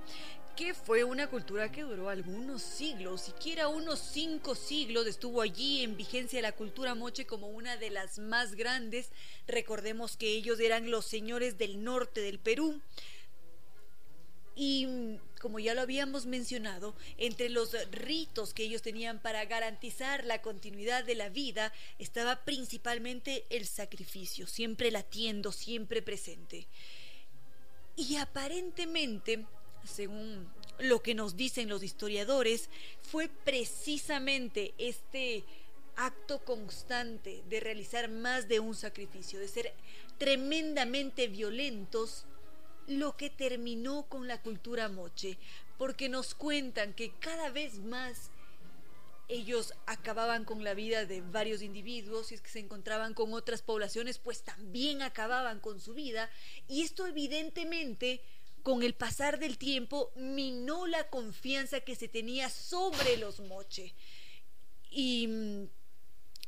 que 0.56 0.76
fue 0.76 1.04
una 1.04 1.32
cultura 1.32 1.72
que 1.72 1.82
duró 1.82 2.10
algunos 2.10 2.62
siglos, 2.62 3.22
siquiera 3.22 3.70
unos 3.70 3.98
cinco 3.98 4.54
siglos 4.54 5.08
estuvo 5.08 5.42
allí 5.42 5.82
en 5.82 5.98
vigencia 5.98 6.40
la 6.44 6.52
cultura 6.52 6.94
moche 6.94 7.26
como 7.26 7.48
una 7.48 7.76
de 7.78 7.90
las 7.90 8.20
más 8.20 8.54
grandes. 8.54 9.10
Recordemos 9.48 10.16
que 10.16 10.28
ellos 10.28 10.60
eran 10.60 10.92
los 10.92 11.08
señores 11.08 11.58
del 11.58 11.84
norte 11.84 12.22
del 12.22 12.38
Perú. 12.38 12.82
Y 14.60 15.20
como 15.40 15.60
ya 15.60 15.76
lo 15.76 15.82
habíamos 15.82 16.26
mencionado, 16.26 16.96
entre 17.18 17.48
los 17.48 17.74
ritos 17.92 18.56
que 18.56 18.64
ellos 18.64 18.82
tenían 18.82 19.22
para 19.22 19.46
garantizar 19.46 20.26
la 20.26 20.42
continuidad 20.42 21.04
de 21.04 21.14
la 21.14 21.30
vida 21.30 21.72
estaba 22.00 22.44
principalmente 22.44 23.46
el 23.52 23.68
sacrificio, 23.68 24.48
siempre 24.48 24.90
latiendo, 24.90 25.52
siempre 25.52 26.02
presente. 26.02 26.68
Y 27.96 28.16
aparentemente 28.16 29.46
según 29.88 30.48
lo 30.80 31.02
que 31.02 31.16
nos 31.16 31.36
dicen 31.36 31.70
los 31.70 31.84
historiadores, 31.84 32.70
fue 33.02 33.30
precisamente 33.30 34.74
este 34.78 35.44
acto 35.96 36.44
constante 36.44 37.44
de 37.50 37.60
realizar 37.60 38.10
más 38.10 38.48
de 38.48 38.60
un 38.60 38.76
sacrificio, 38.76 39.40
de 39.40 39.48
ser 39.48 39.74
tremendamente 40.18 41.28
violentos, 41.28 42.26
lo 42.88 43.16
que 43.18 43.30
terminó 43.30 44.08
con 44.08 44.28
la 44.28 44.42
cultura 44.42 44.90
moche, 44.90 45.38
porque 45.78 46.10
nos 46.10 46.34
cuentan 46.34 46.94
que 46.94 47.12
cada 47.20 47.50
vez 47.50 47.76
más 47.80 48.32
ellos 49.30 49.74
acababan 49.86 50.46
con 50.46 50.64
la 50.64 50.74
vida 50.74 51.06
de 51.06 51.22
varios 51.22 51.62
individuos 51.62 52.32
y 52.32 52.36
es 52.36 52.42
que 52.42 52.50
se 52.50 52.60
encontraban 52.60 53.14
con 53.14 53.34
otras 53.34 53.62
poblaciones, 53.62 54.20
pues 54.20 54.44
también 54.44 55.02
acababan 55.02 55.60
con 55.60 55.82
su 55.82 55.94
vida, 55.94 56.30
y 56.68 56.84
esto 56.84 57.06
evidentemente 57.06 58.22
con 58.64 58.84
el 58.84 58.94
pasar 58.94 59.40
del 59.40 59.58
tiempo 59.58 60.12
minó 60.16 60.88
la 60.88 61.10
confianza 61.10 61.82
que 61.82 61.96
se 61.96 62.08
tenía 62.08 62.50
sobre 62.50 63.18
los 63.18 63.40
moche. 63.40 63.94
Y 64.92 65.28
mm, 65.28 65.70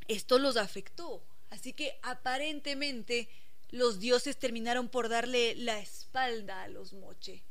esto 0.08 0.38
los 0.38 0.56
afectó. 0.56 1.22
Así 1.48 1.72
que 1.72 1.98
aparentemente 2.02 3.28
los 3.70 4.00
dioses 4.00 4.38
terminaron 4.38 4.88
por 4.88 5.08
darle 5.08 5.54
la 5.54 5.78
espalda 5.78 6.62
a 6.62 6.68
los 6.68 6.92
moche. 6.92 7.42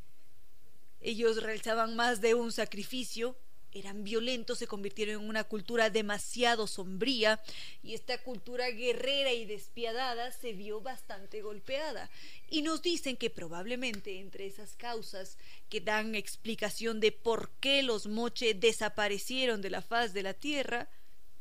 Ellos 1.01 1.41
realizaban 1.41 1.95
más 1.95 2.22
de 2.22 2.34
un 2.34 2.51
sacrificio 2.51 3.38
eran 3.72 4.03
violentos, 4.03 4.57
se 4.57 4.67
convirtieron 4.67 5.22
en 5.24 5.30
una 5.30 5.43
cultura 5.43 5.89
demasiado 5.89 6.65
sombría 6.65 7.39
y 7.84 7.93
esta 7.93 8.17
cultura 8.24 8.70
guerrera 8.72 9.32
y 9.32 9.45
despiadada 9.45 10.32
se 10.32 10.53
vio 10.53 10.82
bastante 10.82 11.41
golpeada. 11.41 12.09
Y 12.49 12.63
nos 12.63 12.82
dicen 12.82 13.15
que 13.15 13.30
probablemente 13.30 14.20
entre 14.20 14.47
esas 14.47 14.76
causas 14.76 15.38
que 15.70 15.82
dan 15.82 16.15
explicación 16.15 16.99
de 16.99 17.11
por 17.11 17.51
qué 17.59 17.84
los 17.84 18.07
moche 18.07 18.55
desaparecieron 18.55 19.61
de 19.61 19.70
la 19.70 19.84
faz 19.84 20.13
de 20.13 20.24
la 20.24 20.34
tierra, 20.34 20.89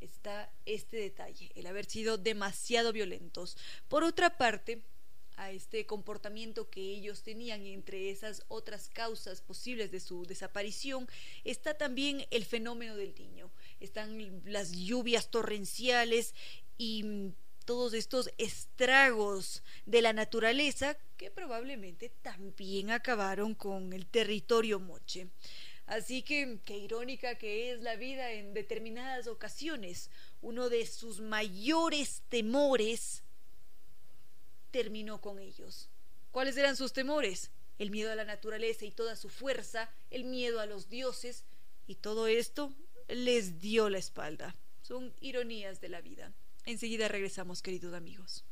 está 0.00 0.50
este 0.66 0.96
detalle, 0.96 1.50
el 1.54 1.66
haber 1.66 1.86
sido 1.86 2.18
demasiado 2.18 2.92
violentos. 2.92 3.56
Por 3.88 4.04
otra 4.04 4.36
parte, 4.36 4.82
a 5.38 5.52
este 5.52 5.86
comportamiento 5.86 6.68
que 6.68 6.80
ellos 6.80 7.22
tenían 7.22 7.64
entre 7.64 8.10
esas 8.10 8.42
otras 8.48 8.88
causas 8.88 9.40
posibles 9.40 9.92
de 9.92 10.00
su 10.00 10.26
desaparición 10.26 11.08
está 11.44 11.74
también 11.74 12.26
el 12.30 12.44
fenómeno 12.44 12.96
del 12.96 13.14
niño. 13.14 13.50
Están 13.78 14.42
las 14.44 14.72
lluvias 14.72 15.30
torrenciales 15.30 16.34
y 16.76 17.32
todos 17.64 17.94
estos 17.94 18.30
estragos 18.38 19.62
de 19.86 20.02
la 20.02 20.12
naturaleza 20.12 20.96
que 21.16 21.30
probablemente 21.30 22.08
también 22.22 22.90
acabaron 22.90 23.54
con 23.54 23.92
el 23.92 24.06
territorio 24.06 24.80
moche. 24.80 25.28
Así 25.88 26.20
que 26.22 26.58
qué 26.66 26.76
irónica 26.76 27.36
que 27.36 27.72
es 27.72 27.80
la 27.80 27.96
vida 27.96 28.30
en 28.32 28.52
determinadas 28.52 29.26
ocasiones. 29.26 30.10
Uno 30.42 30.68
de 30.68 30.86
sus 30.86 31.20
mayores 31.20 32.22
temores 32.28 33.22
terminó 34.70 35.22
con 35.22 35.38
ellos. 35.38 35.88
¿Cuáles 36.30 36.58
eran 36.58 36.76
sus 36.76 36.92
temores? 36.92 37.50
El 37.78 37.90
miedo 37.90 38.12
a 38.12 38.16
la 38.16 38.26
naturaleza 38.26 38.84
y 38.84 38.90
toda 38.90 39.16
su 39.16 39.30
fuerza, 39.30 39.88
el 40.10 40.24
miedo 40.24 40.60
a 40.60 40.66
los 40.66 40.90
dioses, 40.90 41.44
y 41.86 41.94
todo 41.94 42.26
esto 42.26 42.74
les 43.08 43.58
dio 43.58 43.88
la 43.88 43.98
espalda. 43.98 44.54
Son 44.82 45.14
ironías 45.20 45.80
de 45.80 45.88
la 45.88 46.02
vida. 46.02 46.34
Enseguida 46.66 47.08
regresamos, 47.08 47.62
queridos 47.62 47.94
amigos. 47.94 48.44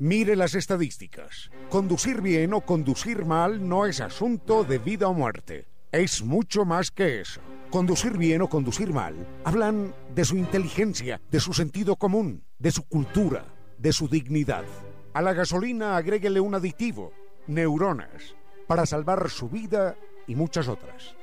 Mire 0.00 0.34
las 0.34 0.54
estadísticas. 0.54 1.50
Conducir 1.68 2.22
bien 2.22 2.54
o 2.54 2.62
conducir 2.62 3.26
mal 3.26 3.68
no 3.68 3.84
es 3.84 4.00
asunto 4.00 4.64
de 4.64 4.78
vida 4.78 5.08
o 5.08 5.12
muerte. 5.12 5.66
Es 5.92 6.22
mucho 6.22 6.64
más 6.64 6.90
que 6.90 7.20
eso. 7.20 7.42
Conducir 7.68 8.16
bien 8.16 8.40
o 8.40 8.48
conducir 8.48 8.94
mal 8.94 9.14
hablan 9.44 9.94
de 10.14 10.24
su 10.24 10.38
inteligencia, 10.38 11.20
de 11.30 11.38
su 11.38 11.52
sentido 11.52 11.96
común, 11.96 12.42
de 12.58 12.70
su 12.70 12.88
cultura, 12.88 13.44
de 13.76 13.92
su 13.92 14.08
dignidad. 14.08 14.64
A 15.12 15.20
la 15.20 15.34
gasolina 15.34 15.98
agréguele 15.98 16.40
un 16.40 16.54
aditivo, 16.54 17.12
neuronas, 17.46 18.34
para 18.66 18.86
salvar 18.86 19.28
su 19.28 19.50
vida 19.50 19.98
y 20.26 20.34
muchas 20.34 20.68
otras. 20.68 21.14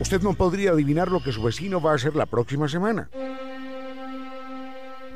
Usted 0.00 0.20
no 0.20 0.34
podría 0.34 0.72
adivinar 0.72 1.10
lo 1.10 1.22
que 1.22 1.32
su 1.32 1.42
vecino 1.42 1.80
va 1.80 1.92
a 1.92 1.94
hacer 1.94 2.14
la 2.14 2.26
próxima 2.26 2.68
semana. 2.68 3.08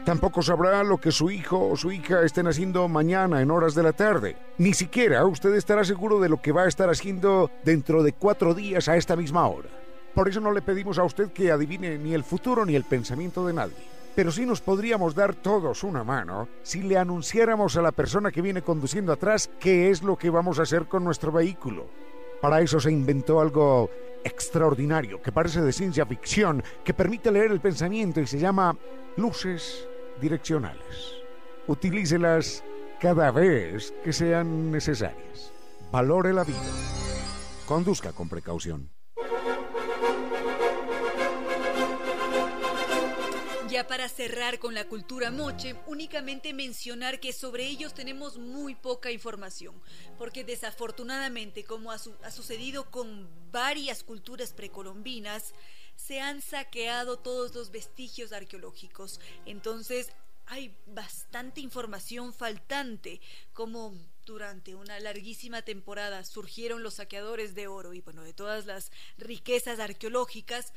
Tampoco 0.04 0.42
sabrá 0.42 0.82
lo 0.82 0.98
que 0.98 1.12
su 1.12 1.30
hijo 1.30 1.68
o 1.68 1.76
su 1.76 1.92
hija 1.92 2.22
estén 2.22 2.46
haciendo 2.46 2.88
mañana 2.88 3.42
en 3.42 3.50
horas 3.50 3.74
de 3.74 3.82
la 3.82 3.92
tarde. 3.92 4.36
Ni 4.56 4.72
siquiera 4.72 5.26
usted 5.26 5.54
estará 5.54 5.84
seguro 5.84 6.20
de 6.20 6.28
lo 6.28 6.40
que 6.40 6.52
va 6.52 6.62
a 6.62 6.68
estar 6.68 6.88
haciendo 6.88 7.50
dentro 7.64 8.02
de 8.02 8.14
cuatro 8.14 8.54
días 8.54 8.88
a 8.88 8.96
esta 8.96 9.14
misma 9.14 9.46
hora. 9.46 9.68
Por 10.14 10.28
eso 10.28 10.40
no 10.40 10.52
le 10.52 10.62
pedimos 10.62 10.98
a 10.98 11.04
usted 11.04 11.30
que 11.32 11.52
adivine 11.52 11.98
ni 11.98 12.14
el 12.14 12.24
futuro 12.24 12.64
ni 12.64 12.74
el 12.74 12.84
pensamiento 12.84 13.46
de 13.46 13.52
nadie. 13.52 13.76
Pero 14.16 14.32
sí 14.32 14.44
nos 14.44 14.60
podríamos 14.60 15.14
dar 15.14 15.34
todos 15.34 15.84
una 15.84 16.02
mano 16.02 16.48
si 16.62 16.82
le 16.82 16.98
anunciáramos 16.98 17.76
a 17.76 17.82
la 17.82 17.92
persona 17.92 18.32
que 18.32 18.42
viene 18.42 18.62
conduciendo 18.62 19.12
atrás 19.12 19.50
qué 19.60 19.90
es 19.90 20.02
lo 20.02 20.16
que 20.16 20.30
vamos 20.30 20.58
a 20.58 20.62
hacer 20.62 20.86
con 20.86 21.04
nuestro 21.04 21.30
vehículo. 21.30 21.86
Para 22.40 22.60
eso 22.62 22.80
se 22.80 22.90
inventó 22.90 23.40
algo 23.40 23.90
extraordinario 24.24 25.20
que 25.22 25.32
parece 25.32 25.60
de 25.60 25.72
ciencia 25.72 26.06
ficción, 26.06 26.62
que 26.84 26.94
permite 26.94 27.30
leer 27.30 27.50
el 27.50 27.60
pensamiento 27.60 28.20
y 28.20 28.26
se 28.26 28.38
llama 28.38 28.76
luces 29.16 29.86
direccionales. 30.20 31.14
Utilícelas 31.66 32.64
cada 33.00 33.30
vez 33.30 33.94
que 34.04 34.12
sean 34.12 34.70
necesarias. 34.70 35.52
Valore 35.90 36.32
la 36.32 36.44
vida. 36.44 36.58
Conduzca 37.66 38.12
con 38.12 38.28
precaución. 38.28 38.90
Para 43.88 44.08
cerrar 44.08 44.58
con 44.58 44.74
la 44.74 44.86
cultura 44.86 45.30
moche, 45.30 45.74
únicamente 45.86 46.52
mencionar 46.52 47.18
que 47.18 47.32
sobre 47.32 47.66
ellos 47.66 47.94
tenemos 47.94 48.36
muy 48.36 48.74
poca 48.74 49.10
información, 49.10 49.80
porque 50.16 50.44
desafortunadamente, 50.44 51.64
como 51.64 51.90
ha, 51.90 51.96
ha 51.96 52.30
sucedido 52.30 52.90
con 52.90 53.28
varias 53.50 54.04
culturas 54.04 54.52
precolombinas, 54.52 55.54
se 55.96 56.20
han 56.20 56.40
saqueado 56.40 57.18
todos 57.18 57.54
los 57.54 57.70
vestigios 57.70 58.32
arqueológicos. 58.32 59.18
Entonces 59.44 60.08
hay 60.46 60.74
bastante 60.86 61.60
información 61.60 62.32
faltante, 62.32 63.20
como 63.52 63.94
durante 64.26 64.74
una 64.74 64.98
larguísima 65.00 65.62
temporada 65.62 66.24
surgieron 66.24 66.82
los 66.82 66.94
saqueadores 66.94 67.54
de 67.54 67.66
oro 67.66 67.94
y 67.94 68.00
bueno, 68.00 68.22
de 68.22 68.32
todas 68.32 68.66
las 68.66 68.92
riquezas 69.16 69.78
arqueológicas, 69.80 70.72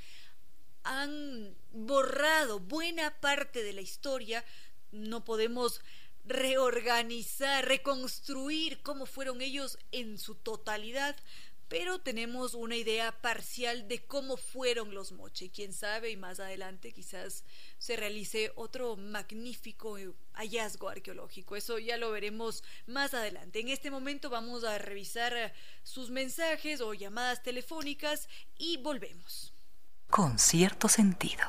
han 0.84 1.56
borrado 1.72 2.60
buena 2.60 3.20
parte 3.20 3.64
de 3.64 3.74
la 3.74 3.82
historia. 3.82 4.44
No 4.92 5.24
podemos 5.24 5.82
reorganizar, 6.26 7.66
reconstruir 7.68 8.82
cómo 8.82 9.06
fueron 9.06 9.42
ellos 9.42 9.78
en 9.92 10.18
su 10.18 10.36
totalidad, 10.36 11.16
pero 11.68 12.00
tenemos 12.00 12.54
una 12.54 12.76
idea 12.76 13.20
parcial 13.22 13.88
de 13.88 14.06
cómo 14.06 14.38
fueron 14.38 14.94
los 14.94 15.12
moche. 15.12 15.50
Quién 15.50 15.74
sabe, 15.74 16.12
y 16.12 16.18
más 16.18 16.40
adelante 16.40 16.92
quizás 16.92 17.44
se 17.80 17.96
realice 17.96 18.52
otro 18.56 18.96
magnífico 18.96 19.98
hallazgo 20.34 20.90
arqueológico. 20.90 21.56
Eso 21.56 21.80
ya 21.80 21.98
lo 21.98 22.12
veremos 22.12 22.64
más 22.86 23.14
adelante. 23.14 23.60
En 23.60 23.70
este 23.70 23.90
momento 23.90 24.30
vamos 24.30 24.64
a 24.64 24.78
revisar 24.78 25.54
sus 25.82 26.10
mensajes 26.10 26.80
o 26.80 26.94
llamadas 26.94 27.42
telefónicas 27.42 28.30
y 28.58 28.78
volvemos. 28.78 29.53
Con 30.16 30.38
cierto 30.38 30.88
sentido. 30.88 31.42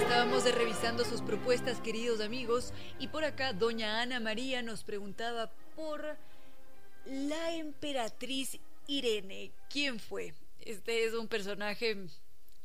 Estábamos 0.00 0.52
revisando 0.52 1.04
sus 1.04 1.22
propuestas, 1.22 1.80
queridos 1.80 2.20
amigos, 2.20 2.72
y 2.98 3.06
por 3.06 3.22
acá 3.22 3.52
doña 3.52 4.02
Ana 4.02 4.18
María 4.18 4.62
nos 4.62 4.82
preguntaba 4.82 5.52
por 5.76 6.18
la 7.04 7.54
emperatriz 7.54 8.58
Irene. 8.88 9.52
¿Quién 9.68 10.00
fue? 10.00 10.34
Este 10.58 11.04
es 11.04 11.14
un 11.14 11.28
personaje 11.28 11.96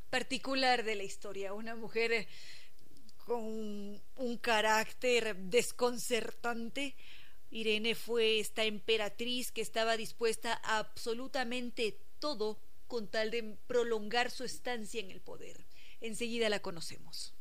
particular 0.10 0.84
de 0.84 0.96
la 0.96 1.04
historia, 1.04 1.54
una 1.54 1.76
mujer 1.76 2.28
con 3.28 4.02
un 4.16 4.38
carácter 4.42 5.36
desconcertante. 5.36 6.96
Irene 7.56 7.96
fue 7.96 8.42
esta 8.42 8.66
emperatriz 8.66 9.54
que 9.54 9.62
estaba 9.62 9.96
dispuesta 9.96 10.60
a 10.62 10.80
absolutamente 10.80 11.98
todo 12.20 12.60
con 12.88 13.08
tal 13.08 13.32
de 13.32 13.58
prolongar 13.66 14.30
su 14.30 14.44
estancia 14.44 15.00
en 15.00 15.10
el 15.10 15.22
poder. 15.22 15.66
Enseguida 16.02 16.50
la 16.50 16.60
conocemos. 16.60 17.34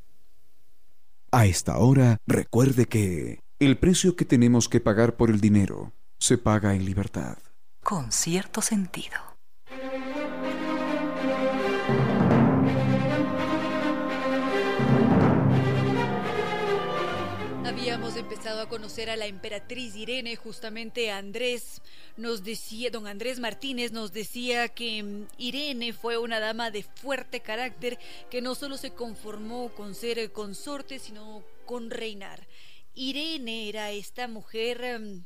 A 1.32 1.46
esta 1.46 1.78
hora, 1.78 2.18
recuerde 2.28 2.86
que 2.86 3.40
el 3.58 3.76
precio 3.76 4.14
que 4.14 4.24
tenemos 4.24 4.68
que 4.68 4.78
pagar 4.78 5.16
por 5.16 5.30
el 5.30 5.40
dinero 5.40 5.92
se 6.20 6.38
paga 6.38 6.76
en 6.76 6.84
libertad. 6.84 7.38
Con 7.82 8.12
cierto 8.12 8.62
sentido. 8.62 9.34
Empezado 18.25 18.62
a 18.62 18.68
conocer 18.70 19.11
a 19.11 19.16
la 19.16 19.27
emperatriz 19.27 19.95
Irene, 19.95 20.35
justamente 20.35 21.11
Andrés 21.11 21.83
nos 22.16 22.43
decía, 22.43 22.89
don 22.89 23.07
Andrés 23.07 23.39
Martínez 23.39 23.93
nos 23.93 24.14
decía 24.14 24.70
que 24.70 25.03
mm, 25.03 25.27
Irene 25.37 25.93
fue 25.93 26.16
una 26.16 26.41
dama 26.41 26.70
de 26.70 26.85
fuerte 26.85 27.41
carácter 27.41 27.99
que 28.31 28.41
no 28.41 28.55
solo 28.55 28.79
se 28.79 28.95
conformó 28.95 29.68
con 29.75 29.95
ser 29.95 30.33
consorte, 30.33 30.99
sino 30.99 31.45
con 31.66 31.91
reinar. 31.91 32.47
Irene 32.95 33.68
era 33.68 33.91
esta 33.91 34.27
mujer 34.27 35.01
mm, 35.01 35.25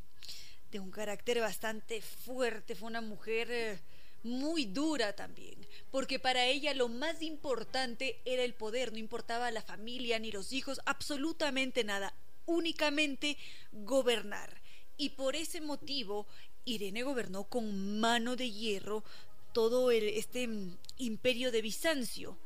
de 0.73 0.81
un 0.81 0.91
carácter 0.91 1.39
bastante 1.39 2.03
fuerte, 2.03 2.75
fue 2.75 2.89
una 2.89 3.01
mujer 3.01 3.49
eh, 3.53 3.79
muy 4.25 4.65
dura 4.65 5.15
también, 5.15 5.55
porque 5.93 6.19
para 6.19 6.47
ella 6.47 6.75
lo 6.75 6.89
más 6.89 7.23
importante 7.23 8.19
era 8.25 8.43
el 8.43 8.55
poder, 8.55 8.91
no 8.91 8.99
importaba 8.99 9.53
la 9.53 9.63
familia 9.63 10.19
ni 10.19 10.33
los 10.33 10.53
hijos, 10.53 10.81
absolutamente 10.85 11.85
nada, 11.85 12.13
únicamente 12.49 13.37
gobernar. 13.71 14.61
Y 14.97 15.11
por 15.11 15.37
ese 15.37 15.61
motivo, 15.61 16.27
Irene 16.65 17.05
gobernó 17.05 17.45
con 17.45 18.01
mano 18.01 18.35
de 18.35 18.51
hierro 18.51 19.05
todo 19.53 19.91
este 19.91 20.49
mm, 20.49 20.77
imperio 20.99 21.53
de 21.53 21.63
Bizancio. 21.63 22.37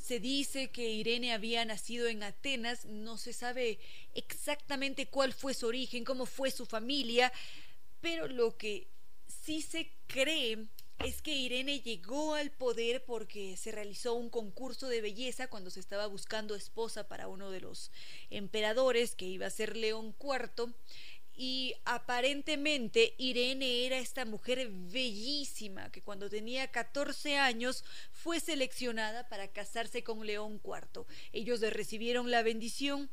Se 0.00 0.20
dice 0.20 0.70
que 0.70 0.90
Irene 0.90 1.32
había 1.32 1.64
nacido 1.64 2.08
en 2.08 2.22
Atenas, 2.22 2.86
no 2.86 3.18
se 3.18 3.32
sabe 3.32 3.78
exactamente 4.14 5.06
cuál 5.06 5.32
fue 5.32 5.54
su 5.54 5.66
origen, 5.66 6.04
cómo 6.04 6.26
fue 6.26 6.50
su 6.50 6.66
familia, 6.66 7.32
pero 8.00 8.26
lo 8.26 8.56
que 8.56 8.88
sí 9.26 9.62
se 9.62 9.90
cree 10.06 10.66
es 10.98 11.20
que 11.20 11.34
Irene 11.34 11.80
llegó 11.80 12.34
al 12.34 12.50
poder 12.50 13.04
porque 13.04 13.56
se 13.56 13.72
realizó 13.72 14.14
un 14.14 14.30
concurso 14.30 14.88
de 14.88 15.00
belleza 15.00 15.48
cuando 15.48 15.70
se 15.70 15.80
estaba 15.80 16.06
buscando 16.06 16.54
esposa 16.54 17.08
para 17.08 17.28
uno 17.28 17.50
de 17.50 17.60
los 17.60 17.90
emperadores 18.30 19.14
que 19.14 19.24
iba 19.24 19.46
a 19.46 19.50
ser 19.50 19.76
León 19.76 20.14
IV 20.20 20.74
y 21.34 21.74
aparentemente 21.84 23.14
Irene 23.16 23.86
era 23.86 23.98
esta 23.98 24.24
mujer 24.24 24.68
bellísima 24.70 25.90
que 25.90 26.02
cuando 26.02 26.28
tenía 26.28 26.68
14 26.68 27.38
años 27.38 27.84
fue 28.12 28.38
seleccionada 28.38 29.28
para 29.28 29.48
casarse 29.48 30.04
con 30.04 30.26
León 30.26 30.60
IV. 30.62 31.06
Ellos 31.32 31.60
le 31.60 31.70
recibieron 31.70 32.30
la 32.30 32.42
bendición 32.42 33.10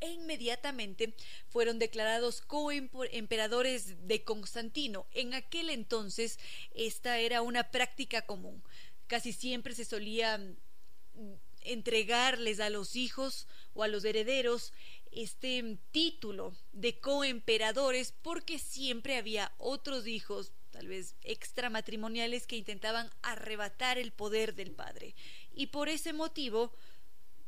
e 0.00 0.10
inmediatamente 0.10 1.14
fueron 1.48 1.78
declarados 1.78 2.40
coemperadores 2.40 4.06
de 4.06 4.24
Constantino. 4.24 5.06
En 5.12 5.34
aquel 5.34 5.70
entonces 5.70 6.38
esta 6.74 7.18
era 7.18 7.42
una 7.42 7.70
práctica 7.70 8.22
común. 8.22 8.62
Casi 9.06 9.32
siempre 9.32 9.74
se 9.74 9.84
solía 9.84 10.38
mm, 10.38 11.32
entregarles 11.62 12.60
a 12.60 12.70
los 12.70 12.96
hijos 12.96 13.46
o 13.74 13.82
a 13.82 13.88
los 13.88 14.04
herederos 14.04 14.72
este 15.12 15.78
título 15.90 16.56
de 16.72 16.98
coemperadores 16.98 18.14
porque 18.22 18.58
siempre 18.58 19.16
había 19.16 19.52
otros 19.58 20.06
hijos 20.06 20.52
tal 20.70 20.86
vez 20.86 21.16
extramatrimoniales 21.22 22.46
que 22.46 22.56
intentaban 22.56 23.10
arrebatar 23.22 23.98
el 23.98 24.12
poder 24.12 24.54
del 24.54 24.70
padre 24.70 25.14
y 25.52 25.66
por 25.66 25.88
ese 25.88 26.12
motivo 26.12 26.72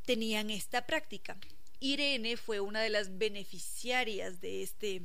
tenían 0.05 0.49
esta 0.49 0.85
práctica. 0.85 1.37
Irene 1.83 2.37
fue 2.37 2.61
una 2.61 2.81
de 2.81 2.89
las 2.89 3.17
beneficiarias 3.17 4.39
de, 4.39 4.63
este, 4.63 5.01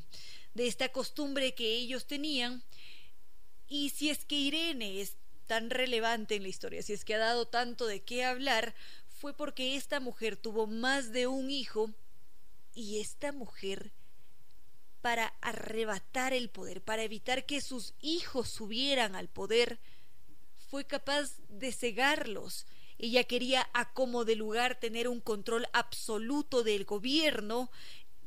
de 0.54 0.68
esta 0.68 0.90
costumbre 0.90 1.52
que 1.52 1.74
ellos 1.74 2.06
tenían. 2.06 2.62
Y 3.66 3.90
si 3.90 4.10
es 4.10 4.24
que 4.24 4.36
Irene 4.36 5.00
es 5.00 5.16
tan 5.48 5.70
relevante 5.70 6.36
en 6.36 6.44
la 6.44 6.50
historia, 6.50 6.82
si 6.82 6.92
es 6.92 7.04
que 7.04 7.16
ha 7.16 7.18
dado 7.18 7.48
tanto 7.48 7.86
de 7.86 8.02
qué 8.02 8.24
hablar, 8.24 8.76
fue 9.08 9.34
porque 9.34 9.74
esta 9.74 9.98
mujer 9.98 10.36
tuvo 10.36 10.68
más 10.68 11.10
de 11.10 11.26
un 11.26 11.50
hijo 11.50 11.90
y 12.74 13.00
esta 13.00 13.32
mujer 13.32 13.90
para 15.00 15.34
arrebatar 15.40 16.32
el 16.32 16.48
poder, 16.48 16.80
para 16.80 17.02
evitar 17.02 17.44
que 17.44 17.60
sus 17.60 17.94
hijos 18.00 18.50
subieran 18.50 19.16
al 19.16 19.28
poder, 19.28 19.80
fue 20.70 20.84
capaz 20.84 21.38
de 21.48 21.72
cegarlos 21.72 22.66
ella 22.98 23.24
quería 23.24 23.68
a 23.72 23.92
como 23.92 24.24
de 24.24 24.36
lugar 24.36 24.80
tener 24.80 25.08
un 25.08 25.20
control 25.20 25.66
absoluto 25.72 26.64
del 26.64 26.84
gobierno 26.84 27.70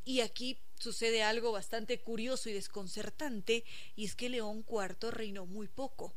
y 0.06 0.22
aquí 0.22 0.58
sucede 0.80 1.24
algo 1.24 1.52
bastante 1.52 2.00
curioso 2.00 2.50
y 2.50 2.54
desconcertante 2.54 3.64
y 3.96 4.06
es 4.06 4.16
que 4.16 4.30
León 4.30 4.66
IV 4.68 5.12
reinó 5.12 5.46
muy 5.46 5.68
poco. 5.68 6.14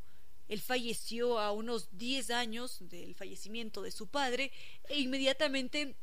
Él 0.48 0.60
falleció 0.60 1.38
a 1.38 1.52
unos 1.52 1.88
10 1.98 2.30
años 2.30 2.78
del 2.88 3.14
fallecimiento 3.14 3.82
de 3.82 3.90
su 3.90 4.06
padre 4.06 4.52
e 4.88 5.00
inmediatamente 5.00 5.96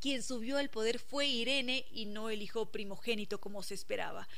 quien 0.00 0.22
subió 0.22 0.58
al 0.58 0.70
poder 0.70 0.98
fue 0.98 1.26
Irene 1.26 1.86
y 1.90 2.06
no 2.06 2.30
el 2.30 2.42
hijo 2.42 2.70
primogénito 2.70 3.40
como 3.40 3.62
se 3.62 3.74
esperaba. 3.74 4.28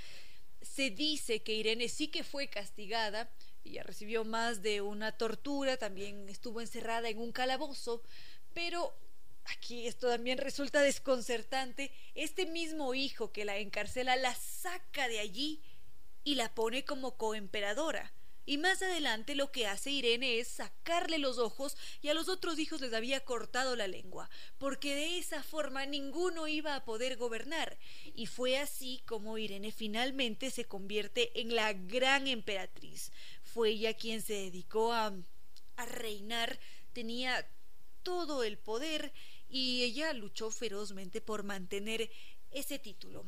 Se 0.62 0.90
dice 0.90 1.42
que 1.42 1.54
Irene 1.54 1.88
sí 1.88 2.08
que 2.08 2.24
fue 2.24 2.48
castigada, 2.48 3.30
ella 3.64 3.82
recibió 3.82 4.24
más 4.24 4.62
de 4.62 4.80
una 4.80 5.12
tortura, 5.12 5.76
también 5.76 6.28
estuvo 6.28 6.60
encerrada 6.60 7.08
en 7.08 7.18
un 7.18 7.32
calabozo, 7.32 8.02
pero 8.54 8.94
aquí 9.44 9.86
esto 9.86 10.08
también 10.08 10.38
resulta 10.38 10.82
desconcertante. 10.82 11.92
Este 12.14 12.46
mismo 12.46 12.94
hijo 12.94 13.32
que 13.32 13.44
la 13.44 13.58
encarcela 13.58 14.16
la 14.16 14.34
saca 14.34 15.08
de 15.08 15.20
allí 15.20 15.62
y 16.24 16.34
la 16.34 16.54
pone 16.54 16.84
como 16.84 17.16
coemperadora. 17.16 18.12
Y 18.46 18.58
más 18.58 18.82
adelante 18.82 19.36
lo 19.36 19.52
que 19.52 19.68
hace 19.68 19.90
Irene 19.90 20.40
es 20.40 20.48
sacarle 20.48 21.18
los 21.18 21.38
ojos 21.38 21.76
y 22.02 22.08
a 22.08 22.14
los 22.14 22.28
otros 22.28 22.58
hijos 22.58 22.80
les 22.80 22.92
había 22.92 23.20
cortado 23.20 23.76
la 23.76 23.86
lengua, 23.86 24.28
porque 24.58 24.94
de 24.94 25.18
esa 25.18 25.44
forma 25.44 25.86
ninguno 25.86 26.48
iba 26.48 26.74
a 26.74 26.84
poder 26.84 27.16
gobernar. 27.16 27.78
Y 28.16 28.26
fue 28.26 28.58
así 28.58 29.02
como 29.06 29.38
Irene 29.38 29.70
finalmente 29.70 30.50
se 30.50 30.64
convierte 30.64 31.40
en 31.40 31.54
la 31.54 31.72
gran 31.74 32.26
emperatriz. 32.26 33.12
Fue 33.52 33.70
ella 33.70 33.94
quien 33.94 34.22
se 34.22 34.34
dedicó 34.34 34.92
a, 34.92 35.12
a 35.76 35.86
reinar, 35.86 36.58
tenía 36.92 37.48
todo 38.02 38.44
el 38.44 38.58
poder 38.58 39.12
y 39.48 39.82
ella 39.82 40.12
luchó 40.12 40.50
ferozmente 40.50 41.20
por 41.20 41.42
mantener 41.42 42.10
ese 42.50 42.78
título. 42.78 43.24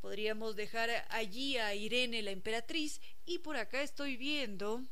Podríamos 0.00 0.56
dejar 0.56 0.90
allí 1.10 1.58
a 1.58 1.74
Irene 1.74 2.22
la 2.22 2.30
emperatriz 2.30 3.00
y 3.26 3.38
por 3.38 3.56
acá 3.56 3.82
estoy 3.82 4.16
viendo 4.16 4.82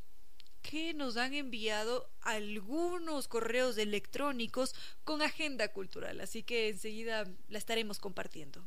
que 0.63 0.93
nos 0.93 1.17
han 1.17 1.35
enviado 1.35 2.11
algunos 2.21 3.27
correos 3.27 3.79
electrónicos 3.79 4.75
con 5.05 5.23
agenda 5.23 5.69
cultural, 5.73 6.21
así 6.21 6.43
que 6.43 6.69
enseguida 6.69 7.27
la 7.49 7.59
estaremos 7.59 7.99
compartiendo. 7.99 8.67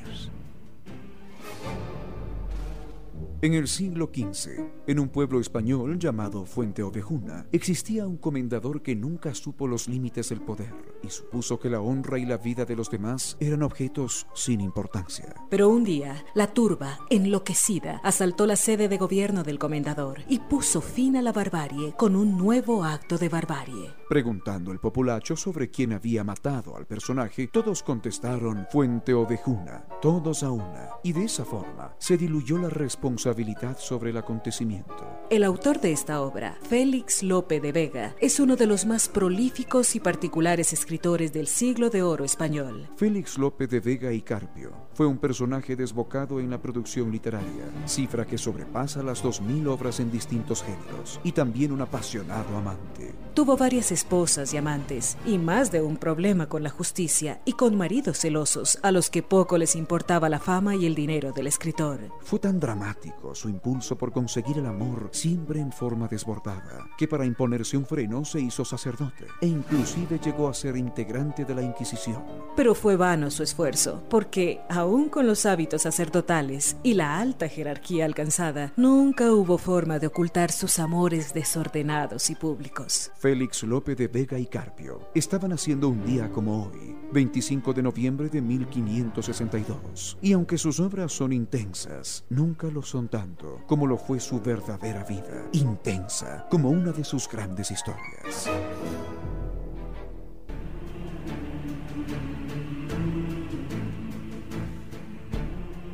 En 3.43 3.55
el 3.55 3.67
siglo 3.67 4.11
XV, 4.13 4.51
en 4.85 4.99
un 4.99 5.09
pueblo 5.09 5.39
español 5.39 5.97
llamado 5.97 6.45
Fuente 6.45 6.83
Ovejuna, 6.83 7.47
existía 7.51 8.05
un 8.05 8.17
comendador 8.17 8.83
que 8.83 8.95
nunca 8.95 9.33
supo 9.33 9.67
los 9.67 9.87
límites 9.87 10.29
del 10.29 10.41
poder 10.41 10.71
y 11.01 11.09
supuso 11.09 11.59
que 11.59 11.71
la 11.71 11.81
honra 11.81 12.19
y 12.19 12.27
la 12.27 12.37
vida 12.37 12.65
de 12.65 12.75
los 12.75 12.91
demás 12.91 13.37
eran 13.39 13.63
objetos 13.63 14.27
sin 14.35 14.61
importancia. 14.61 15.33
Pero 15.49 15.69
un 15.69 15.83
día, 15.83 16.23
la 16.35 16.53
turba, 16.53 16.99
enloquecida, 17.09 17.99
asaltó 18.03 18.45
la 18.45 18.55
sede 18.55 18.87
de 18.87 18.99
gobierno 18.99 19.41
del 19.41 19.57
comendador 19.57 20.19
y 20.29 20.37
puso 20.37 20.79
fin 20.79 21.17
a 21.17 21.23
la 21.23 21.31
barbarie 21.31 21.95
con 21.97 22.15
un 22.15 22.37
nuevo 22.37 22.83
acto 22.83 23.17
de 23.17 23.27
barbarie. 23.27 23.89
Preguntando 24.07 24.71
el 24.71 24.77
populacho 24.77 25.35
sobre 25.35 25.71
quién 25.71 25.93
había 25.93 26.23
matado 26.23 26.75
al 26.75 26.85
personaje, 26.85 27.47
todos 27.47 27.81
contestaron 27.81 28.67
Fuente 28.71 29.15
Ovejuna, 29.15 29.87
todos 29.99 30.43
a 30.43 30.51
una, 30.51 30.89
y 31.03 31.13
de 31.13 31.23
esa 31.23 31.43
forma 31.43 31.95
se 31.97 32.17
diluyó 32.17 32.59
la 32.59 32.69
responsabilidad 32.69 33.30
sobre 33.77 34.11
el 34.11 34.17
acontecimiento. 34.17 35.07
El 35.29 35.43
autor 35.43 35.79
de 35.79 35.91
esta 35.91 36.21
obra, 36.21 36.57
Félix 36.63 37.23
Lope 37.23 37.59
de 37.59 37.71
Vega, 37.71 38.15
es 38.19 38.39
uno 38.39 38.55
de 38.55 38.67
los 38.67 38.85
más 38.85 39.07
prolíficos 39.07 39.95
y 39.95 39.99
particulares 39.99 40.73
escritores 40.73 41.33
del 41.33 41.47
siglo 41.47 41.89
de 41.89 42.03
oro 42.03 42.25
español. 42.25 42.89
Félix 42.97 43.37
Lope 43.37 43.67
de 43.67 43.79
Vega 43.79 44.11
y 44.11 44.21
Carpio 44.21 44.71
fue 45.01 45.07
un 45.07 45.17
personaje 45.17 45.75
desbocado 45.75 46.39
en 46.39 46.51
la 46.51 46.61
producción 46.61 47.11
literaria, 47.11 47.65
cifra 47.87 48.23
que 48.23 48.37
sobrepasa 48.37 49.01
las 49.01 49.23
2.000 49.23 49.67
obras 49.67 49.99
en 49.99 50.11
distintos 50.11 50.61
géneros, 50.61 51.19
y 51.23 51.31
también 51.31 51.71
un 51.71 51.81
apasionado 51.81 52.55
amante. 52.55 53.15
Tuvo 53.33 53.57
varias 53.57 53.91
esposas 53.91 54.53
y 54.53 54.57
amantes, 54.57 55.17
y 55.25 55.39
más 55.39 55.71
de 55.71 55.81
un 55.81 55.97
problema 55.97 56.47
con 56.49 56.61
la 56.61 56.69
justicia 56.69 57.41
y 57.45 57.53
con 57.53 57.75
maridos 57.75 58.19
celosos 58.19 58.77
a 58.83 58.91
los 58.91 59.09
que 59.09 59.23
poco 59.23 59.57
les 59.57 59.75
importaba 59.75 60.29
la 60.29 60.37
fama 60.37 60.75
y 60.75 60.85
el 60.85 60.93
dinero 60.93 61.31
del 61.31 61.47
escritor. 61.47 61.99
Fue 62.19 62.37
tan 62.37 62.59
dramático 62.59 63.33
su 63.33 63.49
impulso 63.49 63.97
por 63.97 64.11
conseguir 64.11 64.59
el 64.59 64.67
amor 64.67 65.09
siempre 65.13 65.61
en 65.61 65.71
forma 65.71 66.09
desbordada, 66.09 66.89
que 66.95 67.07
para 67.07 67.25
imponerse 67.25 67.75
un 67.75 67.87
freno 67.87 68.23
se 68.23 68.39
hizo 68.39 68.63
sacerdote 68.63 69.25
e 69.41 69.47
inclusive 69.47 70.19
llegó 70.19 70.47
a 70.47 70.53
ser 70.53 70.77
integrante 70.77 71.43
de 71.43 71.55
la 71.55 71.63
Inquisición. 71.63 72.21
Pero 72.55 72.75
fue 72.75 72.97
vano 72.97 73.31
su 73.31 73.41
esfuerzo, 73.41 74.03
porque 74.09 74.59
aún 74.91 75.07
con 75.07 75.25
los 75.25 75.45
hábitos 75.45 75.83
sacerdotales 75.83 76.75
y 76.83 76.95
la 76.95 77.17
alta 77.17 77.47
jerarquía 77.47 78.03
alcanzada, 78.03 78.73
nunca 78.75 79.31
hubo 79.31 79.57
forma 79.57 79.99
de 79.99 80.07
ocultar 80.07 80.51
sus 80.51 80.79
amores 80.79 81.33
desordenados 81.33 82.29
y 82.29 82.35
públicos. 82.35 83.09
Félix 83.17 83.63
Lope 83.63 83.95
de 83.95 84.09
Vega 84.09 84.37
y 84.37 84.47
Carpio 84.47 84.99
estaban 85.15 85.53
haciendo 85.53 85.87
un 85.87 86.05
día 86.05 86.29
como 86.29 86.65
hoy, 86.65 86.93
25 87.13 87.71
de 87.71 87.83
noviembre 87.83 88.27
de 88.27 88.41
1562, 88.41 90.17
y 90.21 90.33
aunque 90.33 90.57
sus 90.57 90.81
obras 90.81 91.13
son 91.13 91.31
intensas, 91.31 92.25
nunca 92.29 92.67
lo 92.67 92.81
son 92.81 93.07
tanto 93.07 93.61
como 93.67 93.87
lo 93.87 93.97
fue 93.97 94.19
su 94.19 94.41
verdadera 94.41 95.05
vida, 95.05 95.47
intensa 95.53 96.45
como 96.49 96.69
una 96.69 96.91
de 96.91 97.05
sus 97.05 97.29
grandes 97.29 97.71
historias. 97.71 98.49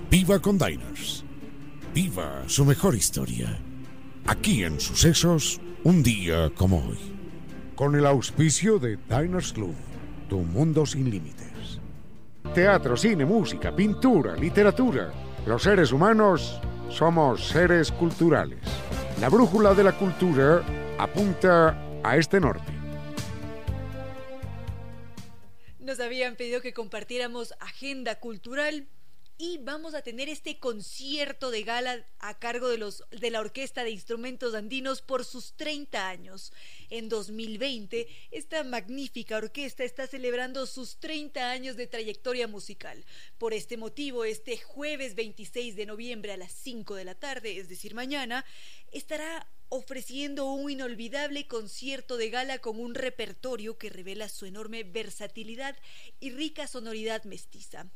Viva 0.09 0.39
con 0.39 0.57
Diners. 0.57 1.25
Viva 1.93 2.43
su 2.47 2.63
mejor 2.63 2.95
historia. 2.95 3.59
Aquí 4.25 4.63
en 4.63 4.79
Sucesos, 4.79 5.59
un 5.83 6.01
día 6.01 6.49
como 6.55 6.77
hoy. 6.77 6.97
Con 7.75 7.93
el 7.93 8.05
auspicio 8.05 8.79
de 8.79 8.95
Diners 8.95 9.51
Club, 9.51 9.75
tu 10.29 10.39
mundo 10.39 10.85
sin 10.85 11.11
límites. 11.11 11.81
Teatro, 12.55 12.95
cine, 12.95 13.25
música, 13.25 13.75
pintura, 13.75 14.37
literatura. 14.37 15.11
Los 15.45 15.63
seres 15.63 15.91
humanos 15.91 16.61
somos 16.89 17.45
seres 17.45 17.91
culturales. 17.91 18.61
La 19.19 19.27
brújula 19.27 19.73
de 19.73 19.83
la 19.83 19.91
cultura 19.91 20.63
apunta 20.97 21.99
a 22.01 22.15
este 22.15 22.39
norte. 22.39 22.71
Nos 25.79 25.99
habían 25.99 26.37
pedido 26.37 26.61
que 26.61 26.73
compartiéramos 26.73 27.53
agenda 27.59 28.15
cultural 28.21 28.87
y 29.39 29.59
vamos 29.59 29.93
a 29.93 30.01
tener 30.01 30.29
este 30.29 30.57
concierto 30.57 31.51
de 31.51 31.61
gala 31.61 32.05
a 32.19 32.39
cargo 32.39 32.69
de, 32.69 32.79
los, 32.79 33.03
de 33.11 33.29
la 33.29 33.39
Orquesta 33.39 33.83
de 33.83 33.91
Instrumentos 33.91 34.55
Andinos 34.55 35.01
por 35.01 35.25
sus 35.25 35.53
30 35.53 36.09
años. 36.09 36.51
En 36.89 37.07
2020, 37.07 38.07
esta 38.31 38.63
magnífica 38.63 39.37
orquesta 39.37 39.83
está 39.83 40.07
celebrando 40.07 40.65
sus 40.65 40.97
30 40.97 41.51
años 41.51 41.75
de 41.75 41.85
trayectoria 41.85 42.47
musical. 42.47 43.05
Por 43.37 43.53
este 43.53 43.77
motivo, 43.77 44.25
este 44.25 44.57
jueves 44.57 45.13
26 45.13 45.75
de 45.75 45.85
noviembre 45.85 46.33
a 46.33 46.37
las 46.37 46.51
5 46.53 46.95
de 46.95 47.05
la 47.05 47.13
tarde, 47.13 47.59
es 47.59 47.69
decir, 47.69 47.93
mañana, 47.93 48.43
estará 48.91 49.47
ofreciendo 49.69 50.45
un 50.45 50.71
inolvidable 50.71 51.47
concierto 51.47 52.17
de 52.17 52.29
gala 52.29 52.59
con 52.59 52.79
un 52.79 52.95
repertorio 52.95 53.77
que 53.77 53.89
revela 53.89 54.29
su 54.29 54.45
enorme 54.45 54.83
versatilidad 54.83 55.77
y 56.19 56.31
rica 56.31 56.67
sonoridad 56.67 57.23
mestiza. 57.25 57.87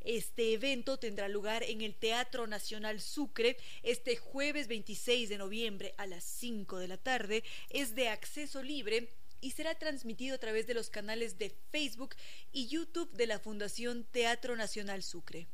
Este 0.00 0.52
evento 0.52 0.98
tendrá 0.98 1.28
lugar 1.28 1.62
en 1.62 1.80
el 1.80 1.94
Teatro 1.94 2.46
Nacional 2.46 3.00
Sucre 3.00 3.56
este 3.82 4.16
jueves 4.16 4.68
26 4.68 5.28
de 5.28 5.38
noviembre 5.38 5.94
a 5.98 6.06
las 6.06 6.24
5 6.24 6.78
de 6.78 6.88
la 6.88 6.96
tarde. 6.96 7.44
Es 7.70 7.94
de 7.94 8.08
acceso 8.08 8.62
libre 8.62 9.10
y 9.40 9.52
será 9.52 9.74
transmitido 9.76 10.34
a 10.34 10.38
través 10.38 10.66
de 10.66 10.74
los 10.74 10.90
canales 10.90 11.38
de 11.38 11.50
Facebook 11.70 12.14
y 12.52 12.68
YouTube 12.68 13.12
de 13.12 13.26
la 13.26 13.38
Fundación 13.38 14.04
Teatro 14.04 14.56
Nacional 14.56 15.02
Sucre. 15.02 15.48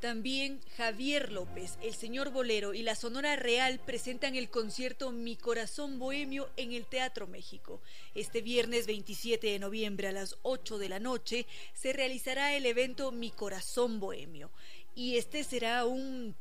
También 0.00 0.60
Javier 0.76 1.32
López, 1.32 1.78
el 1.82 1.94
señor 1.94 2.30
Bolero 2.30 2.74
y 2.74 2.82
la 2.82 2.94
Sonora 2.94 3.34
Real 3.34 3.80
presentan 3.84 4.36
el 4.36 4.50
concierto 4.50 5.10
Mi 5.10 5.36
Corazón 5.36 5.98
Bohemio 5.98 6.50
en 6.56 6.72
el 6.72 6.84
Teatro 6.84 7.26
México. 7.26 7.80
Este 8.14 8.42
viernes 8.42 8.86
27 8.86 9.46
de 9.46 9.58
noviembre 9.58 10.08
a 10.08 10.12
las 10.12 10.36
8 10.42 10.76
de 10.78 10.90
la 10.90 11.00
noche 11.00 11.46
se 11.72 11.94
realizará 11.94 12.54
el 12.54 12.66
evento 12.66 13.10
Mi 13.10 13.30
Corazón 13.30 13.98
Bohemio. 13.98 14.50
Y 14.94 15.16
este 15.16 15.42
será 15.44 15.86
un 15.86 16.36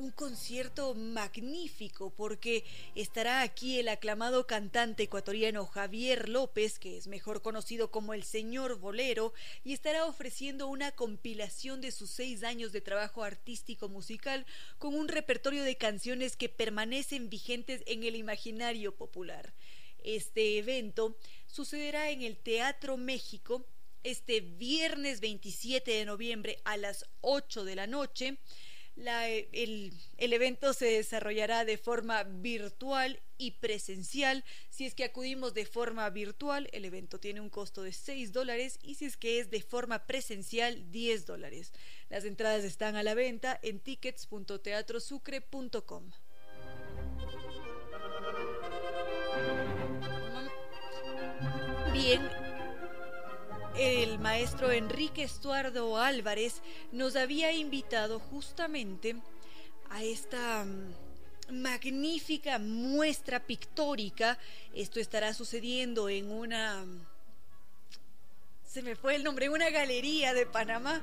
un 0.00 0.10
concierto 0.10 0.94
magnífico 0.94 2.08
porque 2.08 2.64
estará 2.94 3.42
aquí 3.42 3.78
el 3.78 3.88
aclamado 3.88 4.46
cantante 4.46 5.02
ecuatoriano 5.02 5.66
Javier 5.66 6.30
López, 6.30 6.78
que 6.78 6.96
es 6.96 7.06
mejor 7.06 7.42
conocido 7.42 7.90
como 7.90 8.14
el 8.14 8.24
señor 8.24 8.78
Bolero, 8.78 9.34
y 9.62 9.74
estará 9.74 10.06
ofreciendo 10.06 10.68
una 10.68 10.92
compilación 10.92 11.82
de 11.82 11.92
sus 11.92 12.10
seis 12.10 12.44
años 12.44 12.72
de 12.72 12.80
trabajo 12.80 13.22
artístico 13.22 13.90
musical 13.90 14.46
con 14.78 14.94
un 14.94 15.06
repertorio 15.06 15.64
de 15.64 15.76
canciones 15.76 16.34
que 16.34 16.48
permanecen 16.48 17.28
vigentes 17.28 17.82
en 17.86 18.02
el 18.02 18.16
imaginario 18.16 18.96
popular. 18.96 19.52
Este 20.02 20.56
evento 20.56 21.18
sucederá 21.46 22.08
en 22.08 22.22
el 22.22 22.38
Teatro 22.38 22.96
México 22.96 23.66
este 24.02 24.40
viernes 24.40 25.20
27 25.20 25.90
de 25.90 26.06
noviembre 26.06 26.58
a 26.64 26.78
las 26.78 27.04
8 27.20 27.64
de 27.64 27.74
la 27.76 27.86
noche 27.86 28.38
el, 29.06 29.92
evento 30.18 30.72
se 30.72 30.86
desarrollará 30.86 31.64
de 31.64 31.78
forma 31.78 32.24
virtual 32.24 33.20
y 33.38 33.52
presencial. 33.52 34.44
Si 34.68 34.86
es 34.86 34.94
que 34.94 35.04
acudimos 35.04 35.54
de 35.54 35.66
forma 35.66 36.10
virtual, 36.10 36.68
el 36.72 36.84
evento 36.84 37.18
tiene 37.18 37.40
un 37.40 37.50
costo 37.50 37.82
de 37.82 37.92
6 37.92 38.32
dólares 38.32 38.78
y 38.82 38.96
si 38.96 39.06
es 39.06 39.16
que 39.16 39.40
es 39.40 39.50
de 39.50 39.62
forma 39.62 40.06
presencial, 40.06 40.90
10 40.90 41.26
dólares. 41.26 41.72
Las 42.08 42.24
entradas 42.24 42.64
están 42.64 42.96
a 42.96 43.02
la 43.02 43.14
venta 43.14 43.58
en 43.62 43.80
tickets.teatrosucre.com. 43.80 46.10
Bien, 51.92 52.39
el 53.80 54.18
maestro 54.18 54.70
Enrique 54.70 55.22
Estuardo 55.22 55.96
Álvarez 55.96 56.60
nos 56.92 57.16
había 57.16 57.50
invitado 57.52 58.18
justamente 58.18 59.16
a 59.88 60.04
esta 60.04 60.66
mm, 60.66 61.60
magnífica 61.62 62.58
muestra 62.58 63.40
pictórica. 63.40 64.36
Esto 64.74 65.00
estará 65.00 65.32
sucediendo 65.32 66.10
en 66.10 66.30
una... 66.30 66.84
Se 68.68 68.82
me 68.82 68.96
fue 68.96 69.16
el 69.16 69.24
nombre, 69.24 69.48
una 69.48 69.70
galería 69.70 70.34
de 70.34 70.44
Panamá. 70.44 71.00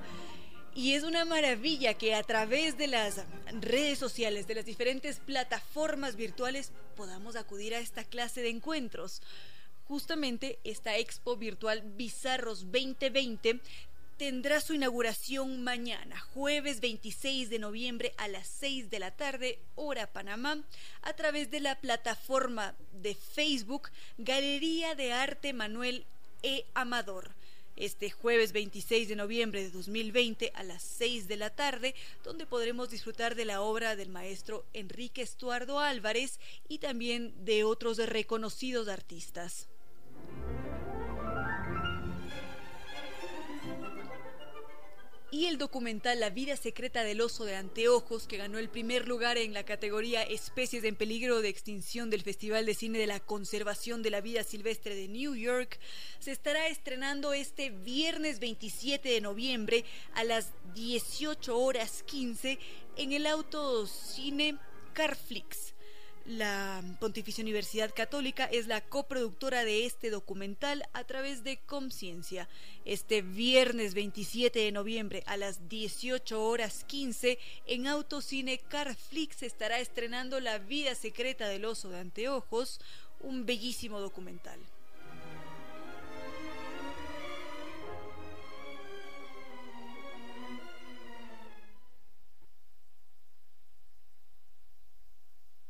Y 0.75 0.93
es 0.93 1.01
una 1.01 1.25
maravilla 1.25 1.95
que 1.95 2.13
a 2.13 2.21
través 2.21 2.77
de 2.77 2.85
las 2.85 3.25
redes 3.59 3.97
sociales, 3.97 4.45
de 4.45 4.53
las 4.53 4.65
diferentes 4.65 5.17
plataformas 5.17 6.15
virtuales, 6.15 6.71
podamos 6.95 7.35
acudir 7.35 7.73
a 7.73 7.79
esta 7.79 8.03
clase 8.03 8.41
de 8.41 8.49
encuentros. 8.49 9.23
Justamente 9.87 10.59
esta 10.65 10.97
expo 10.97 11.37
virtual 11.37 11.81
Bizarros 11.95 12.71
2020 12.71 13.61
tendrá 14.17 14.59
su 14.59 14.73
inauguración 14.73 15.63
mañana, 15.63 16.19
jueves 16.19 16.81
26 16.81 17.49
de 17.49 17.59
noviembre 17.59 18.13
a 18.17 18.27
las 18.27 18.47
6 18.47 18.89
de 18.89 18.99
la 18.99 19.11
tarde, 19.11 19.59
hora 19.75 20.07
Panamá, 20.07 20.61
a 21.03 21.13
través 21.13 21.51
de 21.51 21.61
la 21.61 21.79
plataforma 21.79 22.75
de 23.01 23.15
Facebook 23.15 23.89
Galería 24.17 24.93
de 24.95 25.13
Arte 25.13 25.53
Manuel 25.53 26.05
E. 26.43 26.65
Amador. 26.73 27.31
este 27.77 28.09
jueves 28.09 28.53
26 28.53 29.07
de 29.07 29.15
noviembre 29.15 29.61
de 29.61 29.69
2020 29.69 30.51
a 30.55 30.63
las 30.63 30.81
6 30.81 31.27
de 31.27 31.37
la 31.37 31.51
tarde, 31.51 31.93
donde 32.23 32.47
podremos 32.47 32.89
disfrutar 32.89 33.35
de 33.35 33.45
la 33.45 33.61
obra 33.61 33.95
del 33.95 34.09
maestro 34.09 34.65
Enrique 34.73 35.21
Estuardo 35.21 35.79
Álvarez 35.79 36.39
y 36.67 36.79
también 36.79 37.33
de 37.45 37.63
otros 37.63 37.97
reconocidos 37.97 38.87
artistas. 38.87 39.67
Y 45.37 45.45
el 45.45 45.59
documental 45.59 46.19
La 46.19 46.31
vida 46.31 46.57
secreta 46.57 47.03
del 47.03 47.21
oso 47.21 47.45
de 47.45 47.55
anteojos, 47.55 48.25
que 48.25 48.37
ganó 48.37 48.57
el 48.57 48.69
primer 48.69 49.07
lugar 49.07 49.37
en 49.37 49.53
la 49.53 49.63
categoría 49.63 50.23
Especies 50.23 50.83
en 50.83 50.95
peligro 50.95 51.41
de 51.41 51.49
extinción 51.49 52.09
del 52.09 52.23
Festival 52.23 52.65
de 52.65 52.73
Cine 52.73 52.97
de 52.97 53.05
la 53.05 53.19
Conservación 53.19 54.01
de 54.01 54.09
la 54.09 54.21
Vida 54.21 54.43
Silvestre 54.43 54.95
de 54.95 55.07
New 55.07 55.35
York, 55.35 55.79
se 56.17 56.31
estará 56.31 56.67
estrenando 56.67 57.33
este 57.33 57.69
viernes 57.69 58.39
27 58.39 59.09
de 59.09 59.21
noviembre 59.21 59.85
a 60.15 60.23
las 60.23 60.53
18 60.73 61.55
horas 61.55 62.01
15 62.07 62.57
en 62.95 63.11
el 63.11 63.27
autocine 63.27 64.57
Carflix. 64.93 65.76
La 66.27 66.83
Pontificia 66.99 67.41
Universidad 67.41 67.93
Católica 67.95 68.43
es 68.43 68.67
la 68.67 68.81
coproductora 68.81 69.63
de 69.63 69.85
este 69.85 70.09
documental 70.09 70.83
a 70.91 71.05
través 71.05 71.45
de 71.45 71.55
Conciencia. 71.55 72.49
Este 72.83 73.21
viernes 73.21 73.93
27 73.93 74.59
de 74.59 74.73
noviembre 74.73 75.23
a 75.25 75.37
las 75.37 75.69
18 75.69 76.43
horas 76.43 76.83
15 76.83 77.39
en 77.65 77.87
Autocine 77.87 78.57
Carflix 78.57 79.41
estará 79.41 79.79
estrenando 79.79 80.41
La 80.41 80.57
vida 80.57 80.95
secreta 80.95 81.47
del 81.47 81.63
oso 81.63 81.91
de 81.91 81.99
anteojos, 81.99 82.81
un 83.21 83.45
bellísimo 83.45 84.01
documental. 84.01 84.59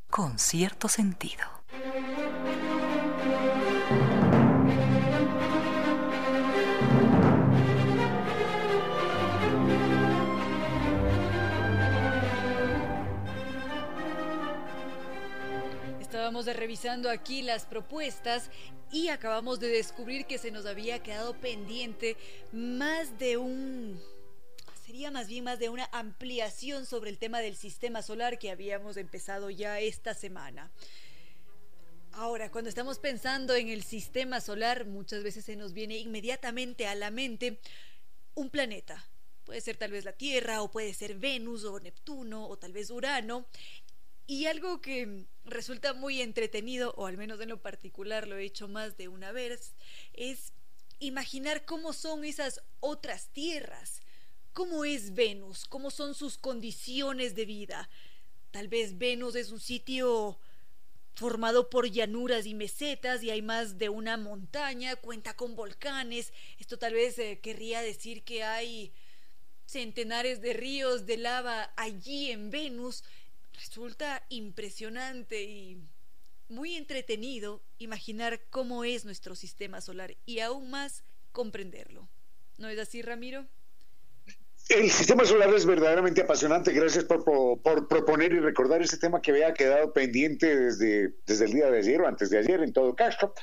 Con 0.10 0.40
cierto 0.40 0.88
sentido. 0.88 1.46
Estábamos 16.00 16.46
revisando 16.46 17.10
aquí 17.10 17.42
las 17.42 17.66
propuestas 17.66 18.50
y 18.92 19.10
acabamos 19.10 19.60
de 19.60 19.68
descubrir 19.68 20.26
que 20.26 20.38
se 20.38 20.52
nos 20.52 20.66
había 20.66 21.00
quedado 21.00 21.34
pendiente 21.34 22.18
más 22.52 23.18
de 23.18 23.38
un 23.38 24.00
más 25.12 25.28
bien 25.28 25.44
más 25.44 25.60
de 25.60 25.70
una 25.70 25.88
ampliación 25.92 26.86
sobre 26.86 27.12
el 27.12 27.20
tema 27.20 27.40
del 27.40 27.56
sistema 27.56 28.02
solar 28.02 28.40
que 28.40 28.50
habíamos 28.50 28.98
empezado 28.98 29.50
ya 29.52 29.80
esta 29.80 30.14
semana. 30.14 30.72
Ahora, 32.14 32.50
cuando 32.52 32.70
estamos 32.70 32.98
pensando 32.98 33.54
en 33.54 33.70
el 33.70 33.84
sistema 33.84 34.42
solar, 34.42 34.86
muchas 34.86 35.22
veces 35.22 35.46
se 35.46 35.56
nos 35.56 35.74
viene 35.74 35.98
inmediatamente 35.98 36.88
a 36.88 36.96
la 36.96 37.12
mente 37.12 37.60
un 38.34 38.50
planeta. 38.50 39.08
Puede 39.46 39.62
ser 39.62 39.78
tal 39.78 39.92
vez 39.92 40.04
la 40.04 40.14
Tierra, 40.14 40.64
o 40.64 40.72
puede 40.72 40.94
ser 40.96 41.16
Venus, 41.16 41.64
o 41.64 41.80
Neptuno, 41.80 42.48
o 42.48 42.58
tal 42.58 42.74
vez 42.74 42.90
Urano. 42.90 43.46
Y 44.26 44.48
algo 44.48 44.82
que 44.82 45.26
resulta 45.46 45.94
muy 45.94 46.22
entretenido, 46.22 46.94
o 46.98 47.06
al 47.06 47.18
menos 47.18 47.40
en 47.40 47.50
lo 47.50 47.62
particular 47.62 48.28
lo 48.28 48.36
he 48.36 48.46
hecho 48.46 48.68
más 48.68 48.98
de 48.98 49.08
una 49.08 49.32
vez, 49.32 49.76
es 50.14 50.54
imaginar 51.00 51.66
cómo 51.66 51.94
son 51.94 52.26
esas 52.26 52.62
otras 52.80 53.30
tierras 53.30 54.02
¿Cómo 54.58 54.86
es 54.86 55.14
Venus? 55.14 55.68
¿Cómo 55.68 55.92
son 55.92 56.16
sus 56.16 56.40
condiciones 56.40 57.36
de 57.36 57.46
vida? 57.46 57.92
Tal 58.50 58.68
vez 58.70 58.98
Venus 58.98 59.36
es 59.36 59.52
un 59.52 59.60
sitio 59.60 60.40
formado 61.14 61.70
por 61.70 61.88
llanuras 61.92 62.48
y 62.48 62.56
mesetas 62.56 63.22
y 63.22 63.30
hay 63.30 63.44
más 63.44 63.78
de 63.78 63.90
una 63.90 64.18
montaña, 64.18 64.96
cuenta 64.96 65.36
con 65.36 65.56
volcanes. 65.56 66.34
Esto 66.58 66.80
tal 66.80 66.96
vez 66.96 67.20
eh, 67.20 67.40
querría 67.40 67.82
decir 67.82 68.24
que 68.24 68.44
hay 68.44 68.92
centenares 69.68 70.42
de 70.42 70.54
ríos 70.54 71.06
de 71.06 71.18
lava 71.18 71.72
allí 71.78 72.32
en 72.32 72.50
Venus. 72.50 73.04
Resulta 73.54 74.26
impresionante 74.30 75.44
y 75.44 75.84
muy 76.50 76.78
entretenido 76.78 77.62
imaginar 77.78 78.42
cómo 78.50 78.84
es 78.84 79.06
nuestro 79.06 79.36
sistema 79.36 79.82
solar 79.82 80.18
y 80.26 80.40
aún 80.40 80.72
más 80.72 81.04
comprenderlo. 81.32 82.10
¿No 82.58 82.70
es 82.70 82.80
así, 82.80 83.04
Ramiro? 83.04 83.48
El 84.70 84.92
sistema 84.92 85.24
solar 85.24 85.54
es 85.54 85.66
verdaderamente 85.66 86.22
apasionante. 86.22 86.74
Gracias 86.74 87.06
por, 87.06 87.24
proponer 87.88 88.34
y 88.34 88.40
recordar 88.40 88.82
ese 88.82 88.98
tema 88.98 89.22
que 89.22 89.32
había 89.32 89.54
quedado 89.54 89.94
pendiente 89.94 90.54
desde, 90.58 91.14
desde 91.26 91.46
el 91.46 91.54
día 91.54 91.72
de 91.72 91.78
ayer 91.80 92.02
o 92.02 92.08
antes 92.08 92.30
de 92.30 92.40
ayer, 92.40 92.62
en 92.62 92.74
todo 92.74 92.94
caso. 92.94 93.34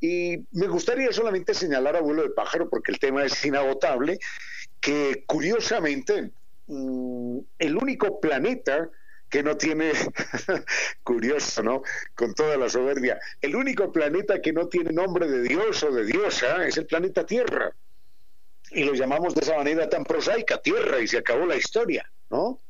Y 0.00 0.46
me 0.52 0.68
gustaría 0.68 1.12
solamente 1.12 1.52
señalar 1.52 1.96
a 1.96 2.00
vuelo 2.00 2.22
de 2.22 2.30
pájaro, 2.30 2.70
porque 2.70 2.92
el 2.92 3.00
tema 3.00 3.24
es 3.24 3.44
inagotable, 3.44 4.20
que 4.80 5.24
curiosamente 5.26 6.30
mm, 6.68 7.38
el 7.58 7.76
único 7.76 8.20
planeta 8.20 8.88
que 9.28 9.42
no 9.42 9.56
tiene, 9.56 9.90
curioso, 11.02 11.60
¿no? 11.64 11.82
Con 12.14 12.34
toda 12.34 12.56
la 12.56 12.68
soberbia, 12.68 13.18
el 13.40 13.56
único 13.56 13.90
planeta 13.90 14.40
que 14.40 14.52
no 14.52 14.68
tiene 14.68 14.92
nombre 14.92 15.26
de 15.26 15.42
Dios 15.42 15.82
o 15.82 15.90
de 15.90 16.04
diosa 16.04 16.64
es 16.66 16.76
el 16.76 16.86
planeta 16.86 17.26
Tierra 17.26 17.74
y 18.70 18.84
lo 18.84 18.94
llamamos 18.94 19.34
de 19.34 19.40
esa 19.42 19.56
manera 19.56 19.88
tan 19.88 20.04
prosaica, 20.04 20.60
tierra, 20.60 21.00
y 21.00 21.08
se 21.08 21.18
acabó 21.18 21.46
la 21.46 21.56
historia, 21.56 22.10
¿no? 22.30 22.60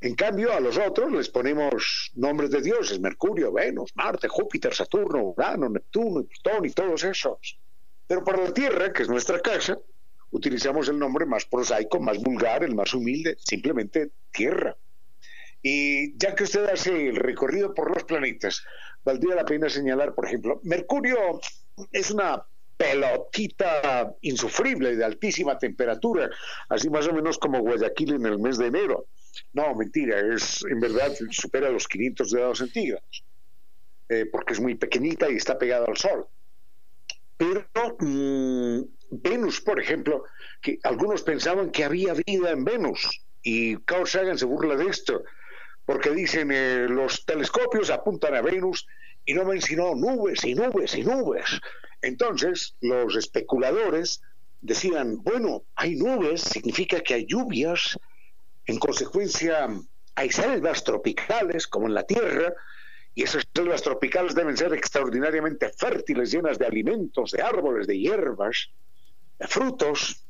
En 0.00 0.14
cambio, 0.14 0.52
a 0.52 0.60
los 0.60 0.76
otros 0.76 1.10
les 1.12 1.28
ponemos 1.28 2.10
nombres 2.14 2.50
de 2.50 2.60
dioses, 2.60 3.00
Mercurio, 3.00 3.52
Venus, 3.52 3.92
Marte, 3.94 4.28
Júpiter, 4.28 4.74
Saturno, 4.74 5.22
Urano, 5.22 5.68
Neptuno, 5.68 6.24
Plutón 6.24 6.66
y 6.66 6.70
todos 6.70 7.04
esos. 7.04 7.58
Pero 8.06 8.22
para 8.22 8.44
la 8.44 8.52
Tierra, 8.52 8.92
que 8.92 9.02
es 9.02 9.08
nuestra 9.08 9.40
casa, 9.40 9.78
utilizamos 10.30 10.88
el 10.88 10.98
nombre 10.98 11.24
más 11.24 11.46
prosaico, 11.46 11.98
más 11.98 12.18
vulgar, 12.18 12.62
el 12.62 12.74
más 12.74 12.92
humilde, 12.92 13.36
simplemente 13.38 14.10
Tierra. 14.32 14.76
Y 15.62 16.16
ya 16.18 16.34
que 16.34 16.44
usted 16.44 16.66
hace 16.68 17.08
el 17.08 17.16
recorrido 17.16 17.72
por 17.72 17.92
los 17.92 18.04
planetas, 18.04 18.64
valdría 19.04 19.34
la 19.34 19.44
pena 19.44 19.70
señalar, 19.70 20.14
por 20.14 20.26
ejemplo, 20.26 20.60
Mercurio 20.62 21.40
es 21.90 22.10
una 22.10 22.44
pelotita 22.76 24.14
insufrible 24.22 24.96
de 24.96 25.04
altísima 25.04 25.58
temperatura, 25.58 26.30
así 26.68 26.90
más 26.90 27.06
o 27.08 27.12
menos 27.12 27.38
como 27.38 27.60
Guayaquil 27.60 28.14
en 28.14 28.26
el 28.26 28.38
mes 28.38 28.58
de 28.58 28.66
enero. 28.66 29.06
No, 29.52 29.74
mentira, 29.74 30.20
es 30.34 30.64
en 30.68 30.80
verdad 30.80 31.12
supera 31.30 31.70
los 31.70 31.88
500 31.88 32.34
grados 32.34 32.58
centígrados, 32.58 33.24
eh, 34.08 34.26
porque 34.30 34.54
es 34.54 34.60
muy 34.60 34.74
pequeñita 34.74 35.30
y 35.30 35.36
está 35.36 35.58
pegada 35.58 35.86
al 35.86 35.96
sol. 35.96 36.26
Pero 37.36 37.66
mm, 37.98 38.80
Venus, 39.10 39.60
por 39.60 39.80
ejemplo, 39.80 40.24
que 40.62 40.78
algunos 40.82 41.22
pensaban 41.22 41.70
que 41.70 41.84
había 41.84 42.14
vida 42.14 42.50
en 42.50 42.64
Venus, 42.64 43.26
y 43.42 43.76
Carl 43.84 44.08
Sagan 44.08 44.38
se 44.38 44.44
burla 44.44 44.74
de 44.76 44.86
esto, 44.86 45.22
porque 45.84 46.10
dicen 46.10 46.50
eh, 46.52 46.86
los 46.88 47.24
telescopios 47.24 47.90
apuntan 47.90 48.34
a 48.34 48.42
Venus 48.42 48.86
y 49.26 49.34
no 49.34 49.44
ven 49.44 49.60
sino 49.60 49.94
nubes 49.94 50.44
y 50.44 50.54
nubes 50.54 50.94
y 50.94 51.02
nubes. 51.02 51.60
Entonces, 52.00 52.76
los 52.80 53.16
especuladores 53.16 54.22
decían, 54.60 55.18
bueno, 55.22 55.64
hay 55.74 55.96
nubes, 55.96 56.40
significa 56.42 57.00
que 57.00 57.14
hay 57.14 57.26
lluvias, 57.26 57.98
en 58.66 58.78
consecuencia 58.78 59.68
hay 60.14 60.30
selvas 60.30 60.82
tropicales, 60.84 61.66
como 61.66 61.88
en 61.88 61.94
la 61.94 62.04
Tierra, 62.04 62.54
y 63.14 63.22
esas 63.22 63.44
selvas 63.54 63.82
tropicales 63.82 64.34
deben 64.34 64.56
ser 64.56 64.72
extraordinariamente 64.72 65.70
fértiles, 65.70 66.30
llenas 66.30 66.58
de 66.58 66.66
alimentos, 66.66 67.32
de 67.32 67.42
árboles, 67.42 67.86
de 67.86 67.98
hierbas, 67.98 68.70
de 69.38 69.46
frutos, 69.46 70.22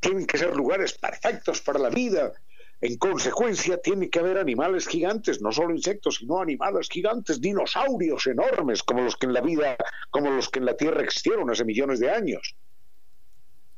tienen 0.00 0.26
que 0.26 0.38
ser 0.38 0.54
lugares 0.54 0.96
perfectos 0.96 1.60
para 1.60 1.78
la 1.78 1.90
vida, 1.90 2.32
en 2.80 2.96
consecuencia, 2.96 3.78
tiene 3.78 4.08
que 4.08 4.20
haber 4.20 4.38
animales 4.38 4.86
gigantes, 4.86 5.42
no 5.42 5.50
solo 5.50 5.74
insectos, 5.74 6.16
sino 6.16 6.40
animales 6.40 6.88
gigantes, 6.88 7.40
dinosaurios 7.40 8.26
enormes, 8.28 8.84
como 8.84 9.02
los 9.02 9.16
que 9.16 9.26
en 9.26 9.32
la 9.32 9.40
vida, 9.40 9.76
como 10.10 10.30
los 10.30 10.48
que 10.48 10.60
en 10.60 10.66
la 10.66 10.76
Tierra 10.76 11.02
existieron 11.02 11.50
hace 11.50 11.64
millones 11.64 11.98
de 11.98 12.10
años. 12.10 12.54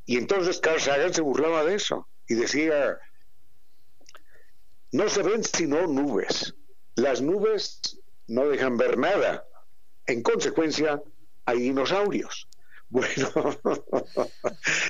Y 0.05 0.19
entonces 0.19 0.59
Carl 0.59 0.81
Sagan 0.81 1.15
se 1.15 1.23
burlaba 1.23 1.65
de 1.65 1.77
eso 1.77 2.09
y 2.29 2.35
decía, 2.35 2.99
no 4.93 5.09
se 5.09 5.23
ven 5.23 5.45
sino 5.45 5.87
nubes. 5.87 6.55
Las 6.97 7.23
nubes 7.23 7.99
no 8.27 8.47
dejan 8.49 8.77
ver 8.77 8.99
nada. 8.99 9.47
En 10.07 10.23
consecuencia, 10.23 11.03
hay 11.47 11.61
dinosaurios. 11.61 12.50
Bueno, 12.91 13.31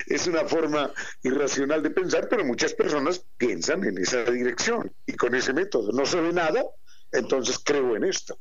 es 0.07 0.27
una 0.27 0.45
forma 0.47 0.91
irracional 1.23 1.83
de 1.83 1.91
pensar, 1.91 2.29
pero 2.29 2.45
muchas 2.45 2.73
personas 2.73 3.25
piensan 3.37 3.85
en 3.85 3.99
esa 3.99 4.25
dirección 4.25 4.91
y 5.07 5.13
con 5.13 5.35
ese 5.35 5.53
método. 5.53 5.93
No 5.93 6.07
se 6.07 6.21
ve 6.21 6.33
nada, 6.33 6.65
entonces 7.13 7.61
creo 7.63 7.97
en 7.97 8.05
esto. 8.05 8.39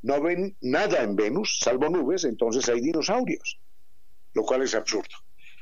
No 0.00 0.20
ven 0.20 0.56
nada 0.62 1.02
en 1.02 1.14
Venus, 1.14 1.58
salvo 1.60 1.90
nubes, 1.90 2.24
entonces 2.24 2.68
hay 2.68 2.80
dinosaurios, 2.80 3.60
lo 4.32 4.42
cual 4.42 4.62
es 4.62 4.74
absurdo. 4.74 5.14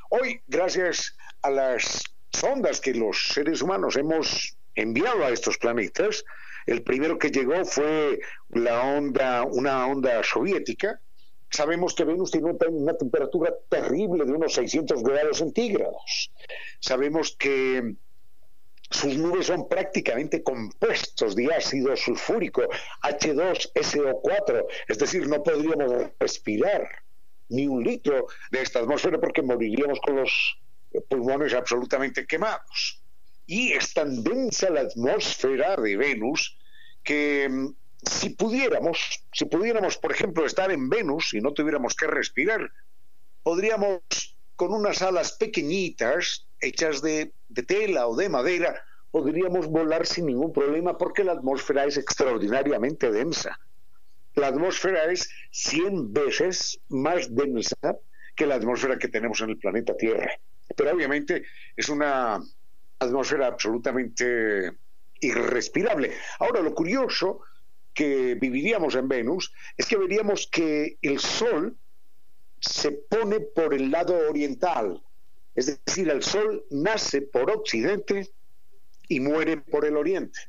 Hoy, 0.09 0.41
gracias 0.47 1.15
a 1.41 1.51
las 1.51 2.03
sondas 2.31 2.79
que 2.79 2.93
los 2.93 3.33
seres 3.33 3.61
humanos 3.61 3.97
hemos 3.97 4.57
enviado 4.75 5.25
a 5.25 5.29
estos 5.29 5.57
planetas, 5.57 6.23
el 6.65 6.83
primero 6.83 7.19
que 7.19 7.31
llegó 7.31 7.65
fue 7.65 8.19
la 8.49 8.81
onda, 8.81 9.43
una 9.43 9.85
onda 9.87 10.23
soviética. 10.23 10.99
Sabemos 11.51 11.93
que 11.93 12.05
Venus 12.05 12.31
tiene 12.31 12.51
una 12.69 12.97
temperatura 12.97 13.53
terrible 13.69 14.25
de 14.25 14.31
unos 14.31 14.53
600 14.53 15.03
grados 15.03 15.39
centígrados. 15.39 16.31
Sabemos 16.79 17.35
que 17.37 17.95
sus 18.89 19.17
nubes 19.17 19.47
son 19.47 19.67
prácticamente 19.67 20.43
compuestos 20.43 21.35
de 21.35 21.53
ácido 21.53 21.95
sulfúrico, 21.95 22.63
H2SO4, 23.03 24.65
es 24.87 24.97
decir, 24.97 25.27
no 25.27 25.43
podríamos 25.43 26.11
respirar 26.19 26.89
ni 27.49 27.67
un 27.67 27.83
litro 27.83 28.27
de 28.51 28.61
esta 28.61 28.79
atmósfera 28.79 29.19
porque 29.19 29.41
moriríamos 29.41 29.99
con 29.99 30.17
los 30.17 30.57
pulmones 31.09 31.53
absolutamente 31.53 32.25
quemados. 32.25 33.01
Y 33.45 33.73
es 33.73 33.93
tan 33.93 34.23
densa 34.23 34.69
la 34.69 34.81
atmósfera 34.81 35.75
de 35.75 35.97
Venus 35.97 36.57
que 37.03 37.49
mm, 37.49 37.75
si 38.01 38.31
pudiéramos, 38.31 39.23
si 39.31 39.45
pudiéramos, 39.45 39.97
por 39.97 40.11
ejemplo, 40.11 40.45
estar 40.45 40.71
en 40.71 40.89
Venus 40.89 41.33
y 41.33 41.41
no 41.41 41.53
tuviéramos 41.53 41.95
que 41.95 42.07
respirar, 42.07 42.71
podríamos 43.43 44.01
con 44.55 44.73
unas 44.73 45.01
alas 45.01 45.33
pequeñitas, 45.33 46.47
hechas 46.59 47.01
de, 47.01 47.33
de 47.49 47.63
tela 47.63 48.07
o 48.07 48.15
de 48.15 48.29
madera, 48.29 48.83
podríamos 49.09 49.67
volar 49.67 50.05
sin 50.05 50.27
ningún 50.27 50.53
problema 50.53 50.97
porque 50.97 51.23
la 51.23 51.33
atmósfera 51.33 51.85
es 51.85 51.97
extraordinariamente 51.97 53.11
densa 53.11 53.59
la 54.35 54.47
atmósfera 54.47 55.11
es 55.11 55.29
100 55.51 56.13
veces 56.13 56.79
más 56.89 57.33
densa 57.33 57.97
que 58.35 58.45
la 58.45 58.55
atmósfera 58.55 58.97
que 58.97 59.09
tenemos 59.09 59.41
en 59.41 59.51
el 59.51 59.57
planeta 59.57 59.95
Tierra. 59.97 60.31
Pero 60.75 60.91
obviamente 60.91 61.43
es 61.75 61.89
una 61.89 62.39
atmósfera 62.99 63.47
absolutamente 63.47 64.71
irrespirable. 65.19 66.13
Ahora, 66.39 66.61
lo 66.61 66.73
curioso 66.73 67.41
que 67.93 68.35
viviríamos 68.35 68.95
en 68.95 69.07
Venus 69.07 69.53
es 69.77 69.85
que 69.85 69.97
veríamos 69.97 70.47
que 70.47 70.97
el 71.01 71.19
Sol 71.19 71.77
se 72.59 72.91
pone 72.91 73.39
por 73.39 73.73
el 73.73 73.91
lado 73.91 74.29
oriental, 74.29 75.03
es 75.55 75.79
decir, 75.85 76.09
el 76.09 76.23
Sol 76.23 76.65
nace 76.69 77.21
por 77.21 77.49
occidente 77.51 78.31
y 79.07 79.19
muere 79.19 79.57
por 79.57 79.85
el 79.85 79.97
oriente. 79.97 80.39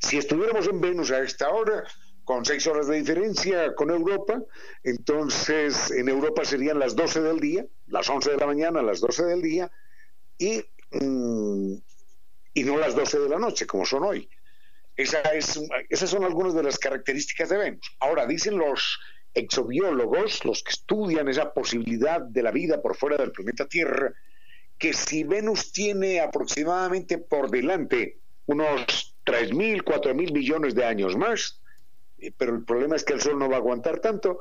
Si 0.00 0.18
estuviéramos 0.18 0.66
en 0.66 0.80
Venus 0.80 1.10
a 1.10 1.22
esta 1.22 1.50
hora, 1.50 1.84
con 2.24 2.44
seis 2.44 2.66
horas 2.66 2.86
de 2.86 2.98
diferencia 2.98 3.74
con 3.74 3.90
Europa, 3.90 4.40
entonces 4.84 5.90
en 5.90 6.08
Europa 6.08 6.44
serían 6.44 6.78
las 6.78 6.94
12 6.94 7.20
del 7.20 7.40
día, 7.40 7.66
las 7.88 8.08
11 8.08 8.32
de 8.32 8.36
la 8.36 8.46
mañana, 8.46 8.82
las 8.82 9.00
12 9.00 9.24
del 9.24 9.42
día, 9.42 9.70
y, 10.38 10.64
mm, 10.92 11.74
y 12.54 12.64
no 12.64 12.78
las 12.78 12.94
12 12.94 13.18
de 13.18 13.28
la 13.28 13.38
noche, 13.38 13.66
como 13.66 13.84
son 13.84 14.04
hoy. 14.04 14.28
Esa 14.96 15.20
es, 15.32 15.60
esas 15.88 16.10
son 16.10 16.24
algunas 16.24 16.54
de 16.54 16.62
las 16.62 16.78
características 16.78 17.48
de 17.48 17.58
Venus. 17.58 17.96
Ahora, 18.00 18.26
dicen 18.26 18.58
los 18.58 18.98
exobiólogos, 19.34 20.44
los 20.44 20.62
que 20.62 20.72
estudian 20.72 21.28
esa 21.28 21.52
posibilidad 21.54 22.20
de 22.20 22.42
la 22.42 22.50
vida 22.50 22.82
por 22.82 22.96
fuera 22.96 23.16
del 23.16 23.32
planeta 23.32 23.66
Tierra, 23.66 24.12
que 24.78 24.92
si 24.92 25.24
Venus 25.24 25.72
tiene 25.72 26.20
aproximadamente 26.20 27.18
por 27.18 27.50
delante 27.50 28.18
unos 28.46 29.16
3.000, 29.24 29.84
4.000 29.84 30.32
millones 30.32 30.74
de 30.74 30.84
años 30.84 31.16
más, 31.16 31.60
eh, 32.18 32.32
pero 32.36 32.54
el 32.54 32.64
problema 32.64 32.96
es 32.96 33.04
que 33.04 33.14
el 33.14 33.20
Sol 33.20 33.38
no 33.38 33.48
va 33.48 33.56
a 33.56 33.58
aguantar 33.58 34.00
tanto. 34.00 34.40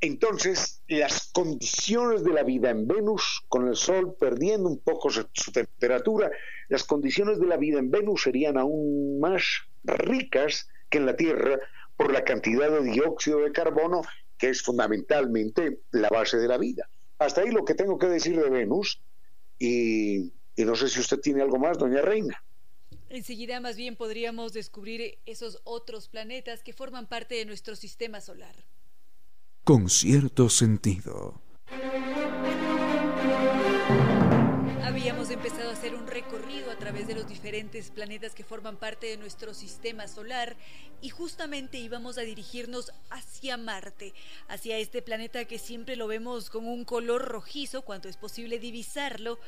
Entonces, 0.00 0.82
las 0.88 1.30
condiciones 1.32 2.24
de 2.24 2.32
la 2.32 2.42
vida 2.42 2.70
en 2.70 2.86
Venus, 2.86 3.42
con 3.48 3.68
el 3.68 3.76
Sol 3.76 4.16
perdiendo 4.18 4.68
un 4.68 4.80
poco 4.80 5.08
su, 5.10 5.24
temperatura, 5.52 6.30
las 6.68 6.84
condiciones 6.84 7.38
de 7.38 7.46
la 7.46 7.56
vida 7.56 7.78
en 7.78 7.90
Venus 7.90 8.22
serían 8.22 8.58
aún 8.58 9.20
más 9.20 9.42
ricas 9.84 10.68
que 10.88 10.98
en 10.98 11.06
la 11.06 11.16
Tierra 11.16 11.58
por 11.96 12.12
la 12.12 12.24
cantidad 12.24 12.70
de 12.70 12.82
dióxido 12.82 13.40
de 13.40 13.52
carbono 13.52 14.02
que 14.38 14.48
es 14.50 14.62
fundamentalmente 14.62 15.80
la 15.92 16.08
base 16.08 16.38
de 16.38 16.48
la 16.48 16.58
vida. 16.58 16.88
Hasta 17.18 17.42
ahí 17.42 17.50
lo 17.50 17.64
que 17.64 17.74
tengo 17.74 17.98
que 17.98 18.08
decir 18.08 18.40
de 18.40 18.50
Venus 18.50 19.00
y 19.58 20.32
no 20.56 20.74
sé 20.74 20.88
si 20.88 21.00
usted 21.00 21.20
tiene 21.20 21.42
algo 21.42 21.58
más, 21.58 21.78
doña 21.78 22.02
Reina. 22.02 22.42
Enseguida 23.08 23.60
más 23.60 23.76
bien 23.76 23.94
podríamos 23.94 24.52
descubrir 24.52 25.18
esos 25.24 25.60
otros 25.62 26.08
planetas 26.08 26.64
que 26.64 26.72
forman 26.72 27.08
parte 27.08 27.36
de 27.36 27.44
nuestro 27.44 27.76
sistema 27.76 28.20
solar. 28.20 28.64
Con 29.62 29.88
cierto 29.88 30.50
sentido. 30.50 31.40
Habíamos 34.94 35.30
empezado 35.30 35.70
a 35.70 35.72
hacer 35.72 35.92
un 35.96 36.06
recorrido 36.06 36.70
a 36.70 36.76
través 36.76 37.08
de 37.08 37.16
los 37.16 37.26
diferentes 37.26 37.90
planetas 37.90 38.32
que 38.32 38.44
forman 38.44 38.76
parte 38.76 39.08
de 39.08 39.16
nuestro 39.16 39.52
sistema 39.52 40.06
solar 40.06 40.54
y 41.00 41.08
justamente 41.08 41.78
íbamos 41.78 42.16
a 42.16 42.20
dirigirnos 42.20 42.92
hacia 43.10 43.56
Marte, 43.56 44.14
hacia 44.46 44.78
este 44.78 45.02
planeta 45.02 45.46
que 45.46 45.58
siempre 45.58 45.96
lo 45.96 46.06
vemos 46.06 46.48
con 46.48 46.68
un 46.68 46.84
color 46.84 47.22
rojizo 47.22 47.82
cuando 47.82 48.08
es 48.08 48.16
posible 48.16 48.60
divisarlo 48.60 49.40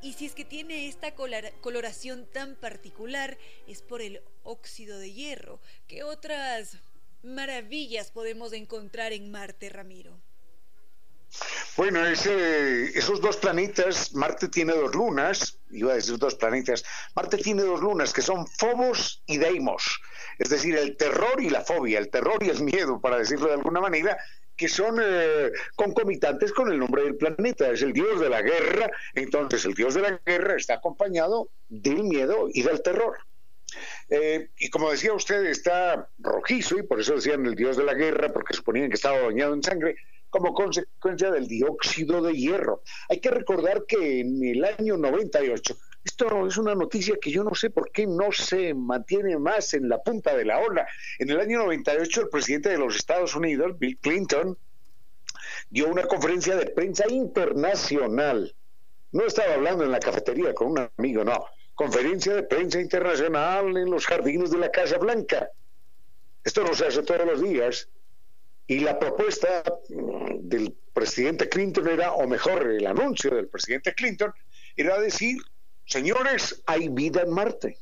y 0.00 0.12
si 0.12 0.26
es 0.26 0.34
que 0.36 0.44
tiene 0.44 0.86
esta 0.86 1.12
coloración 1.60 2.24
tan 2.32 2.54
particular, 2.54 3.36
es 3.66 3.82
por 3.82 4.00
el 4.00 4.20
óxido 4.44 5.00
de 5.00 5.12
hierro. 5.12 5.58
¿Qué 5.88 6.04
otras 6.04 6.78
maravillas 7.24 8.12
podemos 8.12 8.52
encontrar 8.52 9.12
en 9.12 9.28
Marte, 9.32 9.70
Ramiro? 9.70 10.20
Bueno, 11.76 12.06
esos 12.06 13.20
dos 13.20 13.36
planetas, 13.38 14.14
Marte 14.14 14.48
tiene 14.48 14.72
dos 14.74 14.94
lunas, 14.94 15.58
iba 15.72 15.92
a 15.92 15.96
decir 15.96 16.16
dos 16.18 16.36
planetas, 16.36 16.84
Marte 17.16 17.36
tiene 17.38 17.62
dos 17.62 17.80
lunas 17.80 18.12
que 18.12 18.22
son 18.22 18.46
Phobos 18.46 19.22
y 19.26 19.38
Deimos, 19.38 20.00
es 20.38 20.50
decir, 20.50 20.76
el 20.76 20.96
terror 20.96 21.42
y 21.42 21.50
la 21.50 21.62
fobia, 21.62 21.98
el 21.98 22.10
terror 22.10 22.42
y 22.42 22.50
el 22.50 22.62
miedo, 22.62 23.00
para 23.00 23.18
decirlo 23.18 23.48
de 23.48 23.54
alguna 23.54 23.80
manera, 23.80 24.16
que 24.56 24.68
son 24.68 25.00
eh, 25.02 25.50
concomitantes 25.74 26.52
con 26.52 26.70
el 26.70 26.78
nombre 26.78 27.02
del 27.02 27.16
planeta, 27.16 27.70
es 27.70 27.82
el 27.82 27.92
dios 27.92 28.20
de 28.20 28.28
la 28.28 28.42
guerra, 28.42 28.90
entonces 29.14 29.64
el 29.64 29.74
dios 29.74 29.94
de 29.94 30.02
la 30.02 30.20
guerra 30.24 30.56
está 30.56 30.74
acompañado 30.74 31.48
del 31.68 32.04
miedo 32.04 32.48
y 32.52 32.62
del 32.62 32.82
terror. 32.82 33.18
Eh, 34.08 34.50
y 34.58 34.70
como 34.70 34.90
decía 34.90 35.12
usted, 35.12 35.44
está 35.46 36.08
rojizo 36.18 36.78
y 36.78 36.82
por 36.82 37.00
eso 37.00 37.14
decían 37.14 37.44
el 37.46 37.56
dios 37.56 37.76
de 37.76 37.84
la 37.84 37.94
guerra, 37.94 38.32
porque 38.32 38.54
suponían 38.54 38.88
que 38.88 38.94
estaba 38.94 39.20
bañado 39.22 39.54
en 39.54 39.62
sangre, 39.62 39.96
como 40.34 40.52
consecuencia 40.52 41.30
del 41.30 41.46
dióxido 41.46 42.20
de 42.20 42.32
hierro. 42.32 42.82
Hay 43.08 43.20
que 43.20 43.30
recordar 43.30 43.84
que 43.86 44.18
en 44.18 44.44
el 44.44 44.64
año 44.64 44.96
98 44.96 45.76
esto 46.02 46.48
es 46.48 46.56
una 46.56 46.74
noticia 46.74 47.14
que 47.22 47.30
yo 47.30 47.44
no 47.44 47.54
sé 47.54 47.70
por 47.70 47.92
qué 47.92 48.04
no 48.04 48.32
se 48.32 48.74
mantiene 48.74 49.38
más 49.38 49.74
en 49.74 49.88
la 49.88 50.02
punta 50.02 50.36
de 50.36 50.44
la 50.44 50.58
ola. 50.58 50.88
En 51.20 51.30
el 51.30 51.38
año 51.38 51.58
98 51.58 52.22
el 52.22 52.28
presidente 52.30 52.68
de 52.68 52.78
los 52.78 52.96
Estados 52.96 53.36
Unidos, 53.36 53.78
Bill 53.78 53.96
Clinton, 53.98 54.58
dio 55.70 55.86
una 55.86 56.02
conferencia 56.02 56.56
de 56.56 56.66
prensa 56.66 57.04
internacional. 57.08 58.56
No 59.12 59.26
estaba 59.26 59.54
hablando 59.54 59.84
en 59.84 59.92
la 59.92 60.00
cafetería 60.00 60.52
con 60.52 60.72
un 60.72 60.90
amigo, 60.98 61.22
no. 61.22 61.44
Conferencia 61.76 62.34
de 62.34 62.42
prensa 62.42 62.80
internacional 62.80 63.76
en 63.76 63.88
los 63.88 64.04
jardines 64.04 64.50
de 64.50 64.58
la 64.58 64.72
Casa 64.72 64.98
Blanca. 64.98 65.48
Esto 66.42 66.64
no 66.64 66.74
se 66.74 66.86
hace 66.86 67.04
todos 67.04 67.24
los 67.24 67.40
días. 67.40 67.88
Y 68.66 68.80
la 68.80 68.98
propuesta 68.98 69.62
mm, 69.88 70.48
del 70.48 70.74
presidente 70.92 71.48
Clinton 71.48 71.88
era, 71.88 72.12
o 72.12 72.26
mejor, 72.26 72.66
el 72.66 72.86
anuncio 72.86 73.34
del 73.34 73.48
presidente 73.48 73.94
Clinton, 73.94 74.32
era 74.76 74.98
decir 75.00 75.38
Señores, 75.86 76.62
hay 76.66 76.88
vida 76.88 77.22
en 77.22 77.30
Marte. 77.30 77.78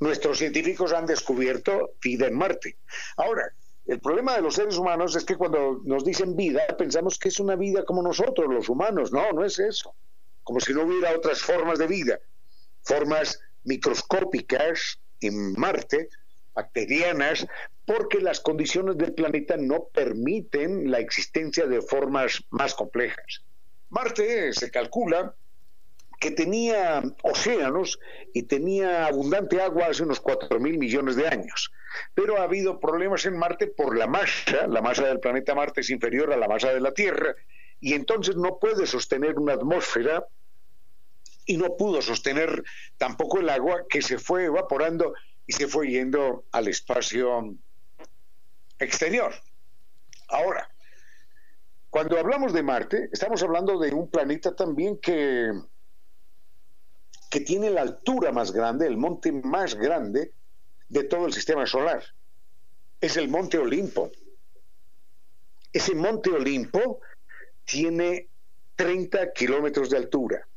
Nuestros 0.00 0.38
científicos 0.38 0.92
han 0.92 1.06
descubierto 1.06 1.92
vida 2.02 2.26
en 2.26 2.34
Marte. 2.34 2.76
Ahora, 3.16 3.52
el 3.86 4.00
problema 4.00 4.34
de 4.34 4.42
los 4.42 4.54
seres 4.54 4.76
humanos 4.76 5.14
es 5.14 5.24
que 5.24 5.36
cuando 5.36 5.80
nos 5.84 6.04
dicen 6.04 6.36
vida, 6.36 6.62
pensamos 6.78 7.18
que 7.18 7.28
es 7.28 7.38
una 7.38 7.56
vida 7.56 7.84
como 7.84 8.02
nosotros, 8.02 8.52
los 8.52 8.68
humanos. 8.68 9.12
No, 9.12 9.32
no 9.32 9.44
es 9.44 9.58
eso. 9.58 9.94
Como 10.42 10.60
si 10.60 10.72
no 10.72 10.82
hubiera 10.82 11.14
otras 11.14 11.40
formas 11.40 11.78
de 11.78 11.86
vida. 11.86 12.18
Formas 12.82 13.38
microscópicas 13.64 14.98
en 15.20 15.52
Marte, 15.52 16.08
bacterianas, 16.54 17.46
porque 17.90 18.20
las 18.20 18.38
condiciones 18.38 18.96
del 18.98 19.14
planeta 19.14 19.56
no 19.56 19.88
permiten 19.92 20.92
la 20.92 21.00
existencia 21.00 21.66
de 21.66 21.82
formas 21.82 22.44
más 22.50 22.72
complejas. 22.72 23.42
Marte 23.88 24.52
se 24.52 24.70
calcula 24.70 25.34
que 26.20 26.30
tenía 26.30 27.02
océanos 27.24 27.98
y 28.32 28.44
tenía 28.44 29.06
abundante 29.06 29.60
agua 29.60 29.86
hace 29.86 30.04
unos 30.04 30.20
4 30.20 30.60
mil 30.60 30.78
millones 30.78 31.16
de 31.16 31.26
años. 31.26 31.72
Pero 32.14 32.38
ha 32.38 32.44
habido 32.44 32.78
problemas 32.78 33.26
en 33.26 33.36
Marte 33.36 33.66
por 33.66 33.98
la 33.98 34.06
masa, 34.06 34.68
la 34.68 34.80
masa 34.80 35.08
del 35.08 35.18
planeta 35.18 35.56
Marte 35.56 35.80
es 35.80 35.90
inferior 35.90 36.32
a 36.32 36.36
la 36.36 36.46
masa 36.46 36.72
de 36.72 36.80
la 36.80 36.94
Tierra, 36.94 37.34
y 37.80 37.94
entonces 37.94 38.36
no 38.36 38.60
puede 38.60 38.86
sostener 38.86 39.36
una 39.36 39.54
atmósfera 39.54 40.24
y 41.44 41.56
no 41.56 41.76
pudo 41.76 42.00
sostener 42.02 42.62
tampoco 42.98 43.40
el 43.40 43.48
agua 43.48 43.82
que 43.88 44.00
se 44.00 44.16
fue 44.18 44.44
evaporando 44.44 45.12
y 45.44 45.54
se 45.54 45.66
fue 45.66 45.88
yendo 45.88 46.44
al 46.52 46.68
espacio 46.68 47.56
exterior. 48.80 49.32
Ahora, 50.28 50.68
Cuando 51.90 52.18
hablamos 52.18 52.52
de 52.52 52.62
Marte, 52.62 53.08
estamos 53.12 53.42
hablando 53.42 53.78
de 53.78 53.92
un 53.92 54.08
planeta 54.10 54.54
también 54.54 54.98
que, 54.98 55.52
que 57.30 57.40
tiene 57.40 57.70
la 57.70 57.82
altura 57.82 58.30
más 58.32 58.52
grande, 58.52 58.86
el 58.86 58.96
monte 58.96 59.32
más 59.32 59.74
grande 59.74 60.32
de 60.88 61.04
todo 61.04 61.26
el 61.26 61.32
sistema 61.32 61.66
solar. 61.66 62.04
Es 63.00 63.16
el 63.16 63.28
Monte 63.28 63.58
Olimpo. 63.58 64.12
Ese 65.72 65.94
Monte 65.96 66.30
Olimpo 66.30 67.00
tiene 67.64 68.28
30 68.76 69.32
kilómetros 69.32 69.90
de 69.90 69.98
altura, 69.98 70.48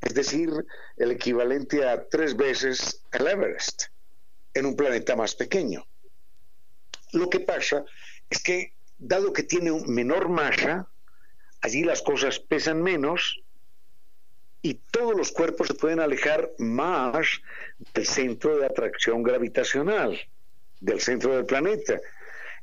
es 0.00 0.14
decir, 0.14 0.50
el 0.96 1.12
equivalente 1.12 1.86
a 1.88 2.08
tres 2.08 2.36
veces 2.36 3.02
el 3.12 3.26
Everest 3.26 3.84
en 4.54 4.66
un 4.66 4.76
planeta 4.76 5.16
más 5.16 5.34
pequeño. 5.34 5.84
Lo 7.12 7.30
que 7.30 7.40
pasa 7.40 7.84
es 8.30 8.42
que, 8.42 8.74
dado 8.98 9.32
que 9.32 9.42
tiene 9.42 9.72
menor 9.86 10.28
masa, 10.28 10.88
allí 11.60 11.84
las 11.84 12.02
cosas 12.02 12.38
pesan 12.38 12.82
menos 12.82 13.40
y 14.62 14.74
todos 14.74 15.16
los 15.16 15.32
cuerpos 15.32 15.68
se 15.68 15.74
pueden 15.74 16.00
alejar 16.00 16.50
más 16.58 17.40
del 17.94 18.06
centro 18.06 18.58
de 18.58 18.66
atracción 18.66 19.22
gravitacional, 19.22 20.18
del 20.80 21.00
centro 21.00 21.34
del 21.36 21.46
planeta. 21.46 22.00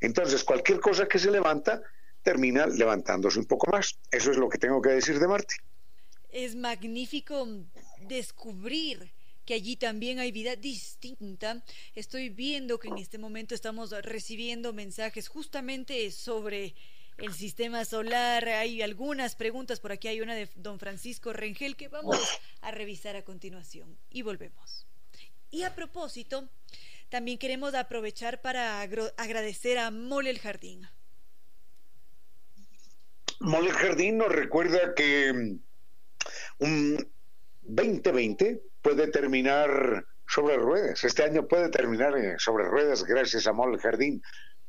Entonces, 0.02 0.44
cualquier 0.44 0.80
cosa 0.80 1.08
que 1.08 1.20
se 1.20 1.32
levanta 1.32 1.82
termina 2.22 2.68
levantándose 2.68 3.40
un 3.40 3.46
poco 3.46 3.72
más. 3.72 3.98
Eso 4.12 4.32
es 4.32 4.38
lo 4.38 4.50
que 4.50 4.58
tengo 4.58 4.82
que 4.82 4.90
decir 4.90 5.20
de 5.20 5.28
Marte. 5.28 5.56
Es 6.30 6.56
magnífico 6.56 7.48
descubrir 8.02 9.14
que 9.46 9.54
allí 9.54 9.76
también 9.76 10.20
hay 10.20 10.32
vida 10.32 10.56
distinta. 10.56 11.64
Estoy 11.94 12.30
viendo 12.30 12.80
que 12.80 12.88
en 12.88 12.98
este 12.98 13.18
momento 13.18 13.56
estamos 13.56 13.92
recibiendo 13.92 14.74
mensajes 14.74 15.28
justamente 15.28 16.12
sobre 16.12 16.76
el 17.18 17.34
sistema 17.34 17.86
solar. 17.86 18.48
Hay 18.48 18.82
algunas 18.82 19.36
preguntas, 19.36 19.80
por 19.80 19.92
aquí 19.92 20.08
hay 20.08 20.22
una 20.22 20.36
de 20.36 20.50
don 20.56 20.80
Francisco 20.80 21.32
Rengel 21.32 21.76
que 21.76 21.88
vamos 21.88 22.20
a 22.62 22.72
revisar 22.72 23.16
a 23.16 23.24
continuación 23.24 23.98
y 24.10 24.24
volvemos. 24.24 24.88
Y 25.52 25.64
a 25.64 25.76
propósito, 25.76 26.50
también 27.10 27.38
queremos 27.38 27.76
aprovechar 27.76 28.42
para 28.42 28.82
agradecer 28.82 29.78
a 29.78 29.92
Mole 29.92 30.32
el 30.32 30.40
Jardín. 30.40 30.88
Mole 33.40 33.70
el 33.70 33.76
Jardín 33.76 34.18
nos 34.18 34.32
recuerda 34.32 34.96
que 34.96 35.32
mm, 35.32 35.60
un 36.60 37.12
2020 37.62 38.62
puede 38.86 39.08
terminar 39.08 40.06
sobre 40.28 40.58
ruedas. 40.58 41.04
Este 41.04 41.24
año 41.24 41.48
puede 41.48 41.70
terminar 41.70 42.14
sobre 42.38 42.66
ruedas 42.66 43.04
gracias 43.04 43.48
a 43.48 43.54
Mall 43.54 43.80
Jardín. 43.80 44.22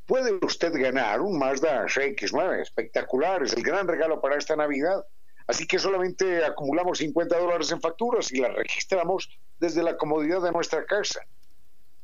Puede 0.07 0.43
usted 0.43 0.73
ganar 0.73 1.21
un 1.21 1.37
Mazda 1.37 1.85
CX9 1.85 2.59
espectacular, 2.59 3.43
es 3.43 3.53
el 3.53 3.61
gran 3.61 3.87
regalo 3.87 4.19
para 4.19 4.37
esta 4.37 4.55
Navidad. 4.55 5.05
Así 5.45 5.67
que 5.67 5.77
solamente 5.77 6.43
acumulamos 6.43 6.97
50 6.97 7.37
dólares 7.37 7.71
en 7.71 7.79
facturas 7.79 8.31
y 8.31 8.39
las 8.39 8.55
registramos 8.55 9.29
desde 9.59 9.83
la 9.83 9.97
comodidad 9.97 10.41
de 10.41 10.51
nuestra 10.51 10.83
casa. 10.87 11.21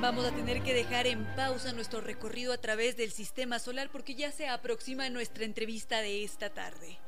Vamos 0.00 0.24
a 0.24 0.32
tener 0.32 0.62
que 0.62 0.72
dejar 0.72 1.06
en 1.06 1.24
pausa 1.36 1.72
nuestro 1.72 2.00
recorrido 2.00 2.54
a 2.54 2.58
través 2.58 2.96
del 2.96 3.10
sistema 3.10 3.58
solar 3.58 3.90
porque 3.92 4.14
ya 4.14 4.32
se 4.32 4.48
aproxima 4.48 5.10
nuestra 5.10 5.44
entrevista 5.44 6.00
de 6.00 6.24
esta 6.24 6.48
tarde. 6.48 6.98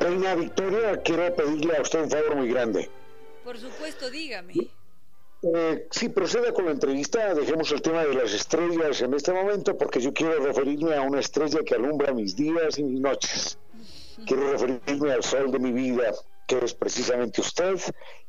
Reina 0.00 0.34
Victoria, 0.34 1.00
quiero 1.02 1.34
pedirle 1.36 1.76
a 1.76 1.82
usted 1.82 2.02
un 2.02 2.10
favor 2.10 2.36
muy 2.36 2.48
grande. 2.48 2.90
Por 3.44 3.58
supuesto, 3.58 4.10
dígame. 4.10 4.54
Eh, 5.42 5.88
sí, 5.90 6.10
proceda 6.10 6.52
con 6.52 6.66
la 6.66 6.72
entrevista. 6.72 7.34
Dejemos 7.34 7.72
el 7.72 7.80
tema 7.80 8.04
de 8.04 8.14
las 8.14 8.32
estrellas 8.32 9.00
en 9.00 9.14
este 9.14 9.32
momento 9.32 9.76
porque 9.76 10.00
yo 10.00 10.12
quiero 10.12 10.44
referirme 10.44 10.94
a 10.94 11.02
una 11.02 11.20
estrella 11.20 11.60
que 11.64 11.74
alumbra 11.74 12.12
mis 12.12 12.36
días 12.36 12.78
y 12.78 12.82
mis 12.82 13.00
noches. 13.00 13.58
Quiero 14.26 14.52
referirme 14.52 15.12
al 15.12 15.22
sol 15.22 15.50
de 15.50 15.58
mi 15.58 15.72
vida, 15.72 16.12
que 16.46 16.58
es 16.62 16.74
precisamente 16.74 17.40
usted 17.40 17.80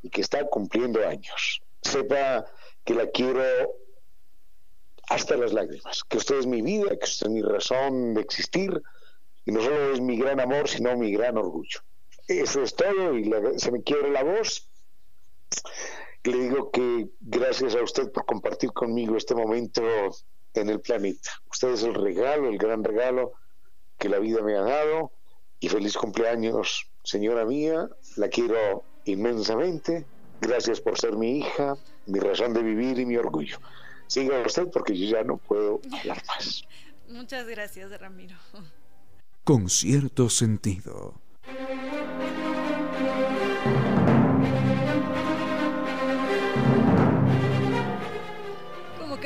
y 0.02 0.10
que 0.10 0.22
está 0.22 0.46
cumpliendo 0.46 1.06
años. 1.06 1.62
Sepa 1.82 2.46
que 2.86 2.94
la 2.94 3.08
quiero 3.08 3.44
hasta 5.10 5.36
las 5.36 5.52
lágrimas, 5.52 6.06
que 6.06 6.18
usted 6.18 6.40
es 6.40 6.48
mi 6.48 6.62
vida, 6.62 6.98
que 6.98 7.04
usted 7.04 7.28
es 7.28 7.34
mi 7.34 7.42
razón 7.42 8.14
de 8.14 8.22
existir 8.22 8.82
y 9.44 9.52
no 9.52 9.62
solo 9.62 9.94
es 9.94 10.00
mi 10.00 10.18
gran 10.18 10.40
amor, 10.40 10.70
sino 10.70 10.96
mi 10.96 11.12
gran 11.12 11.38
orgullo. 11.38 11.82
Eso 12.28 12.64
es 12.64 12.74
todo 12.74 13.18
y 13.18 13.30
se 13.58 13.72
me 13.72 13.84
quiere 13.84 14.10
la 14.12 14.24
voz 14.24 14.71
le 16.24 16.38
digo 16.38 16.72
que 16.72 17.10
gracias 17.20 17.76
a 17.76 17.84
usted 17.84 18.12
por 18.12 18.26
compartir 18.26 18.72
conmigo 18.72 19.18
este 19.18 19.36
momento 19.36 19.82
en 20.54 20.70
el 20.70 20.80
planeta. 20.80 21.32
Usted 21.50 21.70
es 21.70 21.84
el 21.84 21.96
regalo, 21.96 22.50
el 22.50 22.58
gran 22.58 22.84
regalo 22.84 23.34
que 23.98 24.10
la 24.10 24.20
vida 24.20 24.42
me 24.42 24.56
ha 24.56 24.62
dado 24.62 25.12
y 25.60 25.70
feliz 25.70 25.96
cumpleaños, 25.98 26.90
señora 27.04 27.46
mía. 27.46 27.90
La 28.18 28.30
quiero 28.30 28.84
inmensamente. 29.06 30.06
Gracias 30.42 30.82
por 30.82 31.00
ser 31.00 31.16
mi 31.16 31.40
hija, 31.40 31.78
mi 32.08 32.20
razón 32.20 32.54
de 32.54 32.64
vivir 32.64 33.00
y 33.00 33.06
mi 33.06 33.18
orgullo. 33.18 33.58
Siga 34.08 34.42
usted 34.46 34.68
porque 34.72 34.98
yo 34.98 35.18
ya 35.18 35.24
no 35.24 35.38
puedo 35.38 35.80
hablar 36.00 36.22
más. 36.28 36.64
Muchas 37.08 37.48
gracias, 37.48 37.92
Ramiro. 38.00 38.36
Con 39.44 39.70
cierto 39.70 40.30
sentido. 40.30 41.16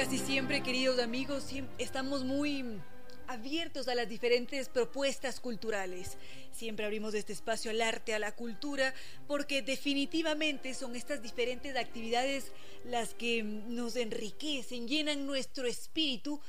Casi 0.05 0.19
siempre, 0.19 0.61
queridos 0.61 0.99
amigos, 0.99 1.47
estamos 1.79 2.23
muy 2.23 2.63
abiertos 3.25 3.87
a 3.87 3.95
las 3.95 4.07
diferentes 4.07 4.69
propuestas 4.69 5.39
culturales. 5.39 6.19
Siempre 6.51 6.85
abrimos 6.85 7.15
este 7.15 7.33
espacio 7.33 7.71
al 7.71 7.81
arte, 7.81 8.13
a 8.13 8.19
la 8.19 8.31
cultura, 8.35 8.93
porque 9.25 9.63
definitivamente 9.63 10.75
son 10.75 10.95
estas 10.95 11.23
diferentes 11.23 11.75
actividades 11.75 12.51
las 12.83 13.15
que 13.15 13.41
nos 13.41 13.95
enriquecen, 13.95 14.87
llenan 14.87 15.25
nuestro 15.25 15.65
espíritu 15.65 16.39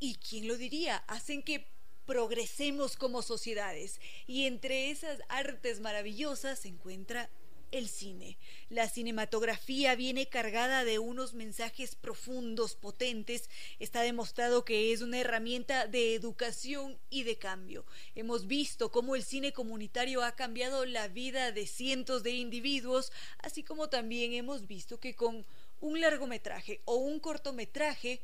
y, 0.00 0.16
¿quién 0.16 0.48
lo 0.48 0.56
diría?, 0.56 0.96
hacen 1.06 1.44
que 1.44 1.64
progresemos 2.06 2.96
como 2.96 3.22
sociedades. 3.22 4.00
Y 4.26 4.46
entre 4.46 4.90
esas 4.90 5.20
artes 5.28 5.78
maravillosas 5.78 6.58
se 6.58 6.70
encuentra 6.70 7.30
el 7.72 7.88
cine. 7.88 8.38
La 8.68 8.88
cinematografía 8.88 9.94
viene 9.94 10.28
cargada 10.28 10.84
de 10.84 10.98
unos 10.98 11.34
mensajes 11.34 11.94
profundos, 11.94 12.74
potentes. 12.74 13.48
Está 13.78 14.02
demostrado 14.02 14.64
que 14.64 14.92
es 14.92 15.02
una 15.02 15.18
herramienta 15.18 15.86
de 15.86 16.14
educación 16.14 16.98
y 17.10 17.22
de 17.24 17.36
cambio. 17.36 17.86
Hemos 18.14 18.46
visto 18.46 18.90
cómo 18.90 19.16
el 19.16 19.22
cine 19.22 19.52
comunitario 19.52 20.22
ha 20.22 20.32
cambiado 20.32 20.84
la 20.84 21.08
vida 21.08 21.52
de 21.52 21.66
cientos 21.66 22.22
de 22.22 22.32
individuos, 22.32 23.12
así 23.38 23.62
como 23.62 23.88
también 23.88 24.32
hemos 24.32 24.66
visto 24.66 25.00
que 25.00 25.14
con 25.14 25.44
un 25.80 26.00
largometraje 26.00 26.80
o 26.84 26.96
un 26.96 27.20
cortometraje 27.20 28.20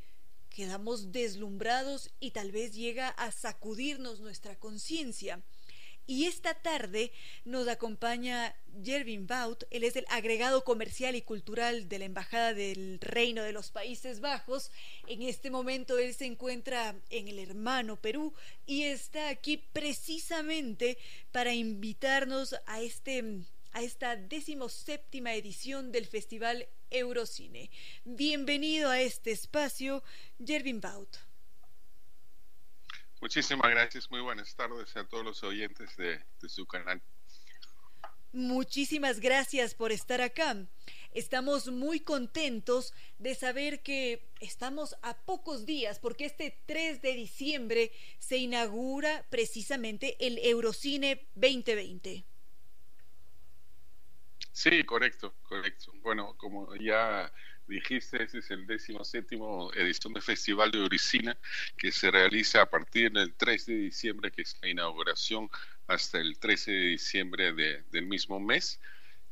quedamos 0.51 1.13
deslumbrados 1.13 2.11
y 2.21 2.33
tal 2.33 2.53
vez 2.53 2.75
llega 2.75 3.09
a 3.09 3.33
sacudirnos 3.33 4.21
nuestra 4.21 4.59
conciencia. 4.59 5.43
Y 6.07 6.27
esta 6.27 6.55
tarde 6.55 7.13
nos 7.45 7.69
acompaña 7.69 8.55
Jervin 8.83 9.27
Baut, 9.27 9.65
él 9.71 9.85
es 9.85 9.97
el 9.97 10.05
agregado 10.09 10.65
comercial 10.65 11.15
y 11.15 11.23
cultural 11.23 11.89
de 11.89 11.99
la 12.01 12.07
Embajada 12.07 12.55
del 12.55 12.99
Reino 13.01 13.43
de 13.43 13.53
los 13.53 13.71
Países 13.71 14.21
Bajos. 14.21 14.71
En 15.07 15.23
este 15.23 15.51
momento 15.51 15.99
él 15.99 16.15
se 16.15 16.27
encuentra 16.27 16.97
en 17.11 17.29
el 17.29 17.39
hermano 17.39 17.97
Perú 17.97 18.35
y 18.67 18.83
está 18.83 19.29
aquí 19.29 19.59
precisamente 19.73 20.99
para 21.31 21.55
invitarnos 21.55 22.57
a 22.67 22.81
este 22.81 23.45
a 23.75 23.81
esta 23.81 24.17
decimoséptima 24.17 25.35
edición 25.35 25.93
del 25.93 26.07
Festival 26.07 26.69
Eurocine. 26.91 27.71
Bienvenido 28.05 28.91
a 28.91 29.01
este 29.01 29.31
espacio, 29.31 30.03
Jervin 30.45 30.81
Baut. 30.81 31.32
Muchísimas 33.23 33.71
gracias, 33.71 34.11
muy 34.11 34.21
buenas 34.21 34.53
tardes 34.57 34.97
a 34.97 35.05
todos 35.05 35.25
los 35.25 35.45
oyentes 35.45 35.97
de, 35.97 36.21
su 36.49 36.67
canal. 36.67 37.01
Muchísimas 38.33 39.21
gracias 39.21 39.77
por 39.77 39.93
estar 39.93 40.21
acá. 40.21 40.57
estamos 41.13 41.69
muy 41.69 42.01
contentos 42.01 42.93
de 43.21 43.37
saber 43.37 43.81
que 43.85 44.29
estamos 44.41 44.97
a 45.03 45.17
pocos 45.17 45.67
días, 45.67 46.01
porque 46.01 46.25
este 46.25 46.59
3 46.67 47.01
de 47.01 47.13
diciembre 47.15 47.93
se 48.19 48.39
inaugura 48.39 49.25
precisamente 49.31 50.17
el 50.19 50.39
Eurocine 50.39 51.25
2020. 51.37 52.25
Sí, 54.51 54.83
correcto, 54.83 55.33
correcto. 55.45 55.93
Bueno, 56.03 56.35
como 56.37 56.75
ya 56.75 57.33
dijiste, 57.67 58.23
este 58.23 58.39
es 58.39 58.51
el 58.51 58.67
17 58.67 59.37
edición 59.75 60.13
del 60.13 60.23
Festival 60.23 60.71
de 60.71 60.79
Eurocine 60.79 61.37
que 61.77 61.93
se 61.93 62.11
realiza 62.11 62.63
a 62.63 62.67
partir 62.71 63.13
del 63.13 63.35
3 63.35 63.67
de 63.67 63.75
diciembre, 63.75 64.31
que 64.31 64.43
es 64.43 64.57
la 64.61 64.69
inauguración, 64.69 65.49
hasta 65.87 66.19
el 66.19 66.39
13 66.39 66.71
de 66.71 66.87
diciembre 66.89 67.53
del 67.53 68.07
mismo 68.07 68.41
mes. 68.41 68.81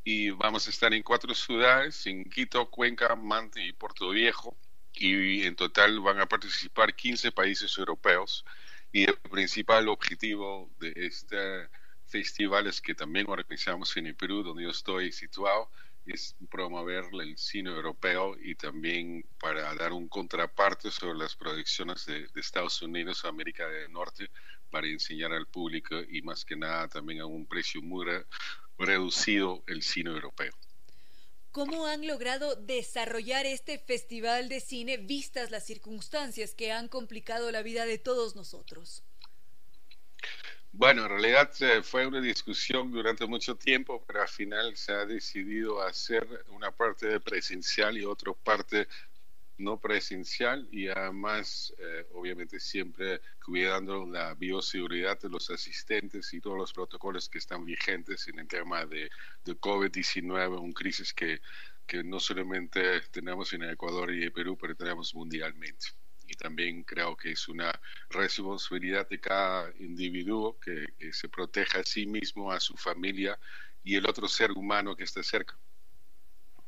Y 0.02 0.30
vamos 0.30 0.66
a 0.66 0.70
estar 0.70 0.92
en 0.94 1.02
cuatro 1.02 1.34
ciudades, 1.34 2.06
en 2.06 2.24
Quito, 2.24 2.70
Cuenca, 2.70 3.14
Mante 3.16 3.64
y 3.64 3.72
Puerto 3.72 4.10
Viejo. 4.10 4.56
Y 4.92 5.44
en 5.44 5.56
total 5.56 6.00
van 6.00 6.20
a 6.20 6.26
participar 6.26 6.94
15 6.94 7.32
países 7.32 7.76
europeos. 7.78 8.44
Y 8.92 9.04
el 9.04 9.16
principal 9.16 9.88
objetivo 9.88 10.70
de 10.80 10.92
este 10.96 11.68
festivales 12.10 12.80
que 12.80 12.94
también 12.94 13.26
organizamos 13.28 13.96
en 13.96 14.08
el 14.08 14.16
Perú, 14.16 14.42
donde 14.42 14.64
yo 14.64 14.70
estoy 14.70 15.12
situado, 15.12 15.70
es 16.06 16.34
promover 16.50 17.04
el 17.12 17.36
cine 17.36 17.70
europeo 17.70 18.36
y 18.40 18.54
también 18.54 19.24
para 19.38 19.74
dar 19.74 19.92
un 19.92 20.08
contraparte 20.08 20.90
sobre 20.90 21.18
las 21.18 21.36
producciones 21.36 22.06
de, 22.06 22.28
Estados 22.34 22.80
Unidos, 22.82 23.24
América 23.24 23.68
del 23.68 23.92
Norte, 23.92 24.30
para 24.70 24.86
enseñar 24.86 25.32
al 25.32 25.46
público 25.46 25.96
y 26.08 26.22
más 26.22 26.44
que 26.44 26.56
nada 26.56 26.88
también 26.88 27.20
a 27.20 27.26
un 27.26 27.46
precio 27.46 27.82
muy 27.82 28.06
reducido 28.78 29.62
el 29.66 29.82
cine 29.82 30.10
europeo. 30.10 30.52
¿Cómo 31.52 31.86
han 31.86 32.06
logrado 32.06 32.54
desarrollar 32.54 33.44
este 33.44 33.78
festival 33.78 34.48
de 34.48 34.60
cine 34.60 34.98
vistas 34.98 35.50
las 35.50 35.66
circunstancias 35.66 36.54
que 36.54 36.70
han 36.70 36.86
complicado 36.86 37.50
la 37.50 37.62
vida 37.62 37.86
de 37.86 37.98
todos 37.98 38.36
nosotros? 38.36 39.02
Bueno, 40.72 41.02
en 41.02 41.08
realidad 41.10 41.50
eh, 41.60 41.82
fue 41.82 42.06
una 42.06 42.20
discusión 42.20 42.90
durante 42.92 43.26
mucho 43.26 43.56
tiempo, 43.56 44.04
pero 44.06 44.22
al 44.22 44.28
final 44.28 44.76
se 44.76 44.92
ha 44.92 45.04
decidido 45.04 45.82
hacer 45.82 46.44
una 46.48 46.70
parte 46.70 47.20
presencial 47.20 47.98
y 47.98 48.04
otra 48.04 48.32
parte 48.34 48.86
no 49.58 49.78
presencial 49.80 50.68
y 50.72 50.88
además, 50.88 51.74
eh, 51.78 52.06
obviamente, 52.14 52.60
siempre 52.60 53.20
cuidando 53.44 54.06
la 54.06 54.34
bioseguridad 54.34 55.20
de 55.20 55.28
los 55.28 55.50
asistentes 55.50 56.32
y 56.34 56.40
todos 56.40 56.56
los 56.58 56.72
protocolos 56.72 57.28
que 57.28 57.38
están 57.38 57.64
vigentes 57.64 58.28
en 58.28 58.38
el 58.38 58.48
tema 58.48 58.86
de, 58.86 59.10
de 59.44 59.56
COVID-19, 59.56 60.60
un 60.60 60.72
crisis 60.72 61.12
que, 61.12 61.40
que 61.86 62.02
no 62.04 62.20
solamente 62.20 63.00
tenemos 63.10 63.52
en 63.52 63.64
Ecuador 63.64 64.14
y 64.14 64.24
en 64.24 64.32
Perú, 64.32 64.56
pero 64.58 64.74
tenemos 64.76 65.14
mundialmente 65.14 65.88
y 66.30 66.34
también 66.34 66.84
creo 66.84 67.16
que 67.16 67.32
es 67.32 67.48
una 67.48 67.80
responsabilidad 68.08 69.08
de 69.08 69.18
cada 69.18 69.72
individuo 69.80 70.58
que, 70.60 70.86
se 71.12 71.28
proteja 71.28 71.80
a 71.80 71.84
sí 71.84 72.06
mismo, 72.06 72.52
a 72.52 72.60
su 72.60 72.76
familia 72.76 73.38
y 73.82 73.96
el 73.96 74.06
otro 74.06 74.28
ser 74.28 74.52
humano 74.52 74.94
que 74.94 75.02
está 75.04 75.24
cerca. 75.24 75.58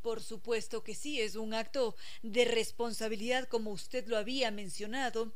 Por 0.03 0.21
supuesto 0.21 0.83
que 0.83 0.97
sí, 0.97 1.21
es 1.21 1.37
un 1.37 1.55
acto 1.55 1.95
de 2.23 2.45
responsabilidad 2.45 3.47
como 3.49 3.71
usted 3.71 4.09
lo 4.09 4.17
había 4.17 4.51
mencionado. 4.51 5.33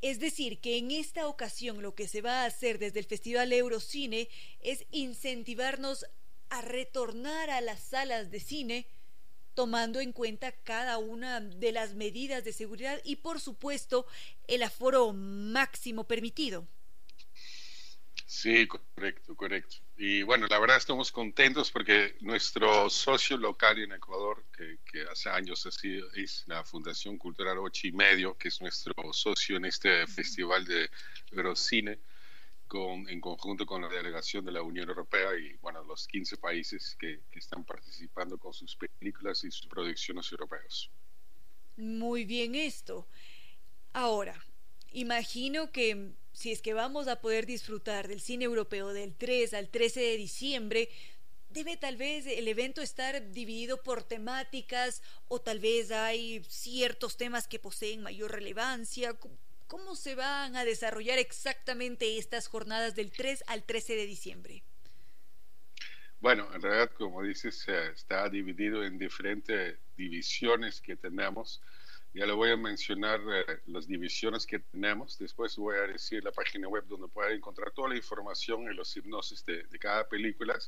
Es 0.00 0.18
decir, 0.18 0.60
que 0.60 0.78
en 0.78 0.90
esta 0.90 1.26
ocasión 1.26 1.82
lo 1.82 1.94
que 1.94 2.08
se 2.08 2.22
va 2.22 2.42
a 2.42 2.46
hacer 2.46 2.78
desde 2.78 3.00
el 3.00 3.04
Festival 3.04 3.52
Eurocine 3.52 4.30
es 4.60 4.86
incentivarnos 4.90 6.06
a 6.48 6.62
retornar 6.62 7.50
a 7.50 7.60
las 7.60 7.80
salas 7.80 8.30
de 8.30 8.40
cine, 8.40 8.86
tomando 9.60 10.00
en 10.00 10.14
cuenta 10.14 10.52
cada 10.52 10.96
una 10.96 11.38
de 11.38 11.70
las 11.70 11.92
medidas 11.92 12.42
de 12.44 12.54
seguridad 12.54 12.98
y 13.04 13.16
por 13.16 13.40
supuesto 13.40 14.06
el 14.48 14.62
aforo 14.62 15.12
máximo 15.12 16.04
permitido. 16.04 16.66
Sí, 18.24 18.66
correcto, 18.66 19.36
correcto. 19.36 19.76
Y 19.98 20.22
bueno, 20.22 20.46
la 20.46 20.58
verdad 20.58 20.78
estamos 20.78 21.12
contentos 21.12 21.70
porque 21.70 22.16
nuestro 22.20 22.88
socio 22.88 23.36
local 23.36 23.78
en 23.80 23.92
Ecuador, 23.92 24.42
que, 24.56 25.02
hace 25.12 25.28
años 25.28 25.66
ha 25.66 25.70
sido, 25.70 26.10
es 26.14 26.44
la 26.46 26.64
Fundación 26.64 27.18
Cultural 27.18 27.58
Ocho 27.58 27.86
y 27.86 27.92
Medio, 27.92 28.38
que 28.38 28.48
es 28.48 28.62
nuestro 28.62 28.94
socio 29.12 29.58
en 29.58 29.66
este 29.66 30.06
festival 30.06 30.64
de 30.64 30.88
Eurocine, 31.32 31.98
en 32.72 33.20
conjunto 33.20 33.66
con 33.66 33.82
la 33.82 33.88
delegación 33.88 34.44
de 34.44 34.52
la 34.52 34.62
Unión 34.62 34.88
Europea 34.88 35.36
y 35.36 35.54
bueno, 35.56 35.82
los 35.82 36.06
15 36.06 36.36
países 36.36 36.96
que, 36.98 37.20
están 37.32 37.64
participando 37.64 38.38
con 38.38 38.52
sus 38.52 38.76
películas 38.76 39.42
y 39.42 39.50
sus 39.50 39.66
producciones 39.66 40.30
europeas. 40.30 40.88
Muy 41.76 42.24
bien 42.24 42.54
esto. 42.54 43.08
Ahora, 43.92 44.44
imagino 44.92 45.72
que 45.72 46.12
si 46.32 46.52
es 46.52 46.62
que 46.62 46.74
vamos 46.74 47.08
a 47.08 47.20
poder 47.20 47.44
disfrutar 47.44 48.06
del 48.06 48.20
cine 48.20 48.44
europeo 48.44 48.92
del 48.92 49.14
3 49.16 49.54
al 49.54 49.68
13 49.68 50.00
de 50.00 50.16
diciembre, 50.16 50.88
debe 51.48 51.76
tal 51.76 51.96
vez 51.96 52.26
el 52.26 52.46
evento 52.46 52.82
estar 52.82 53.32
dividido 53.32 53.82
por 53.82 54.04
temáticas 54.04 55.02
o 55.26 55.40
tal 55.40 55.58
vez 55.58 55.90
hay 55.90 56.44
ciertos 56.48 57.16
temas 57.16 57.48
que 57.48 57.58
poseen 57.58 58.02
mayor 58.02 58.30
relevancia. 58.30 59.16
¿Cómo 59.70 59.94
se 59.94 60.16
van 60.16 60.56
a 60.56 60.64
desarrollar 60.64 61.20
exactamente 61.20 62.18
estas 62.18 62.48
jornadas 62.48 62.96
del 62.96 63.12
3 63.12 63.44
al 63.46 63.62
13 63.62 63.94
de 63.94 64.04
diciembre? 64.04 64.64
Bueno, 66.18 66.52
en 66.52 66.60
realidad, 66.60 66.90
como 66.90 67.22
dices, 67.22 67.68
está 67.68 68.28
dividido 68.28 68.82
en 68.82 68.98
diferentes 68.98 69.78
divisiones 69.96 70.80
que 70.80 70.96
tenemos. 70.96 71.62
Ya 72.12 72.26
le 72.26 72.32
voy 72.32 72.50
a 72.50 72.56
mencionar 72.56 73.20
eh, 73.20 73.60
las 73.66 73.86
divisiones 73.86 74.44
que 74.44 74.58
tenemos. 74.58 75.16
Después 75.16 75.54
voy 75.56 75.76
a 75.76 75.82
decir 75.82 76.24
la 76.24 76.32
página 76.32 76.66
web 76.66 76.84
donde 76.88 77.06
pueden 77.06 77.36
encontrar 77.36 77.70
toda 77.70 77.90
la 77.90 77.96
información 77.96 78.64
y 78.64 78.74
los 78.74 78.96
hipnosis 78.96 79.44
de, 79.46 79.62
de, 79.64 79.78
cada 79.78 80.08
película. 80.08 80.58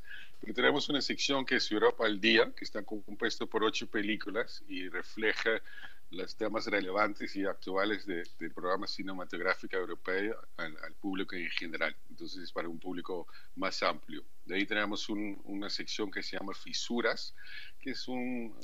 Pero 0.41 0.55
tenemos 0.55 0.89
una 0.89 1.03
sección 1.03 1.45
que 1.45 1.57
es 1.57 1.73
Europa 1.73 2.07
al 2.07 2.21
Día, 2.21 2.53
que 2.55 2.65
está 2.65 2.85
compuesto 2.85 3.49
por 3.49 3.65
ocho 3.65 3.89
películas 3.89 4.63
y 4.69 4.89
refleja 4.89 5.61
los 6.13 6.37
temas 6.37 6.67
relevantes 6.67 7.35
y 7.37 7.45
actuales 7.45 8.07
del 8.07 8.53
programa 8.55 8.87
cinematográfico 8.87 9.77
europeo 9.77 10.37
al, 10.59 10.95
público 11.01 11.35
en 11.35 11.49
general. 11.51 11.97
Entonces 12.11 12.43
es 12.45 12.53
para 12.53 12.69
un 12.69 12.79
público 12.79 13.27
más 13.57 13.83
amplio. 13.83 14.23
De 14.45 14.57
ahí 14.57 14.67
tenemos 14.67 15.09
una 15.09 15.71
sección 15.71 16.11
que 16.11 16.23
se 16.23 16.37
llama 16.37 16.53
Fisuras, 16.55 17.35
que 17.81 17.95
son 17.95 18.55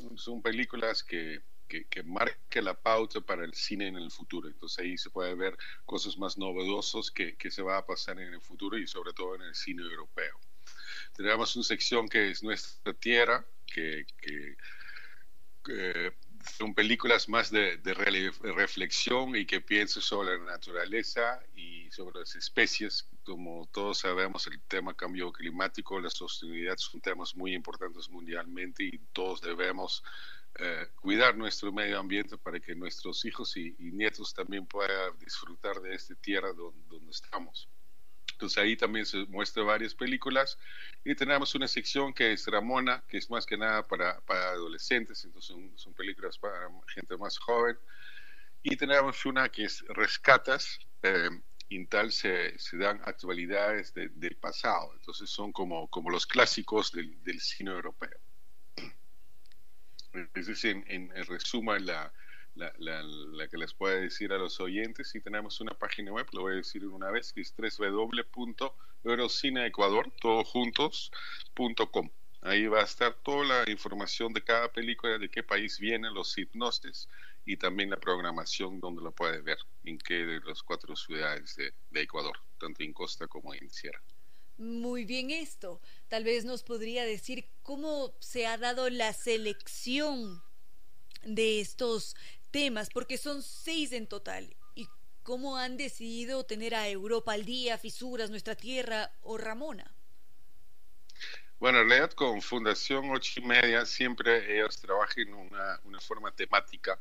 películas 0.43 1.03
que, 1.03 1.41
que, 1.69 2.03
marcan 2.03 2.65
la 2.65 2.75
pauta 2.75 3.21
para 3.21 3.45
el 3.45 3.55
cine 3.55 3.89
en 3.89 3.97
el 3.97 4.11
futuro. 4.11 4.49
Entonces 4.49 4.79
ahí 4.79 4.99
se 4.99 5.11
puede 5.11 5.35
ver 5.35 5.57
cosas 5.85 6.19
más 6.19 6.39
novedosas 6.39 7.11
que, 7.11 7.37
que 7.37 7.51
se 7.51 7.63
va 7.63 7.79
a 7.79 7.87
pasar 7.87 8.19
en 8.21 8.33
el 8.35 8.41
futuro 8.41 8.79
y 8.79 8.87
sobre 8.87 9.13
todo 9.13 9.35
en 9.35 9.43
el 9.43 9.55
cine 9.55 9.83
europeo. 9.83 10.39
Tenemos 11.15 11.55
una 11.57 11.65
sección 11.65 12.09
que 12.09 12.31
es 12.31 12.43
Nuestra 12.43 12.95
Tierra, 12.95 13.45
que, 13.67 14.07
que 14.21 14.57
son 16.57 16.75
películas 16.75 17.29
más 17.29 17.51
de, 17.51 17.79
reflexión 18.43 19.37
y 19.37 19.45
que 19.45 19.61
piensen 19.61 20.03
sobre 20.03 20.39
la 20.39 20.53
naturaleza 20.53 21.43
y 21.55 21.91
sobre 21.91 22.21
las 22.21 22.35
especies. 22.37 23.09
Como 23.25 23.69
todos 23.73 23.99
sabemos, 23.99 24.47
el 24.47 24.61
tema 24.63 24.95
cambio 24.95 25.33
climático, 25.33 26.01
la 26.01 26.11
sostenibilidad 26.11 26.77
son 26.79 27.01
temas 27.01 27.35
muy 27.37 27.55
importantes 27.55 28.09
mundialmente 28.09 28.85
y 28.85 28.99
todos 29.13 29.41
debemos 29.41 30.03
eh, 30.59 30.89
cuidar 30.97 31.37
nuestro 31.37 31.73
medio 31.73 31.99
ambiente 31.99 32.37
para 32.37 32.59
que 32.59 32.75
nuestros 32.75 33.25
hijos 33.25 33.57
y, 33.57 33.77
nietos 33.79 34.35
también 34.35 34.67
puedan 34.67 35.17
disfrutar 35.19 35.81
de 35.81 35.95
esta 35.95 36.15
tierra 36.17 36.53
donde 36.53 37.11
estamos. 37.11 37.69
Entonces 38.33 38.59
ahí 38.59 38.77
también 38.77 39.07
se 39.07 39.19
muestran 39.27 39.67
varias 39.67 39.95
películas 39.95 40.59
y 41.05 41.15
tenemos 41.15 41.55
una 41.55 41.67
sección 41.69 42.13
que 42.13 42.33
es 42.33 42.47
Ramona, 42.47 43.05
que 43.09 43.19
es 43.19 43.31
más 43.31 43.47
que 43.47 43.57
nada 43.57 43.87
para, 43.87 44.21
para 44.23 44.51
adolescentes, 44.51 45.25
entonces 45.25 45.57
son, 45.77 45.95
películas 45.95 46.39
para 46.39 46.69
gente 46.95 47.17
más 47.17 47.39
joven. 47.39 47.79
Y 48.63 48.77
tenemos 48.77 49.25
una 49.27 49.49
que 49.49 49.65
es 49.65 49.85
Rescatas, 49.89 50.79
eh, 51.03 51.31
y 51.69 51.87
tal 51.87 52.13
se, 52.13 52.59
se 52.59 52.77
dan 52.79 53.01
actualidades 53.05 53.93
del 53.95 54.37
pasado, 54.37 54.93
entonces 54.95 55.29
son 55.31 55.53
como, 55.53 55.89
como 55.89 56.11
los 56.11 56.27
clásicos 56.27 56.93
del, 56.93 57.23
del 57.23 57.41
cine 57.41 57.71
europeo. 57.71 58.19
Es 60.35 60.47
decir, 60.47 60.85
en, 60.87 61.13
en 61.15 61.27
resumen, 61.27 61.87
la, 61.87 62.13
la, 62.59 63.03
la, 63.03 63.49
que 63.49 63.57
les 63.57 63.73
puede 63.73 64.03
decir 64.03 64.31
a 64.33 64.39
los 64.39 64.61
oyentes. 64.61 65.11
Si 65.11 65.21
tenemos 65.21 65.61
una 65.61 65.73
página 65.73 66.13
web, 66.13 66.27
lo 66.33 66.43
voy 66.43 66.53
a 66.55 66.57
decir 66.57 66.85
una 66.87 67.11
vez, 67.11 67.33
que 67.33 67.41
es 67.41 67.55
www.eurocineecuador, 67.57 70.13
Ahí 72.41 72.69
va 72.69 72.81
a 72.81 72.85
estar 72.85 73.15
toda 73.15 73.45
la 73.45 73.69
información 73.71 74.33
de 74.33 74.43
cada 74.43 74.73
película, 74.73 75.19
de 75.19 75.29
qué 75.29 75.43
país 75.43 75.81
vienen 75.81 76.15
los 76.15 76.39
hipnostes 76.39 77.09
y 77.45 77.57
también 77.57 77.91
la 77.91 77.99
programación 77.99 78.79
donde 78.79 79.03
lo 79.03 79.11
puede 79.13 79.41
ver, 79.41 79.59
en 79.85 79.99
qué 79.99 80.25
de 80.25 80.39
las 80.41 80.63
cuatro 80.63 80.95
ciudades 80.95 81.57
de, 81.57 81.75
de 81.91 82.03
Ecuador, 82.03 82.39
tanto 82.59 82.85
en 82.85 82.93
costa 82.93 83.27
como 83.27 83.55
en 83.55 83.69
sierra. 83.71 84.01
Muy 84.59 85.05
bien 85.05 85.31
esto. 85.31 85.81
Tal 86.09 86.25
vez 86.25 86.45
nos 86.45 86.63
podría 86.63 87.05
decir 87.05 87.47
cómo 87.63 88.15
se 88.21 88.47
ha 88.47 88.59
dado 88.59 88.91
la 88.91 89.13
selección 89.13 90.43
de 91.23 91.61
estos 91.61 92.17
temas, 92.51 92.91
porque 92.93 93.19
son 93.19 93.43
seis 93.43 93.93
en 93.93 94.07
total. 94.07 94.57
¿Y 94.75 94.89
cómo 95.23 95.57
han 95.57 95.77
decidido 95.77 96.45
tener 96.45 96.75
a 96.75 96.89
Europa 96.89 97.33
al 97.33 97.45
día, 97.45 97.79
Fisuras, 97.79 98.31
Nuestra 98.31 98.55
Tierra 98.55 99.13
o 99.23 99.39
Ramona? 99.39 99.95
Bueno, 101.59 101.81
en 101.81 101.89
realidad 101.89 102.13
con 102.13 102.41
Fundación 102.41 103.11
Ocho 103.11 103.41
y 103.41 103.45
Media 103.45 103.85
siempre 103.85 104.57
ellos 104.57 104.81
trabajan 104.81 105.29
en 105.29 105.35
una, 105.35 105.81
una 105.85 106.01
forma 106.01 106.31
temática 106.31 107.01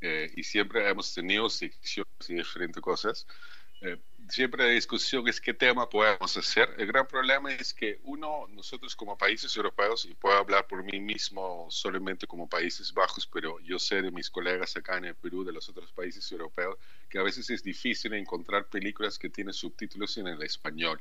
eh, 0.00 0.32
y 0.34 0.42
siempre 0.42 0.88
hemos 0.88 1.12
tenido 1.12 1.50
secciones 1.50 2.28
y 2.28 2.34
diferentes 2.34 2.82
cosas. 2.82 3.26
Eh, 3.82 3.98
siempre 4.32 4.64
la 4.64 4.70
discusión 4.70 5.28
es 5.28 5.38
qué 5.42 5.52
tema 5.52 5.86
podemos 5.90 6.34
hacer. 6.38 6.74
El 6.78 6.86
gran 6.86 7.06
problema 7.06 7.52
es 7.52 7.74
que 7.74 8.00
uno, 8.04 8.46
nosotros 8.48 8.96
como 8.96 9.18
países 9.18 9.54
europeos, 9.54 10.06
y 10.06 10.14
puedo 10.14 10.34
hablar 10.38 10.66
por 10.66 10.82
mí 10.82 10.98
mismo 11.00 11.66
solamente 11.68 12.26
como 12.26 12.48
Países 12.48 12.94
Bajos, 12.94 13.26
pero 13.26 13.60
yo 13.60 13.78
sé 13.78 14.00
de 14.00 14.10
mis 14.10 14.30
colegas 14.30 14.74
acá 14.74 14.96
en 14.96 15.04
el 15.04 15.14
Perú, 15.14 15.44
de 15.44 15.52
los 15.52 15.68
otros 15.68 15.92
países 15.92 16.32
europeos, 16.32 16.78
que 17.10 17.18
a 17.18 17.22
veces 17.22 17.50
es 17.50 17.62
difícil 17.62 18.14
encontrar 18.14 18.68
películas 18.68 19.18
que 19.18 19.28
tienen 19.28 19.52
subtítulos 19.52 20.16
en 20.16 20.26
el 20.28 20.42
español. 20.42 20.98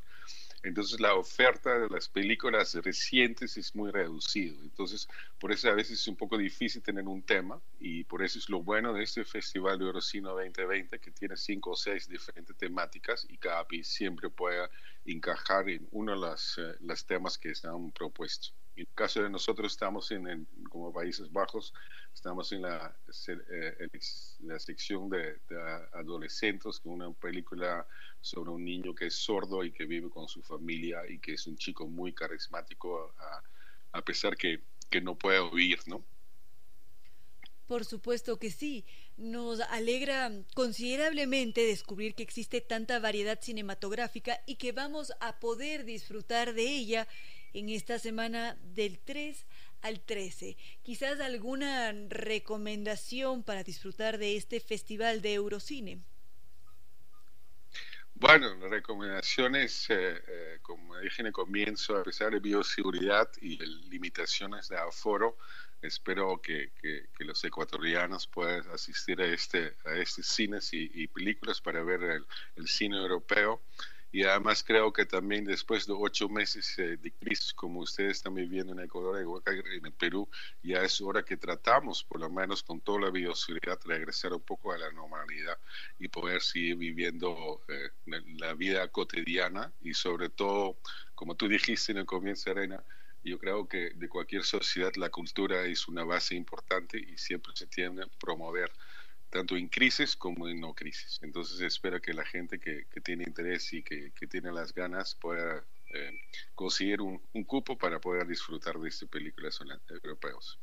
Entonces 0.64 1.00
la 1.00 1.16
oferta 1.16 1.80
de 1.80 1.90
las 1.90 2.08
películas 2.08 2.76
recientes 2.76 3.58
es 3.58 3.76
muy 3.76 3.90
reducido. 3.92 4.62
Entonces, 4.62 5.08
por 5.40 5.52
eso 5.52 5.70
a 5.70 5.74
veces 5.74 6.00
es 6.00 6.08
un 6.08 6.16
poco 6.16 6.38
difícil 6.38 6.84
tener 6.84 7.08
un 7.08 7.24
tema 7.24 7.60
y 7.80 8.04
por 8.04 8.22
eso 8.24 8.38
es 8.38 8.48
lo 8.50 8.62
bueno 8.62 8.94
de 8.94 9.04
este 9.04 9.26
Festival 9.26 9.80
de 9.80 9.86
Eurocino 9.86 10.30
2020 10.30 11.00
que 11.00 11.12
tiene 11.12 11.36
cinco 11.36 11.72
o 11.72 11.76
seis 11.76 12.08
diferentes 12.08 12.56
temáticas 12.56 13.26
y 13.28 13.38
cada 13.38 13.68
país 13.68 13.88
siempre 13.88 14.30
pueda 14.30 14.70
encajar 15.06 15.68
en 15.70 15.88
uno 15.92 16.12
de 16.12 16.20
los 16.20 16.60
eh, 16.60 16.96
temas 17.08 17.38
que 17.40 17.56
se 17.56 17.68
han 17.68 17.92
propuesto. 17.92 18.50
En 18.76 18.82
el 18.82 18.88
caso 18.96 19.22
de 19.22 19.30
nosotros 19.30 19.74
estamos 19.74 20.12
en, 20.12 20.48
como 20.70 20.94
Países 20.94 21.32
Bajos, 21.32 21.74
estamos 22.14 22.52
en 22.52 22.62
la, 22.62 22.96
eh, 23.28 23.90
la 24.40 24.60
sección 24.60 25.10
de, 25.10 25.40
adolescentes, 25.94 26.80
con 26.80 26.94
una 26.94 27.12
película 27.12 27.86
sobre 28.22 28.52
un 28.52 28.64
niño 28.64 28.96
que 28.96 29.08
es 29.08 29.16
sordo 29.16 29.64
y 29.64 29.72
que 29.72 29.86
vive 29.86 30.10
con 30.10 30.28
su 30.28 30.42
familia 30.42 31.02
y 31.10 31.20
que 31.20 31.34
es 31.34 31.48
un 31.48 31.58
chico 31.58 31.88
muy 31.88 32.14
carismático 32.14 33.14
a, 33.92 34.02
pesar 34.02 34.38
que, 34.38 34.62
que 34.90 35.02
no 35.02 35.16
puede 35.16 35.40
oír, 35.40 35.80
¿no? 35.88 36.04
Por 37.68 37.86
supuesto 37.86 38.38
que 38.38 38.52
sí. 38.52 38.86
Nos 39.16 39.62
alegra 39.62 40.30
considerablemente 40.56 41.66
descubrir 41.66 42.16
que 42.16 42.24
existe 42.24 42.60
tanta 42.60 43.00
variedad 43.00 43.40
cinematográfica 43.42 44.42
y 44.46 44.56
que 44.56 44.72
vamos 44.74 45.14
a 45.22 45.40
poder 45.40 45.86
disfrutar 45.86 46.54
de 46.54 46.64
ella 46.64 47.08
en 47.54 47.70
esta 47.70 48.00
semana 48.00 48.58
del 48.62 49.00
3 49.00 49.46
al 49.82 50.00
13. 50.02 50.58
Quizás 50.84 51.20
alguna 51.20 51.92
recomendación 52.10 53.44
para 53.44 53.64
disfrutar 53.64 54.18
de 54.18 54.38
este 54.38 54.60
festival 54.60 55.22
de 55.22 55.34
Eurocine. 55.34 56.00
Bueno, 58.14 58.54
las 58.54 58.70
recomendaciones, 58.70 59.90
eh, 59.90 60.22
eh, 60.28 60.60
como 60.62 60.96
dije 61.00 61.24
en 61.24 61.28
el 61.28 61.34
comienzo, 61.34 61.98
a 61.98 62.04
pesar 62.04 62.32
de 62.32 62.40
bioseguridad 62.40 63.28
y 63.42 63.58
limitaciones 63.90 64.70
de 64.70 64.78
aforo, 64.78 65.38
espero 65.82 66.40
que, 66.40 66.72
los 67.18 67.44
ecuatorianos 67.44 68.28
puedan 68.28 68.70
asistir 68.70 69.20
a 69.22 69.26
este 69.26 69.76
a 69.86 69.96
estos 69.96 70.28
cines 70.28 70.70
y, 70.72 71.08
películas 71.08 71.62
para 71.62 71.82
ver 71.82 72.24
el 72.56 72.68
cine 72.68 72.98
europeo 72.98 73.64
y 74.12 74.24
además 74.24 74.64
creo 74.64 74.92
que 74.92 75.06
también 75.06 75.46
después 75.46 75.88
de 75.88 75.94
ocho 75.94 76.28
meses 76.28 76.78
eh, 76.80 76.98
de 76.98 77.12
crisis, 77.12 77.54
como 77.54 77.80
ustedes 77.80 78.18
están 78.18 78.36
viviendo 78.36 78.74
en 78.74 78.80
Ecuador 78.80 79.24
y 79.46 79.86
en 79.86 79.94
Perú, 79.94 80.28
ya 80.62 80.84
es 80.84 81.00
hora 81.00 81.24
que 81.24 81.38
tratamos, 81.38 82.04
por 82.04 82.20
lo 82.20 82.30
menos 82.30 82.62
con 82.62 82.82
toda 82.82 83.02
la 83.02 83.10
bioseguridad, 83.10 83.80
regresar 83.86 84.34
un 84.34 84.42
poco 84.42 84.74
a 84.74 84.78
la 84.78 84.92
normalidad 84.92 85.58
y 85.98 86.10
poder 86.10 86.42
seguir 86.42 86.76
viviendo 86.76 87.64
eh, 87.70 87.90
la 88.38 88.54
vida 88.54 88.88
cotidiana 88.90 89.72
y 89.82 89.94
sobre 89.94 90.30
todo, 90.30 90.78
como 91.16 91.36
tú 91.36 91.48
dijiste 91.48 91.94
en 91.94 92.00
el 92.00 92.06
comienzo, 92.06 92.52
Arena, 92.52 92.84
yo 93.24 93.38
creo 93.38 93.68
que 93.68 93.92
de 93.92 94.10
cualquier 94.10 94.44
sociedad 94.44 94.92
la 94.96 95.10
cultura 95.10 95.64
es 95.66 95.88
una 95.88 96.04
base 96.04 96.36
importante 96.36 96.98
y 96.98 97.18
siempre 97.18 97.54
se 97.56 97.68
tiene 97.68 98.04
que 98.04 98.12
promover 98.20 98.72
tanto 99.32 99.56
en 99.56 99.70
crisis 99.70 100.16
como 100.16 100.48
en 100.48 100.60
no 100.60 100.76
crisis. 100.76 101.18
Entonces 101.24 101.60
espero 101.62 102.02
que 102.02 102.14
la 102.14 102.26
gente 102.26 102.60
que, 102.60 102.86
tiene 103.02 103.24
interés 103.24 103.74
y 103.74 103.82
que, 103.82 104.12
tiene 104.30 104.52
las 104.52 104.74
ganas 104.74 105.16
pueda 105.16 105.66
eh, 105.94 106.12
conseguir 106.54 107.02
un, 107.02 107.20
cupo 107.46 107.78
para 107.78 108.00
poder 108.00 108.28
disfrutar 108.28 108.78
de 108.78 108.90
estas 108.90 109.10
películas 109.10 109.60
europeos. 109.90 110.60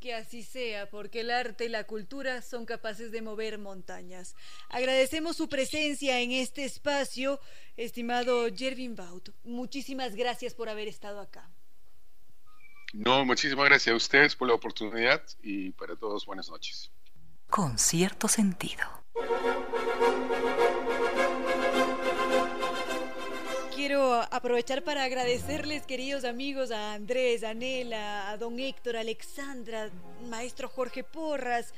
Que 0.00 0.14
así 0.14 0.44
sea, 0.44 0.88
porque 0.88 1.20
el 1.20 1.30
arte 1.32 1.64
y 1.64 1.68
la 1.68 1.84
cultura 1.84 2.40
son 2.40 2.64
capaces 2.64 3.10
de 3.10 3.20
mover 3.20 3.58
montañas. 3.58 4.36
Agradecemos 4.68 5.36
su 5.36 5.48
presencia 5.48 6.20
en 6.20 6.30
este 6.30 6.64
espacio, 6.64 7.40
estimado 7.76 8.46
Jervin 8.54 8.94
Baut. 8.94 9.30
Muchísimas 9.42 10.14
gracias 10.14 10.54
por 10.54 10.68
haber 10.68 10.86
estado 10.86 11.20
acá. 11.20 11.50
No, 12.92 13.24
muchísimas 13.24 13.66
gracias 13.66 13.92
a 13.92 13.96
ustedes 13.96 14.36
por 14.36 14.46
la 14.46 14.54
oportunidad 14.54 15.22
y 15.42 15.72
para 15.72 15.96
todos 15.96 16.24
buenas 16.24 16.48
noches 16.48 16.92
con 17.48 17.78
cierto 17.78 18.28
sentido. 18.28 18.84
Quiero 23.74 24.22
aprovechar 24.30 24.84
para 24.84 25.04
agradecerles, 25.04 25.86
queridos 25.86 26.24
amigos, 26.24 26.70
a 26.70 26.94
Andrés, 26.94 27.42
a 27.42 27.54
Nela, 27.54 28.30
a 28.30 28.36
don 28.36 28.58
Héctor, 28.58 28.96
a 28.96 29.00
Alexandra, 29.00 29.90
maestro 30.28 30.68
Jorge 30.68 31.04
Porras, 31.04 31.72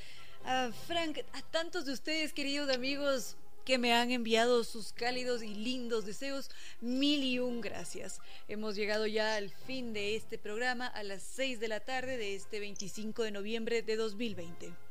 a 0.44 0.70
Frank, 0.86 1.18
a 1.32 1.42
tantos 1.42 1.86
de 1.86 1.92
ustedes, 1.92 2.32
queridos 2.32 2.74
amigos, 2.74 3.36
que 3.64 3.78
me 3.78 3.92
han 3.92 4.10
enviado 4.10 4.64
sus 4.64 4.92
cálidos 4.92 5.42
y 5.42 5.54
lindos 5.54 6.04
deseos. 6.04 6.50
Mil 6.80 7.22
y 7.22 7.38
un 7.38 7.60
gracias. 7.60 8.20
Hemos 8.48 8.74
llegado 8.74 9.06
ya 9.06 9.36
al 9.36 9.50
fin 9.50 9.92
de 9.92 10.16
este 10.16 10.38
programa 10.38 10.86
a 10.86 11.02
las 11.04 11.22
6 11.22 11.60
de 11.60 11.68
la 11.68 11.80
tarde 11.80 12.16
de 12.16 12.34
este 12.34 12.58
25 12.58 13.22
de 13.22 13.30
noviembre 13.30 13.82
de 13.82 13.96
2020. 13.96 14.89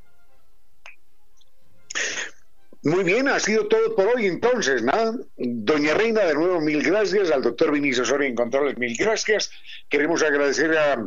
Muy 2.82 3.04
bien, 3.04 3.28
ha 3.28 3.40
sido 3.42 3.68
todo 3.68 3.94
por 3.94 4.08
hoy 4.08 4.26
entonces, 4.26 4.82
nada. 4.82 5.14
Doña 5.36 5.96
Reina, 5.96 6.22
de 6.22 6.34
nuevo, 6.34 6.62
mil 6.62 6.82
gracias. 6.82 7.30
Al 7.30 7.42
doctor 7.42 7.74
Vinicio 7.74 8.06
Soria 8.06 8.30
en 8.30 8.36
controles, 8.36 8.78
mil 8.78 8.96
gracias. 8.96 9.52
Queremos 9.90 10.24
agradecer 10.24 10.78
a, 10.78 11.06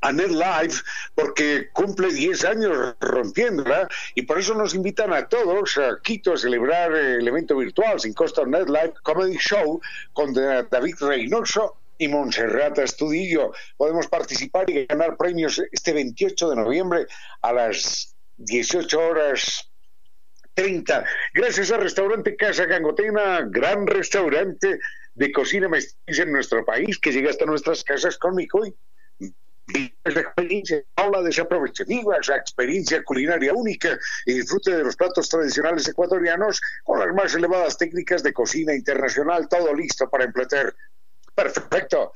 a 0.00 0.12
NetLife 0.12 0.82
porque 1.14 1.68
cumple 1.72 2.12
10 2.12 2.44
años 2.44 2.96
rompiéndola 3.00 3.88
y 4.16 4.22
por 4.22 4.40
eso 4.40 4.54
nos 4.54 4.74
invitan 4.74 5.12
a 5.12 5.28
todos 5.28 5.78
a 5.78 6.00
Quito 6.02 6.32
a 6.32 6.36
celebrar 6.36 6.92
el 6.92 7.28
evento 7.28 7.56
virtual 7.56 8.00
sin 8.00 8.12
costo 8.12 8.44
NetLife 8.44 8.94
Comedy 9.04 9.36
Show 9.38 9.80
con 10.12 10.34
David 10.34 10.96
Reynoso 11.00 11.76
y 11.96 12.08
Montserrat 12.08 12.78
Estudillo. 12.78 13.52
Podemos 13.76 14.08
participar 14.08 14.68
y 14.68 14.84
ganar 14.86 15.16
premios 15.16 15.62
este 15.70 15.92
28 15.92 16.50
de 16.50 16.56
noviembre 16.56 17.06
a 17.40 17.52
las 17.52 18.16
18 18.38 18.98
horas 18.98 19.71
30. 20.54 21.04
Gracias 21.34 21.70
al 21.70 21.82
restaurante 21.82 22.36
Casa 22.36 22.66
Gangotena, 22.66 23.46
gran 23.50 23.86
restaurante 23.86 24.78
de 25.14 25.32
cocina 25.32 25.68
mestiza 25.68 26.22
en 26.22 26.32
nuestro 26.32 26.64
país 26.64 26.98
que 26.98 27.12
llega 27.12 27.30
hasta 27.30 27.44
nuestras 27.44 27.84
casas 27.84 28.18
con 28.18 28.34
mi 28.34 28.46
esa 30.04 30.20
experiencia, 30.20 30.82
habla 30.96 31.22
desaprovechativa, 31.22 32.16
esa 32.16 32.36
experiencia 32.36 33.02
culinaria 33.04 33.54
única 33.54 33.96
y 34.26 34.34
disfrute 34.34 34.76
de 34.76 34.84
los 34.84 34.96
platos 34.96 35.28
tradicionales 35.28 35.88
ecuatorianos 35.88 36.60
con 36.82 36.98
las 36.98 37.14
más 37.14 37.34
elevadas 37.34 37.78
técnicas 37.78 38.22
de 38.22 38.32
cocina 38.32 38.74
internacional, 38.74 39.48
todo 39.48 39.72
listo 39.72 40.10
para 40.10 40.24
emplear. 40.24 40.74
Perfecto 41.34 42.12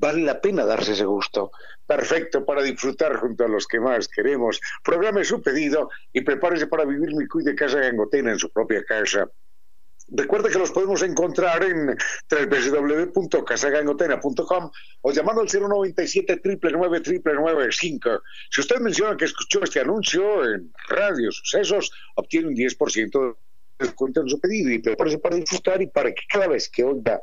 vale 0.00 0.22
la 0.22 0.40
pena 0.40 0.64
darse 0.64 0.92
ese 0.92 1.04
gusto. 1.04 1.52
Perfecto 1.86 2.44
para 2.44 2.62
disfrutar 2.62 3.14
junto 3.16 3.44
a 3.44 3.48
los 3.48 3.66
que 3.66 3.78
más 3.78 4.08
queremos. 4.08 4.60
Programe 4.82 5.24
su 5.24 5.42
pedido 5.42 5.90
y 6.12 6.22
prepárese 6.22 6.66
para 6.66 6.84
vivir 6.84 7.14
mi 7.14 7.28
cuide 7.28 7.50
de 7.50 7.56
casa 7.56 7.80
gangotena 7.80 8.32
en 8.32 8.38
su 8.38 8.50
propia 8.50 8.82
casa. 8.84 9.28
Recuerde 10.12 10.50
que 10.50 10.58
los 10.58 10.72
podemos 10.72 11.02
encontrar 11.02 11.62
en 11.62 11.96
www.casagangotena.com 12.28 14.70
o 15.02 15.12
llamando 15.12 15.42
al 15.42 15.48
097 15.48 16.40
999 16.44 17.68
Si 17.70 18.00
usted 18.60 18.80
menciona 18.80 19.16
que 19.16 19.26
escuchó 19.26 19.62
este 19.62 19.78
anuncio 19.80 20.44
en 20.44 20.72
Radio 20.88 21.30
Sucesos, 21.30 21.92
obtiene 22.16 22.48
un 22.48 22.56
10% 22.56 23.28
de 23.28 23.34
descuento 23.78 24.22
en 24.22 24.28
su 24.28 24.40
pedido 24.40 24.70
y 24.70 24.80
prepárese 24.80 25.18
para 25.18 25.36
disfrutar 25.36 25.80
y 25.80 25.86
para 25.86 26.12
que 26.12 26.22
cada 26.28 26.48
vez 26.48 26.68
que 26.68 26.82
oiga 26.82 27.22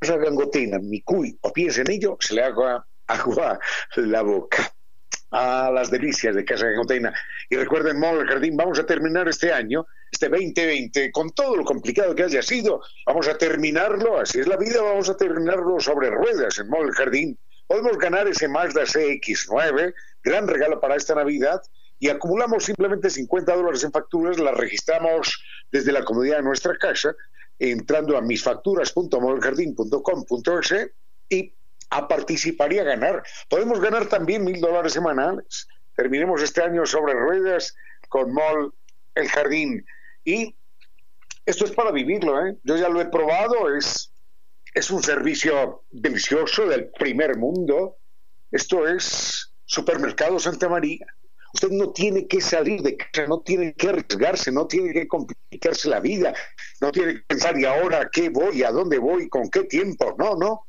esa 0.00 0.16
gangotina, 0.16 0.78
mi 0.78 1.00
cuy 1.02 1.38
o 1.40 1.52
piense 1.52 1.80
en 1.82 1.90
ello, 1.90 2.16
se 2.20 2.34
le 2.34 2.42
haga 2.42 2.84
agua 3.06 3.58
la 3.96 4.22
boca. 4.22 4.72
A 5.30 5.70
las 5.72 5.90
delicias 5.90 6.36
de 6.36 6.44
Casa 6.44 6.66
Gangotina. 6.66 7.12
Y 7.50 7.56
recuerden, 7.56 7.98
Mall 7.98 8.26
Jardín, 8.26 8.56
vamos 8.56 8.78
a 8.78 8.86
terminar 8.86 9.28
este 9.28 9.52
año 9.52 9.84
este 10.10 10.28
2020, 10.28 11.10
con 11.12 11.30
todo 11.30 11.56
lo 11.56 11.64
complicado 11.64 12.14
que 12.14 12.22
haya 12.22 12.42
sido, 12.42 12.80
vamos 13.04 13.28
a 13.28 13.36
terminarlo, 13.36 14.18
así 14.18 14.40
es 14.40 14.46
la 14.46 14.56
vida, 14.56 14.80
vamos 14.80 15.10
a 15.10 15.16
terminarlo 15.16 15.80
sobre 15.80 16.10
ruedas 16.10 16.58
en 16.58 16.68
Mall 16.68 16.92
Jardín. 16.92 17.38
Podemos 17.66 17.98
ganar 17.98 18.28
ese 18.28 18.48
Mazda 18.48 18.82
CX9, 18.82 19.94
gran 20.22 20.46
regalo 20.46 20.80
para 20.80 20.96
esta 20.96 21.14
Navidad, 21.14 21.60
y 21.98 22.08
acumulamos 22.08 22.64
simplemente 22.64 23.10
50 23.10 23.56
dólares 23.56 23.82
en 23.82 23.90
facturas, 23.90 24.38
las 24.38 24.56
registramos 24.56 25.42
desde 25.72 25.92
la 25.92 26.04
comodidad 26.04 26.36
de 26.36 26.42
nuestra 26.44 26.76
casa, 26.78 27.14
entrando 27.58 28.16
a 28.16 28.20
misfacturas.modeljardín.com.es 28.20 30.90
y 31.28 31.52
a 31.90 32.08
participar 32.08 32.72
y 32.72 32.78
a 32.78 32.84
ganar. 32.84 33.22
Podemos 33.48 33.80
ganar 33.80 34.06
también 34.06 34.44
mil 34.44 34.60
dólares 34.60 34.92
semanales. 34.92 35.68
Terminemos 35.94 36.42
este 36.42 36.62
año 36.62 36.86
sobre 36.86 37.14
ruedas 37.14 37.74
con 38.08 38.32
Mall 38.32 38.72
El 39.14 39.28
Jardín. 39.28 39.84
Y 40.24 40.54
esto 41.44 41.64
es 41.64 41.72
para 41.72 41.92
vivirlo, 41.92 42.46
¿eh? 42.46 42.56
Yo 42.64 42.76
ya 42.76 42.88
lo 42.88 43.00
he 43.00 43.06
probado, 43.06 43.74
es, 43.74 44.12
es 44.74 44.90
un 44.90 45.02
servicio 45.02 45.84
delicioso 45.90 46.66
del 46.66 46.90
primer 46.90 47.36
mundo. 47.36 47.96
Esto 48.50 48.86
es 48.86 49.52
Supermercado 49.64 50.38
Santa 50.38 50.68
María. 50.68 51.06
Usted 51.56 51.70
no 51.70 51.90
tiene 51.90 52.26
que 52.26 52.42
salir 52.42 52.82
de 52.82 52.98
casa, 52.98 53.26
no 53.26 53.40
tiene 53.40 53.72
que 53.72 53.88
arriesgarse, 53.88 54.52
no 54.52 54.66
tiene 54.66 54.92
que 54.92 55.08
complicarse 55.08 55.88
la 55.88 56.00
vida, 56.00 56.34
no 56.82 56.92
tiene 56.92 57.14
que 57.14 57.20
pensar, 57.20 57.58
¿y 57.58 57.64
ahora 57.64 58.10
qué 58.12 58.28
voy? 58.28 58.62
¿A 58.62 58.70
dónde 58.70 58.98
voy? 58.98 59.30
¿Con 59.30 59.48
qué 59.48 59.64
tiempo? 59.64 60.14
No, 60.18 60.36
no. 60.36 60.66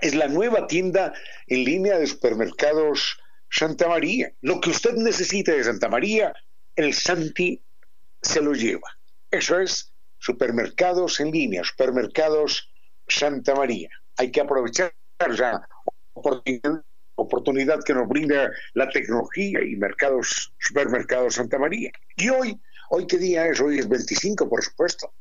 Es 0.00 0.16
la 0.16 0.26
nueva 0.26 0.66
tienda 0.66 1.12
en 1.46 1.62
línea 1.62 1.96
de 1.96 2.08
supermercados 2.08 3.20
Santa 3.48 3.86
María. 3.86 4.32
Lo 4.40 4.60
que 4.60 4.70
usted 4.70 4.94
necesite 4.94 5.52
de 5.52 5.62
Santa 5.62 5.88
María, 5.88 6.34
el 6.74 6.92
Santi 6.92 7.62
se 8.20 8.42
lo 8.42 8.52
lleva. 8.52 8.98
Eso 9.30 9.60
es 9.60 9.91
supermercados 10.22 11.18
en 11.20 11.32
línea, 11.32 11.64
supermercados 11.64 12.70
Santa 13.08 13.54
María. 13.54 13.88
Hay 14.16 14.30
que 14.30 14.40
aprovechar 14.40 14.94
la 15.18 15.68
oportunidad, 16.14 17.82
que 17.84 17.94
nos 17.94 18.08
brinda 18.08 18.50
la 18.74 18.88
tecnología 18.88 19.62
y 19.64 19.74
mercados, 19.76 20.52
supermercados 20.58 21.34
Santa 21.34 21.58
María. 21.58 21.90
Y 22.16 22.28
hoy, 22.28 22.60
hoy 22.90 23.06
qué 23.06 23.18
día 23.18 23.46
es? 23.46 23.60
Hoy 23.60 23.78
es 23.78 23.88
25, 23.88 24.48
por 24.48 24.62
supuesto. 24.62 25.12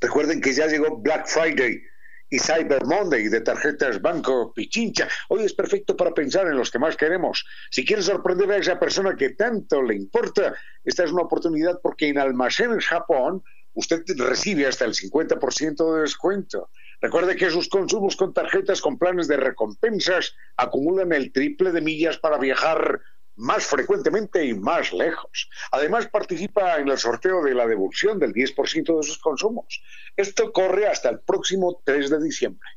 Recuerden 0.00 0.40
que 0.40 0.54
ya 0.54 0.66
llegó 0.66 0.96
Black 0.96 1.26
Friday 1.26 1.82
y 2.30 2.38
Cyber 2.38 2.84
Monday 2.86 3.28
de 3.28 3.40
tarjetas 3.42 4.00
Banco 4.00 4.52
Pichincha. 4.54 5.08
Hoy 5.28 5.44
es 5.44 5.52
perfecto 5.52 5.96
para 5.96 6.14
pensar 6.14 6.46
en 6.46 6.56
los 6.56 6.70
que 6.70 6.78
más 6.78 6.96
queremos. 6.96 7.44
Si 7.70 7.84
quieres 7.84 8.06
sorprender 8.06 8.50
a 8.52 8.56
esa 8.56 8.78
persona 8.78 9.16
que 9.16 9.30
tanto 9.30 9.82
le 9.82 9.96
importa, 9.96 10.54
esta 10.84 11.04
es 11.04 11.12
una 11.12 11.22
oportunidad 11.22 11.80
porque 11.82 12.08
en 12.08 12.18
Almacenes 12.18 12.86
Japón 12.86 13.42
usted 13.78 14.02
recibe 14.16 14.66
hasta 14.66 14.84
el 14.84 14.92
50% 14.92 15.94
de 15.94 16.00
descuento. 16.00 16.68
Recuerde 17.00 17.36
que 17.36 17.48
sus 17.48 17.68
consumos 17.68 18.16
con 18.16 18.34
tarjetas 18.34 18.80
con 18.80 18.98
planes 18.98 19.28
de 19.28 19.36
recompensas 19.36 20.34
acumulan 20.56 21.12
el 21.12 21.32
triple 21.32 21.70
de 21.70 21.80
millas 21.80 22.18
para 22.18 22.38
viajar 22.38 23.00
más 23.36 23.64
frecuentemente 23.66 24.44
y 24.44 24.52
más 24.52 24.92
lejos. 24.92 25.48
Además, 25.70 26.08
participa 26.08 26.78
en 26.78 26.88
el 26.88 26.98
sorteo 26.98 27.40
de 27.44 27.54
la 27.54 27.68
devolución 27.68 28.18
del 28.18 28.32
10% 28.32 28.96
de 28.96 29.02
sus 29.04 29.18
consumos. 29.18 29.80
Esto 30.16 30.52
corre 30.52 30.88
hasta 30.88 31.10
el 31.10 31.20
próximo 31.20 31.80
3 31.84 32.10
de 32.10 32.20
diciembre. 32.20 32.68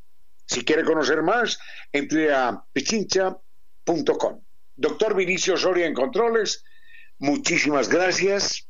Si 0.46 0.64
quiere 0.64 0.84
conocer 0.84 1.20
más, 1.22 1.58
entre 1.90 2.32
a 2.32 2.62
pichincha.com. 2.72 4.40
Doctor 4.76 5.16
Vinicio 5.16 5.56
Soria 5.56 5.86
en 5.86 5.94
Controles, 5.94 6.62
muchísimas 7.18 7.88
gracias. 7.88 8.68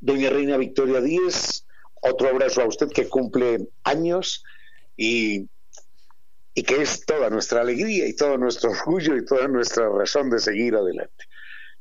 Doña 0.00 0.30
Reina 0.30 0.56
Victoria 0.56 1.00
Díez, 1.00 1.66
otro 2.00 2.28
abrazo 2.28 2.62
a 2.62 2.66
usted 2.66 2.88
que 2.88 3.08
cumple 3.08 3.68
años 3.84 4.42
y, 4.96 5.48
que 6.54 6.82
es 6.82 7.04
toda 7.06 7.30
nuestra 7.30 7.62
alegría 7.62 8.06
y 8.06 8.14
todo 8.14 8.36
nuestro 8.36 8.70
orgullo 8.84 9.16
y 9.16 9.24
toda 9.24 9.48
nuestra 9.48 9.88
razón 9.88 10.30
de 10.30 10.38
seguir 10.38 10.74
adelante. 10.74 11.24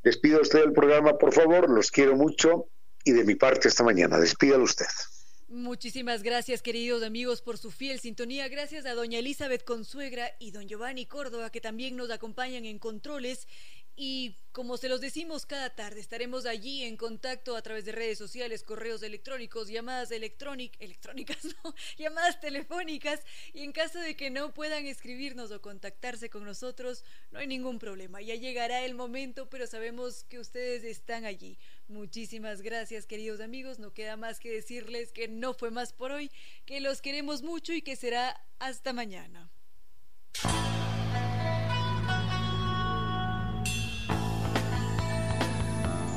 Despido 0.03 0.41
usted 0.41 0.59
del 0.59 0.73
programa, 0.73 1.17
por 1.17 1.33
favor, 1.33 1.69
los 1.69 1.91
quiero 1.91 2.15
mucho 2.15 2.67
y 3.03 3.11
de 3.11 3.23
mi 3.23 3.35
parte 3.35 3.67
esta 3.67 3.83
mañana. 3.83 4.17
Despídalo 4.17 4.63
usted. 4.63 4.85
Muchísimas 5.49 6.21
gracias, 6.21 6.61
queridos 6.61 7.01
amigos, 7.01 7.41
por 7.41 7.57
su 7.57 7.71
fiel 7.71 7.99
sintonía. 7.99 8.47
Gracias 8.49 8.85
a 8.85 8.93
doña 8.93 9.17
Elizabeth 9.17 9.63
Consuegra 9.63 10.31
y 10.37 10.51
don 10.51 10.67
Giovanni 10.67 11.07
Córdoba, 11.07 11.49
que 11.49 11.59
también 11.59 11.95
nos 11.95 12.11
acompañan 12.11 12.65
en 12.65 12.77
controles. 12.77 13.47
Y 14.01 14.38
como 14.53 14.77
se 14.77 14.88
los 14.88 15.01
decimos 15.01 15.45
cada 15.45 15.76
tarde, 15.76 15.99
estaremos 15.99 16.45
allí 16.45 16.84
en 16.84 16.95
contacto 16.95 17.57
a 17.57 17.61
través 17.61 17.84
de 17.84 17.91
redes 17.91 18.17
sociales, 18.17 18.63
correos 18.63 19.03
electrónicos, 19.03 19.67
llamadas 19.67 20.11
electrónicas, 20.11 20.80
electrónicas, 20.80 21.38
no, 21.65 21.76
llamadas 21.97 22.39
telefónicas. 22.39 23.19
Y 23.51 23.61
en 23.63 23.73
caso 23.73 23.99
de 23.99 24.15
que 24.15 24.30
no 24.30 24.53
puedan 24.53 24.85
escribirnos 24.85 25.51
o 25.51 25.61
contactarse 25.61 26.30
con 26.30 26.45
nosotros, 26.45 27.03
no 27.31 27.39
hay 27.39 27.47
ningún 27.47 27.77
problema. 27.77 28.21
Ya 28.21 28.35
llegará 28.35 28.85
el 28.85 28.95
momento, 28.95 29.49
pero 29.49 29.67
sabemos 29.67 30.23
que 30.23 30.39
ustedes 30.39 30.85
están 30.85 31.26
allí. 31.26 31.59
Muchísimas 31.89 32.61
gracias, 32.61 33.05
queridos 33.05 33.41
amigos. 33.41 33.80
No 33.80 33.93
queda 33.93 34.15
más 34.15 34.39
que 34.39 34.49
decirles 34.49 35.11
que 35.11 35.27
no 35.27 35.53
fue 35.53 35.71
más 35.71 35.91
por 35.91 36.13
hoy, 36.13 36.31
que 36.65 36.80
los 36.80 37.01
queremos 37.01 37.43
mucho 37.43 37.73
y 37.73 37.81
que 37.81 37.97
será 37.97 38.41
hasta 38.59 38.93
mañana. 38.93 39.51